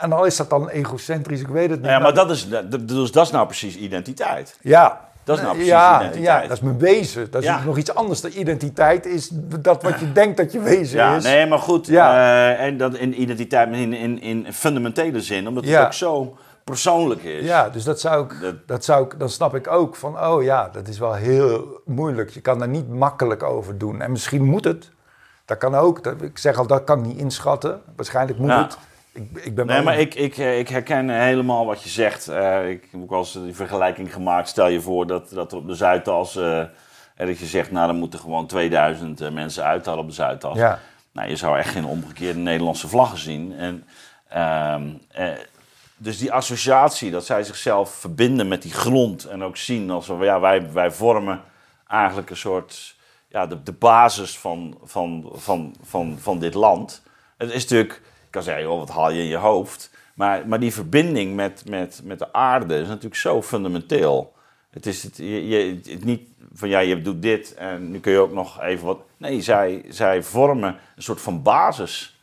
[0.00, 1.90] En al is dat dan egocentrisch, ik weet het niet.
[1.90, 4.56] Ja, maar dat is, dat, dus dat is nou precies identiteit.
[4.60, 5.08] Ja.
[5.24, 6.24] Dat is nou precies ja, identiteit.
[6.24, 7.30] Ja, dat is mijn wezen.
[7.30, 7.64] Dat is Ja.
[7.64, 8.20] nog iets anders.
[8.20, 9.28] De identiteit is
[9.60, 11.24] dat wat je denkt dat je wezen Ja, is.
[11.24, 11.86] nee, maar goed.
[11.86, 12.14] Ja.
[12.14, 15.84] eh, en dat in identiteit in, in, in fundamentele zin, omdat het Ja.
[15.84, 17.44] ook zo persoonlijk is.
[17.44, 20.42] Ja, dus dat zou ik, Dat- dat zou ik, dan snap ik ook van, oh
[20.42, 22.30] ja, dat is wel heel moeilijk.
[22.30, 24.00] Je kan daar niet makkelijk over doen.
[24.02, 24.90] En misschien moet het.
[25.44, 26.02] Dat kan ook.
[26.04, 27.80] Dat, ik zeg al, dat kan ik niet inschatten.
[27.96, 28.62] Waarschijnlijk moet Ja.
[28.62, 28.78] het.
[29.12, 32.28] Ik, ik ben Nee, wel- maar ik, ik, eh, ik herken helemaal wat je zegt.
[32.28, 34.48] Eh, ik heb ook wel eens die vergelijking gemaakt.
[34.48, 36.36] Stel je voor dat, dat op de Zuidas...
[36.36, 36.62] eh
[37.26, 40.56] dat je zegt, nou dan moeten gewoon 2000 eh, mensen uithalen op de Zuidas.
[40.56, 40.78] Ja.
[41.12, 43.52] Nou, je zou echt geen omgekeerde Nederlandse vlaggen zien.
[43.58, 43.84] En,
[44.28, 45.28] ehm, eh,
[45.96, 50.24] dus die associatie, dat zij zichzelf verbinden met die grond en ook zien als we,
[50.24, 51.40] ja, wij, wij vormen
[51.88, 52.96] eigenlijk een soort,
[53.28, 57.02] ja, de, de basis van, van, van, van, van dit land.
[57.36, 59.90] Het is natuurlijk, kan zeggen, joh, wat haal je in je hoofd?
[60.14, 64.32] Maar, maar die verbinding met, met, met de aarde is natuurlijk zo fundamenteel.
[64.70, 66.22] Het is het, je, je- het niet
[66.54, 68.98] van ja, je doet dit en nu kun je ook nog even wat.
[69.16, 72.18] Nee, zij, zij vormen een soort van basis.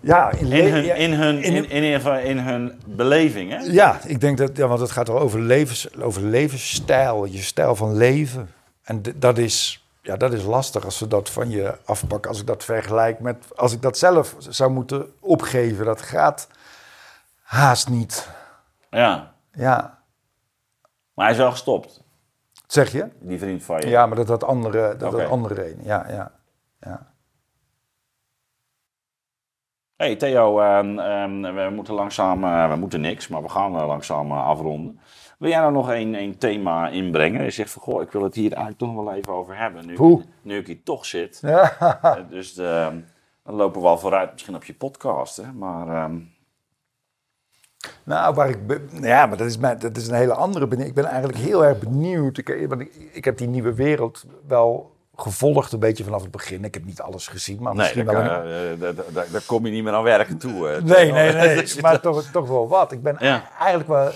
[0.00, 3.50] ja, in, In hun, in hun, in- in, in, hun beleving.
[3.50, 3.58] Hè?
[3.58, 7.76] Ja, ik denk dat, ja, want het gaat wel over, levens, over levensstijl, je stijl
[7.76, 8.50] van leven.
[8.82, 12.30] En dat is, ja, dat is lastig als ze dat van je afpakken.
[12.30, 16.48] Als ik dat vergelijk met, als ik dat zelf zou moeten opgeven, dat gaat
[17.42, 18.28] haast niet.
[18.90, 19.34] Ja.
[19.52, 20.02] Ja,
[21.14, 22.02] Maar hij is wel gestopt,
[22.66, 23.08] zeg je?
[23.20, 23.88] die vriend van je.
[23.88, 25.84] Ja, maar dat had andere, dat had andere reden.
[25.84, 26.32] Ja, ja,
[26.80, 27.14] ja.
[29.96, 33.86] Hey Theo, ehm, ehm, we moeten langzaam, eh, we moeten niks, maar we gaan eh,
[33.86, 35.00] langzaam eh, afronden.
[35.36, 37.44] Wil jij nou nog een, een thema inbrengen?
[37.44, 39.86] Je zegt van, goh, ik wil het hier eigenlijk toch wel even over hebben.
[39.86, 41.38] Nu, nu ik hier toch zit.
[41.46, 41.78] ja.
[42.02, 42.98] Eh, dus ehm,
[43.44, 45.36] dan lopen we wel vooruit misschien op je podcast.
[45.36, 45.52] Hè?
[45.52, 46.18] Maar ehm,
[48.04, 48.58] Nou, waar ik
[49.00, 50.88] ja, maar dat is, mijn, dat is een hele andere benieuwd.
[50.88, 52.38] Ik ben eigenlijk heel erg benieuwd.
[52.38, 56.64] Ik, want ik, ik heb die nieuwe wereld wel gevolgd, een beetje vanaf het begin.
[56.64, 58.52] Ik heb niet alles gezien, maar nee, misschien daar, wel.
[58.52, 60.68] een- eh, daar- kom je niet meer aan werken toe.
[60.68, 60.82] eh.
[60.82, 62.92] nee, nee, nee, maar toch, toch wel wat.
[62.92, 63.42] Ik ben Ja.
[63.58, 64.10] eigenlijk wel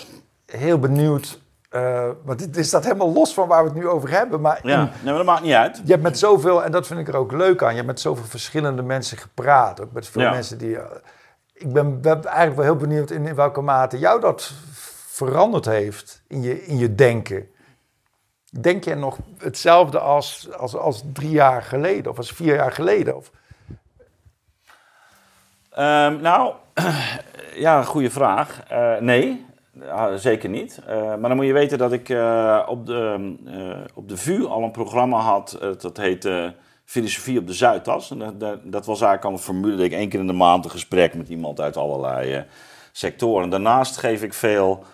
[0.50, 1.40] heel benieuwd.
[1.70, 4.40] eh want dit is dat helemaal los van waar we het nu over hebben.
[4.40, 5.80] Maar Ja, in- nee, maar dat maakt niet uit.
[5.84, 8.00] je hebt met zoveel, en dat vind ik er ook leuk aan, je hebt met
[8.00, 9.80] zoveel verschillende mensen gepraat.
[9.80, 10.30] Ook met veel Ja.
[10.30, 10.76] mensen die.
[10.78, 10.84] eh,
[11.52, 14.52] ik ben, ben eigenlijk wel heel benieuwd in, in welke mate jou dat
[15.06, 17.48] veranderd heeft in je, in je denken.
[18.60, 23.16] Denk jij nog hetzelfde als, als, als drie jaar geleden of als vier jaar geleden?
[23.16, 23.30] Of,
[25.70, 26.54] Ehm, nou,
[27.54, 28.60] ja, goede vraag.
[28.68, 29.46] Eh, nee,
[30.16, 30.80] Zeker niet.
[30.86, 34.44] Eh, maar dan moet je weten dat ik eh, op, de, eh, op de VU
[34.44, 35.58] al een programma had.
[35.80, 36.54] dat heette
[36.84, 38.10] Filosofie op de Zuidas.
[38.10, 40.64] En dat, dat, was eigenlijk al een formule dat ik één keer in de maand
[40.64, 42.44] een gesprek met iemand uit allerlei
[42.92, 43.50] sectoren.
[43.50, 44.84] Daarnaast geef ik veel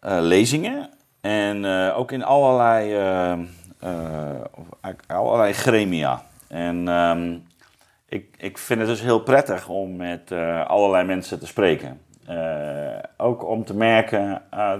[0.00, 0.90] lezingen.
[1.20, 2.94] En ook in allerlei,
[5.06, 6.22] allerlei gremia.
[6.48, 7.36] En ehm,
[8.08, 10.32] ik, ik vind het dus heel prettig om met
[10.66, 12.00] allerlei mensen te spreken.
[12.28, 14.72] Eh, ook om te merken, eh,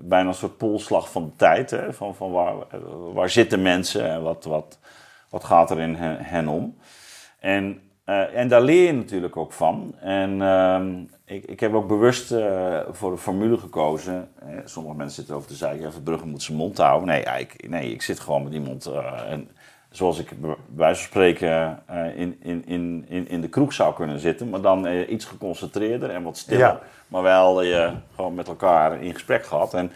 [0.00, 1.70] bijna een soort polsslag van de tijd.
[1.70, 2.78] Hè, van, van waar, eh,
[3.12, 4.78] waar zitten mensen en wat, wat,
[5.28, 6.76] wat gaat er in hen, om.
[7.38, 7.80] En,
[8.34, 9.94] en daar leer je natuurlijk ook van.
[10.00, 12.34] En ehm, ik, ik heb ook bewust
[12.90, 14.28] voor de formule gekozen.
[14.64, 17.08] Sommige mensen zitten over te zeiken, ja, Verbrugge moet zijn mond houden.
[17.08, 18.86] Nee, ik, nee, ik zit gewoon met iemand.
[18.86, 19.48] eh, en
[19.92, 23.94] zoals ik bij wijze van spreken eh, in, in, in, in, in de kroeg zou
[23.94, 24.50] kunnen zitten.
[24.50, 26.66] Maar dan eh, iets geconcentreerder en wat stiller.
[26.66, 26.80] Ja.
[27.08, 29.74] Maar wel je gewoon met elkaar in gesprek gehad.
[29.74, 29.92] En,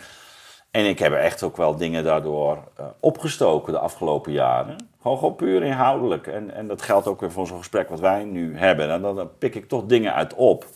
[0.71, 4.77] en ik heb echt ook wel dingen daardoor eh, opgestoken de afgelopen jaren.
[5.03, 6.27] Gewoon, gewoon puur inhoudelijk.
[6.27, 8.91] En, en dat geldt ook weer voor zo'n gesprek wat wij nu hebben.
[8.91, 10.67] En dan, dan pik ik toch dingen uit op.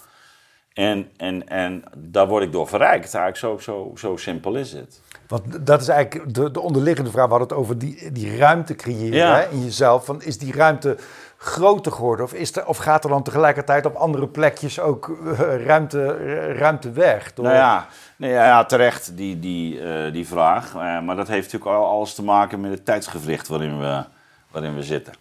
[0.81, 3.14] En, en, en daar word ik door verrijkt.
[3.14, 5.01] Eigenlijk zo, zo, zo simpel is het.
[5.28, 7.24] want dat is eigenlijk de, de onderliggende vraag.
[7.24, 9.35] We hadden het over die, die ruimte creëren Ja.
[9.37, 10.05] hè, in jezelf.
[10.05, 10.97] Van, is die ruimte
[11.37, 12.24] groter geworden?
[12.24, 16.59] Of, is er, of gaat er dan tegelijkertijd op andere plekjes ook eh, ruimte, eh,
[16.59, 17.35] ruimte weg?
[17.35, 20.74] Door- Nou ja, nee, ja, ja, terecht die, die, eh, die vraag.
[20.74, 24.05] Maar dat heeft natuurlijk al alles te maken met het tijdsgevricht waarin we,
[24.51, 25.12] waarin we zitten.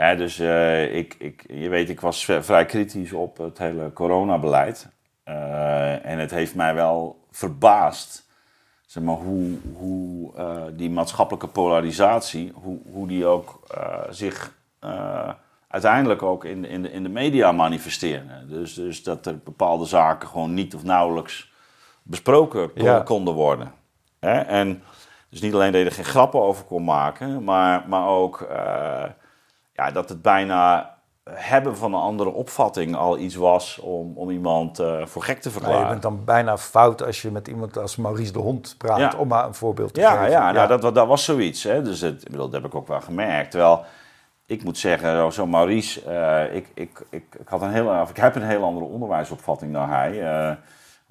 [0.00, 4.88] Dus eh, ik, ik, je weet, ik was vrij kritisch op het hele coronabeleid.
[5.24, 8.28] Eh, en het heeft mij wel verbaasd
[8.86, 13.60] zeg maar, hoe, hoe eh, die maatschappelijke polarisatie, hoe, hoe die ook
[14.10, 14.58] zich
[15.68, 18.48] uiteindelijk ook in, in, de, in de media manifesteren.
[18.48, 21.52] Dus, dus dat er bepaalde zaken gewoon niet of nauwelijks
[22.02, 23.00] besproken kon- Ja.
[23.00, 23.72] konden worden.
[24.20, 24.38] Hè?
[24.40, 24.82] En
[25.28, 28.48] dus niet alleen dat je er geen grappen over kon maken, maar, maar ook
[29.80, 30.94] ja, dat het bijna
[31.30, 35.48] hebben van een andere opvatting al iets was om, om iemand eh, voor gek te
[35.48, 35.82] Maar verklaren.
[35.84, 39.12] je bent dan bijna fout als je met iemand als Maurice de Hond praat, Ja.
[39.18, 40.30] om maar een voorbeeld te Ja, geven.
[40.30, 41.62] ja, nou, Dat, dat was zoiets.
[41.62, 41.82] Hè?
[41.82, 43.50] Dus het, dat heb ik ook wel gemerkt.
[43.50, 43.84] Terwijl,
[44.46, 48.16] ik moet zeggen, zo- Maurice, eh, ik, ik, ik, ik, had een hele, of ik
[48.16, 50.22] heb een heel andere onderwijsopvatting dan hij.
[50.22, 50.52] eh,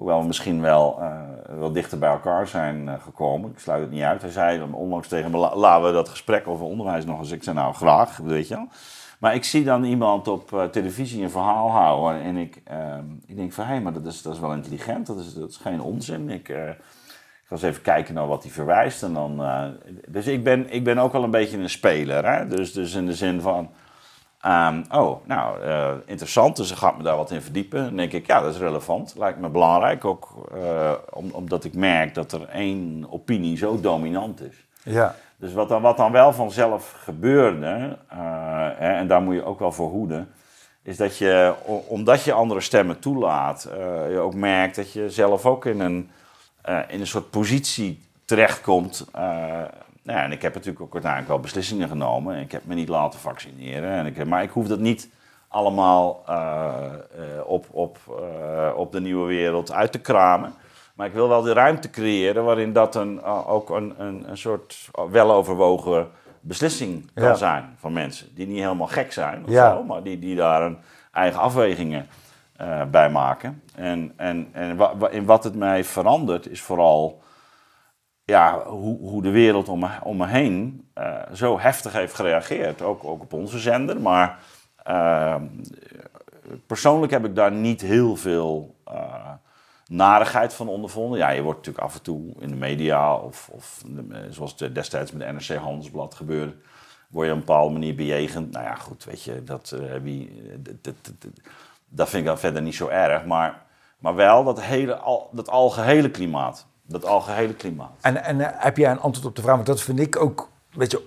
[0.00, 1.18] hoewel we misschien wel, eh,
[1.58, 3.50] wel dichter bij elkaar zijn eh, gekomen.
[3.50, 4.22] Ik sluit het niet uit.
[4.22, 7.30] Hij zei onlangs tegen me, "La- laten we dat gesprek over onderwijs nog eens.
[7.30, 8.68] Ik zei, nou, graag, weet je wel.
[9.18, 13.36] Maar ik zie dan iemand op eh, televisie een verhaal houden en ik, ehm, ik
[13.36, 15.80] denk van, hé, maar dat is, dat is wel intelligent, dat is, dat is geen
[15.80, 16.30] onzin.
[16.30, 16.46] Ik,
[17.44, 19.42] ga eens even kijken naar wat hij verwijst en dan...
[20.08, 22.46] dus ik ben, ik ben ook wel een beetje een speler, hè.
[22.46, 23.70] Dus, dus in de zin van...
[24.40, 26.56] Ehm, oh, nou, eh, interessant.
[26.56, 27.84] Dus dan ga ik me daar wat in verdiepen.
[27.84, 29.14] Dan denk ik, ja, dat is relevant.
[29.18, 30.04] Lijkt me belangrijk.
[30.04, 34.66] Ook eh, om, omdat ik merk dat er één opinie zo dominant is.
[34.82, 35.14] Ja.
[35.36, 38.18] Dus wat dan, wat dan wel vanzelf gebeurde, eh,
[38.76, 40.28] hè, en daar moet je ook wel voor hoeden,
[40.82, 41.54] is dat je,
[41.86, 43.68] omdat je andere stemmen toelaat,
[44.10, 46.10] je ook merkt dat je zelf ook in een,
[46.88, 49.06] in een soort positie terechtkomt.
[50.10, 52.36] Nou ja, en ik heb natuurlijk ook uiteindelijk wel beslissingen genomen.
[52.40, 53.90] Ik heb me niet laten vaccineren.
[53.90, 55.08] En ik, maar ik hoef dat niet
[55.48, 60.52] allemaal eh, eh, op, op, eh, op de nieuwe wereld uit te kramen.
[60.94, 64.88] Maar ik wil wel de ruimte creëren waarin dat een, ook een, een, een soort
[65.10, 66.08] weloverwogen
[66.40, 67.34] beslissing kan Ja.
[67.34, 68.34] zijn van mensen.
[68.34, 69.70] Die niet helemaal gek zijn, of Ja.
[69.74, 70.78] zo, maar die, die daar een
[71.12, 72.06] eigen afwegingen
[72.90, 73.62] bij maken.
[73.74, 74.78] En, en, en
[75.10, 77.22] in wat het mij verandert is vooral
[78.30, 82.82] ja, hoe, hoe de wereld om me, om me heen eh, zo heftig heeft gereageerd.
[82.82, 84.00] Ook, ook op onze zender.
[84.00, 84.38] Maar
[84.76, 85.36] eh,
[86.66, 89.32] persoonlijk heb ik daar niet heel veel eh,
[89.86, 91.18] narigheid van ondervonden.
[91.18, 93.82] Ja, je wordt natuurlijk af en toe in de media, of, of
[94.30, 96.54] zoals het destijds met de NRC Handelsblad gebeurde,
[97.08, 98.50] word je op een bepaalde manier bejegend.
[98.50, 101.30] Nou ja, goed, weet je, dat, eh, wie, dat, dat, dat,
[101.88, 103.24] dat vind ik dan verder niet zo erg.
[103.24, 103.62] Maar,
[103.98, 106.66] maar wel dat, hele, al, dat algehele klimaat.
[106.90, 107.90] Dat algehele klimaat.
[108.00, 109.54] En, en eh, heb jij een antwoord op de vraag?
[109.54, 111.02] Want dat vind ik ook een beetje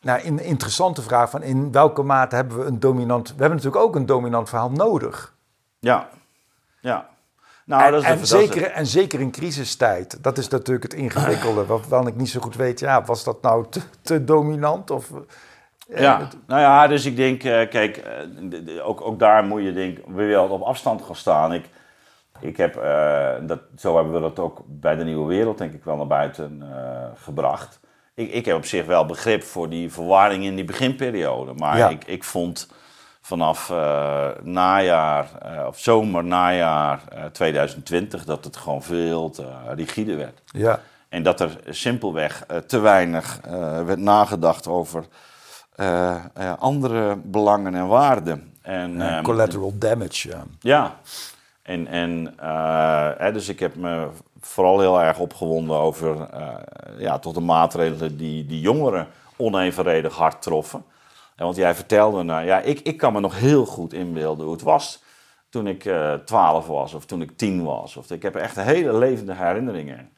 [0.00, 1.30] nou, een interessante vraag.
[1.30, 3.28] Van in welke mate hebben we een dominant...
[3.28, 5.34] We hebben natuurlijk ook een dominant verhaal nodig.
[5.78, 6.08] Ja,
[6.80, 7.08] ja.
[7.64, 10.22] Nou, en, dat is en, zeker, en zeker in crisistijd.
[10.22, 11.66] Dat is natuurlijk het ingewikkelde.
[11.66, 14.90] Waarvan ik niet zo goed weet, ja, was dat nou te, te dominant?
[14.90, 15.10] Of,
[15.88, 18.02] eh, Ja, het- nou ja, dus ik denk, eh, kijk,
[18.82, 21.52] ook, ook daar moet je denk, weer wel op afstand gaan staan.
[21.52, 21.68] Ik,
[22.40, 25.84] ik heb, eh, dat, zo hebben we dat ook bij de Nieuwe Wereld denk ik
[25.84, 27.80] wel naar buiten eh, gebracht.
[28.14, 31.52] Ik, ik heb op zich wel begrip voor die verwarring in die beginperiode.
[31.54, 31.88] Maar Ja.
[31.88, 32.70] ik, ik vond
[33.20, 35.26] vanaf eh, najaar,
[35.66, 40.40] of zomer, najaar eh, 2020, dat het gewoon veel te rigide werd.
[40.46, 40.80] ja.
[41.08, 43.40] En dat er simpelweg te weinig
[43.84, 45.04] werd nagedacht over
[46.58, 48.52] andere belangen en waarden.
[48.62, 50.28] En, Ja, ehm, collateral damage.
[50.28, 50.42] Ja.
[50.60, 50.96] ja,
[51.68, 54.08] en, en eh, dus ik heb me
[54.40, 56.54] vooral heel erg opgewonden over eh,
[56.98, 59.06] ja, tot de maatregelen die, die jongeren
[59.36, 60.84] onevenredig hard troffen.
[61.36, 64.54] En want jij vertelde, nou ja, ik, ik kan me nog heel goed inbeelden hoe
[64.54, 65.02] het was
[65.48, 67.96] toen ik eh 12 was of toen ik 10 was.
[67.96, 70.10] Of, ik heb echt hele levendige herinneringen.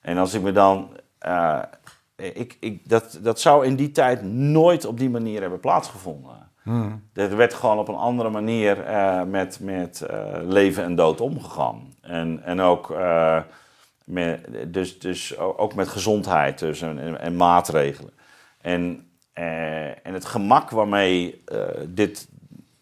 [0.00, 0.96] En als ik me dan.
[2.16, 6.49] ik, ik, dat, dat zou in die tijd nooit op die manier hebben plaatsgevonden.
[7.12, 11.94] Er werd gewoon op een andere manier eh, met, met eh, leven en dood omgegaan.
[12.00, 13.40] En, en ook, eh,
[14.04, 18.12] met, dus, dus ook met gezondheid dus, en, en, en maatregelen.
[18.60, 19.10] En,
[20.02, 21.44] en het gemak waarmee
[21.86, 22.28] dit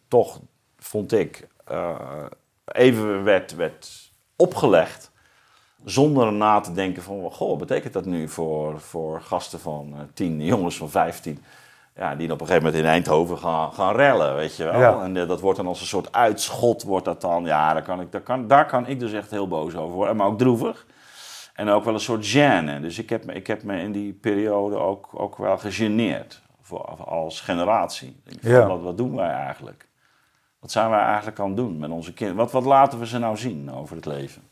[0.09, 0.41] toch,
[0.79, 1.49] vond ik,
[2.65, 5.13] even werd, werd opgelegd.
[5.85, 10.77] Zonder na te denken van, goh, betekent dat nu voor, voor gasten van tien, jongens
[10.77, 11.43] van 15...
[11.99, 14.81] Ja, die op een gegeven moment in Eindhoven gaan, gaan rellen, weet je wel.
[14.81, 15.03] Ja.
[15.03, 17.45] En eh, dat wordt dan als een soort uitschot, wordt dat dan.
[17.45, 20.17] Ja, daar kan, ik, daar, kan, daar kan ik dus echt heel boos over worden.
[20.17, 20.87] Maar ook droevig.
[21.55, 22.81] En ook wel een soort gêne.
[22.81, 26.43] Dus ik heb, me- ik heb me in die periode ook, ook wel gegeneerd.
[26.63, 28.21] Voor, als generatie.
[28.27, 28.67] Ik Ja.
[28.67, 29.89] wat, wat doen wij eigenlijk?
[30.61, 32.43] Wat zijn wij eigenlijk aan het doen met onze kinderen?
[32.43, 34.43] Wat, wat laten we ze nou zien over het leven?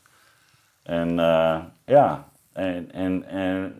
[0.83, 2.26] En eh, ja,
[2.57, 3.25] en, en,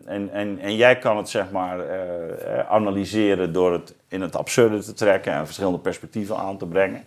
[0.04, 4.36] en, en, en, jij kan het zeg maar eh, eh, analyseren door het in het
[4.36, 7.04] absurde te trekken en verschillende perspectieven aan te brengen.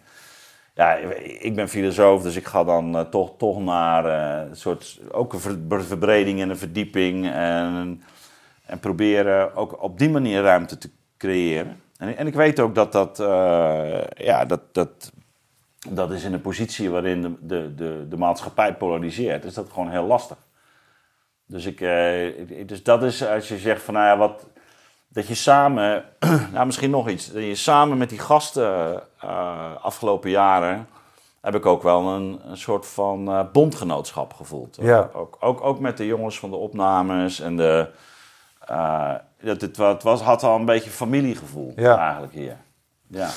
[0.76, 0.95] Ja,
[1.39, 4.06] ik ben filosoof, dus ik ga dan eh, toch, toch naar
[4.49, 7.31] een soort, ook een ver- verbreding en een verdieping.
[7.31, 8.03] En,
[8.65, 11.81] en proberen ook op die manier ruimte te creëren.
[11.98, 13.18] En, en ik weet ook dat dat,
[14.18, 15.11] ja, dat, dat,
[15.89, 19.45] dat is in een positie waarin de, de, de, de maatschappij polariseert.
[19.45, 20.38] Is dat gewoon heel lastig.
[21.52, 24.45] Dus, ik, eh, ik- dus dat is als je zegt van nou ja, wat,
[25.07, 26.03] dat je samen,
[26.53, 30.88] nou misschien nog iets, dat je samen met die gasten eh, afgelopen jaren
[31.41, 34.78] heb ik ook wel een, een soort van eh, bondgenootschap gevoeld.
[34.82, 35.10] Ja.
[35.14, 37.88] Ook, ook, ook met de jongens van de opnames en de.
[39.41, 41.98] dat het, wa- het was, had al een beetje familiegevoel Ja.
[41.98, 42.57] eigenlijk hier.
[43.07, 43.30] Ja.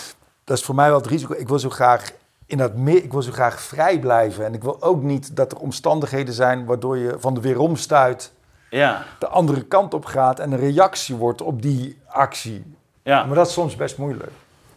[0.44, 1.34] Dat is voor mij wel het risico.
[1.34, 2.10] Ik wil zo graag
[2.54, 4.44] in dat meer, ik wil zo graag vrij blijven.
[4.44, 8.32] En ik wil ook niet dat er omstandigheden zijn waardoor je van de weerom stuit,
[8.70, 9.04] Ja.
[9.18, 12.64] de andere kant op gaat en een reactie wordt op die actie.
[13.02, 13.24] Ja.
[13.24, 14.30] Maar dat is soms best moeilijk.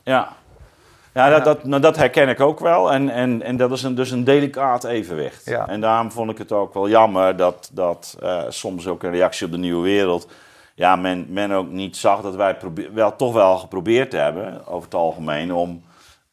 [0.04, 0.28] Ja,
[1.14, 2.92] ja, dat, dat, nou, dat herken ik ook wel.
[2.92, 5.46] En, en, en dat is een, dus een delicaat evenwicht.
[5.46, 5.68] Ja.
[5.68, 9.46] En daarom vond ik het ook wel jammer dat, dat eh, soms ook een reactie
[9.46, 10.28] op de nieuwe wereld.
[10.76, 14.84] Ja, men, men ook niet zag dat wij probeer, wel, toch wel geprobeerd hebben, over
[14.84, 15.82] het algemeen, om,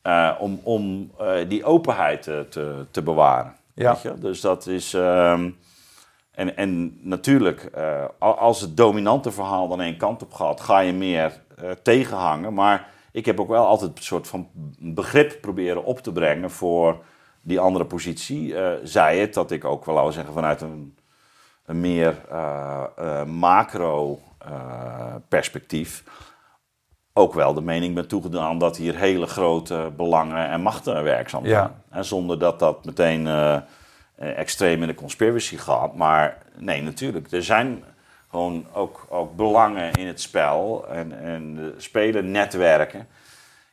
[0.04, 3.54] eh, om, om eh, die openheid te, te, bewaren.
[3.74, 3.92] Ja.
[3.92, 4.18] Weet je?
[4.18, 4.94] Dus dat is.
[4.94, 5.50] ehm,
[6.30, 10.78] en, en natuurlijk, eh, al- als het dominante verhaal dan één kant op gaat, ga
[10.78, 11.42] je meer
[11.82, 12.54] tegenhangen.
[12.54, 14.48] Maar ik heb ook wel altijd een soort van
[14.78, 17.04] begrip proberen op te brengen voor
[17.42, 18.54] die andere positie.
[18.82, 20.96] Zij het dat ik ook wel wou zeggen vanuit een,
[21.66, 26.04] een meer eh, eh, macro eh, perspectief
[27.16, 31.54] ook wel de mening ben toegedaan dat hier hele grote belangen en machten werkzaam zijn.
[31.54, 31.74] Ja.
[31.90, 33.58] En zonder dat dat meteen eh,
[34.14, 35.94] extreem in de conspiracy gaat.
[35.94, 37.32] Maar nee, natuurlijk.
[37.32, 37.84] Er zijn
[38.30, 40.86] gewoon ook, ook belangen in het spel.
[40.88, 43.06] En, en spelen netwerken.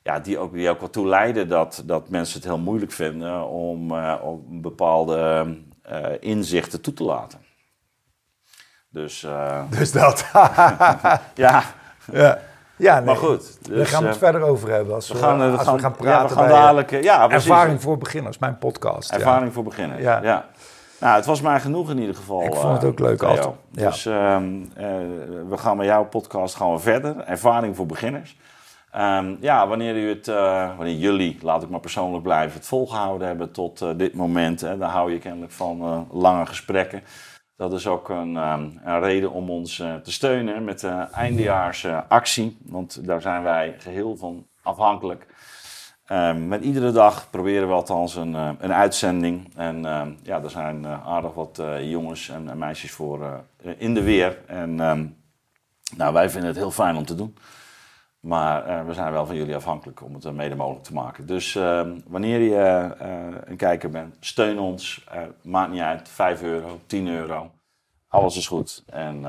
[0.04, 3.48] Ja, die ook, die ook wel toe leiden dat, dat mensen het heel moeilijk vinden
[3.48, 5.48] om, eh, om bepaalde
[5.82, 7.40] eh, inzichten toe te laten.
[8.90, 9.26] Dus
[9.70, 10.26] Dus dat.
[11.36, 11.64] ja,
[12.12, 12.50] ja.
[12.82, 13.06] Ja, nee.
[13.06, 13.58] maar goed.
[13.68, 15.76] Dus, gaan we het eh, verder over hebben als we, we gaan, eh, als gaan,
[15.76, 17.50] we gaan ja, praten we gaan eh, dadelijk, ja, precies.
[17.50, 19.12] Ervaring voor beginners, mijn podcast.
[19.12, 19.18] ja.
[19.18, 20.02] Ervaring voor beginners.
[20.02, 20.20] Ja.
[20.24, 20.46] Ja.
[21.00, 22.44] Nou, het was mij genoeg in ieder geval.
[22.44, 23.56] Ik vond het ook leuk altijd.
[23.72, 23.90] Ja.
[23.90, 24.86] Dus ehm, eh,
[25.50, 27.18] we gaan met jouw podcast gaan we verder.
[27.18, 28.38] Ervaring voor beginners.
[28.92, 30.26] Ehm, ja, wanneer, u het,
[30.78, 34.90] wanneer jullie, laat ik maar persoonlijk blijven, het volgehouden hebben tot dit moment, hè, dan
[34.90, 37.04] hou je kennelijk van eh, lange gesprekken.
[37.62, 42.58] Dat is ook een, ehm, een reden om ons eh, te steunen met de eindejaarsactie.
[42.66, 45.28] want daar zijn wij geheel van afhankelijk.
[46.06, 49.54] Ehm, met iedere dag proberen we althans een, eh, een uitzending.
[49.56, 53.94] En ehm, ja, er zijn eh, aardig wat eh, jongens en, meisjes voor eh, in
[53.94, 54.38] de weer.
[54.48, 54.76] En
[55.96, 57.36] nou, wij vinden het heel fijn om te doen.
[58.22, 61.26] Maar eh, we zijn wel van jullie afhankelijk om het eh, mede mogelijk te maken.
[61.26, 65.06] Dus ehm, wanneer je eh, een kijker bent, steun ons.
[65.42, 67.52] Maakt niet uit, 5 euro, 10 euro.
[68.08, 68.84] Alles is goed.
[68.86, 69.22] En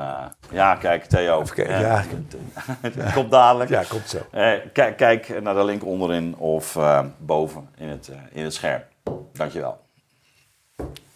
[0.50, 1.42] ja, kijk, Theo.
[1.42, 2.04] Kijken, ja.
[2.80, 3.70] het komt dadelijk.
[3.70, 4.18] Ja, komt zo.
[4.72, 6.78] Kijk, kijk naar de link onderin of
[7.18, 8.82] boven in het, in het scherm.
[9.32, 9.81] Dankjewel.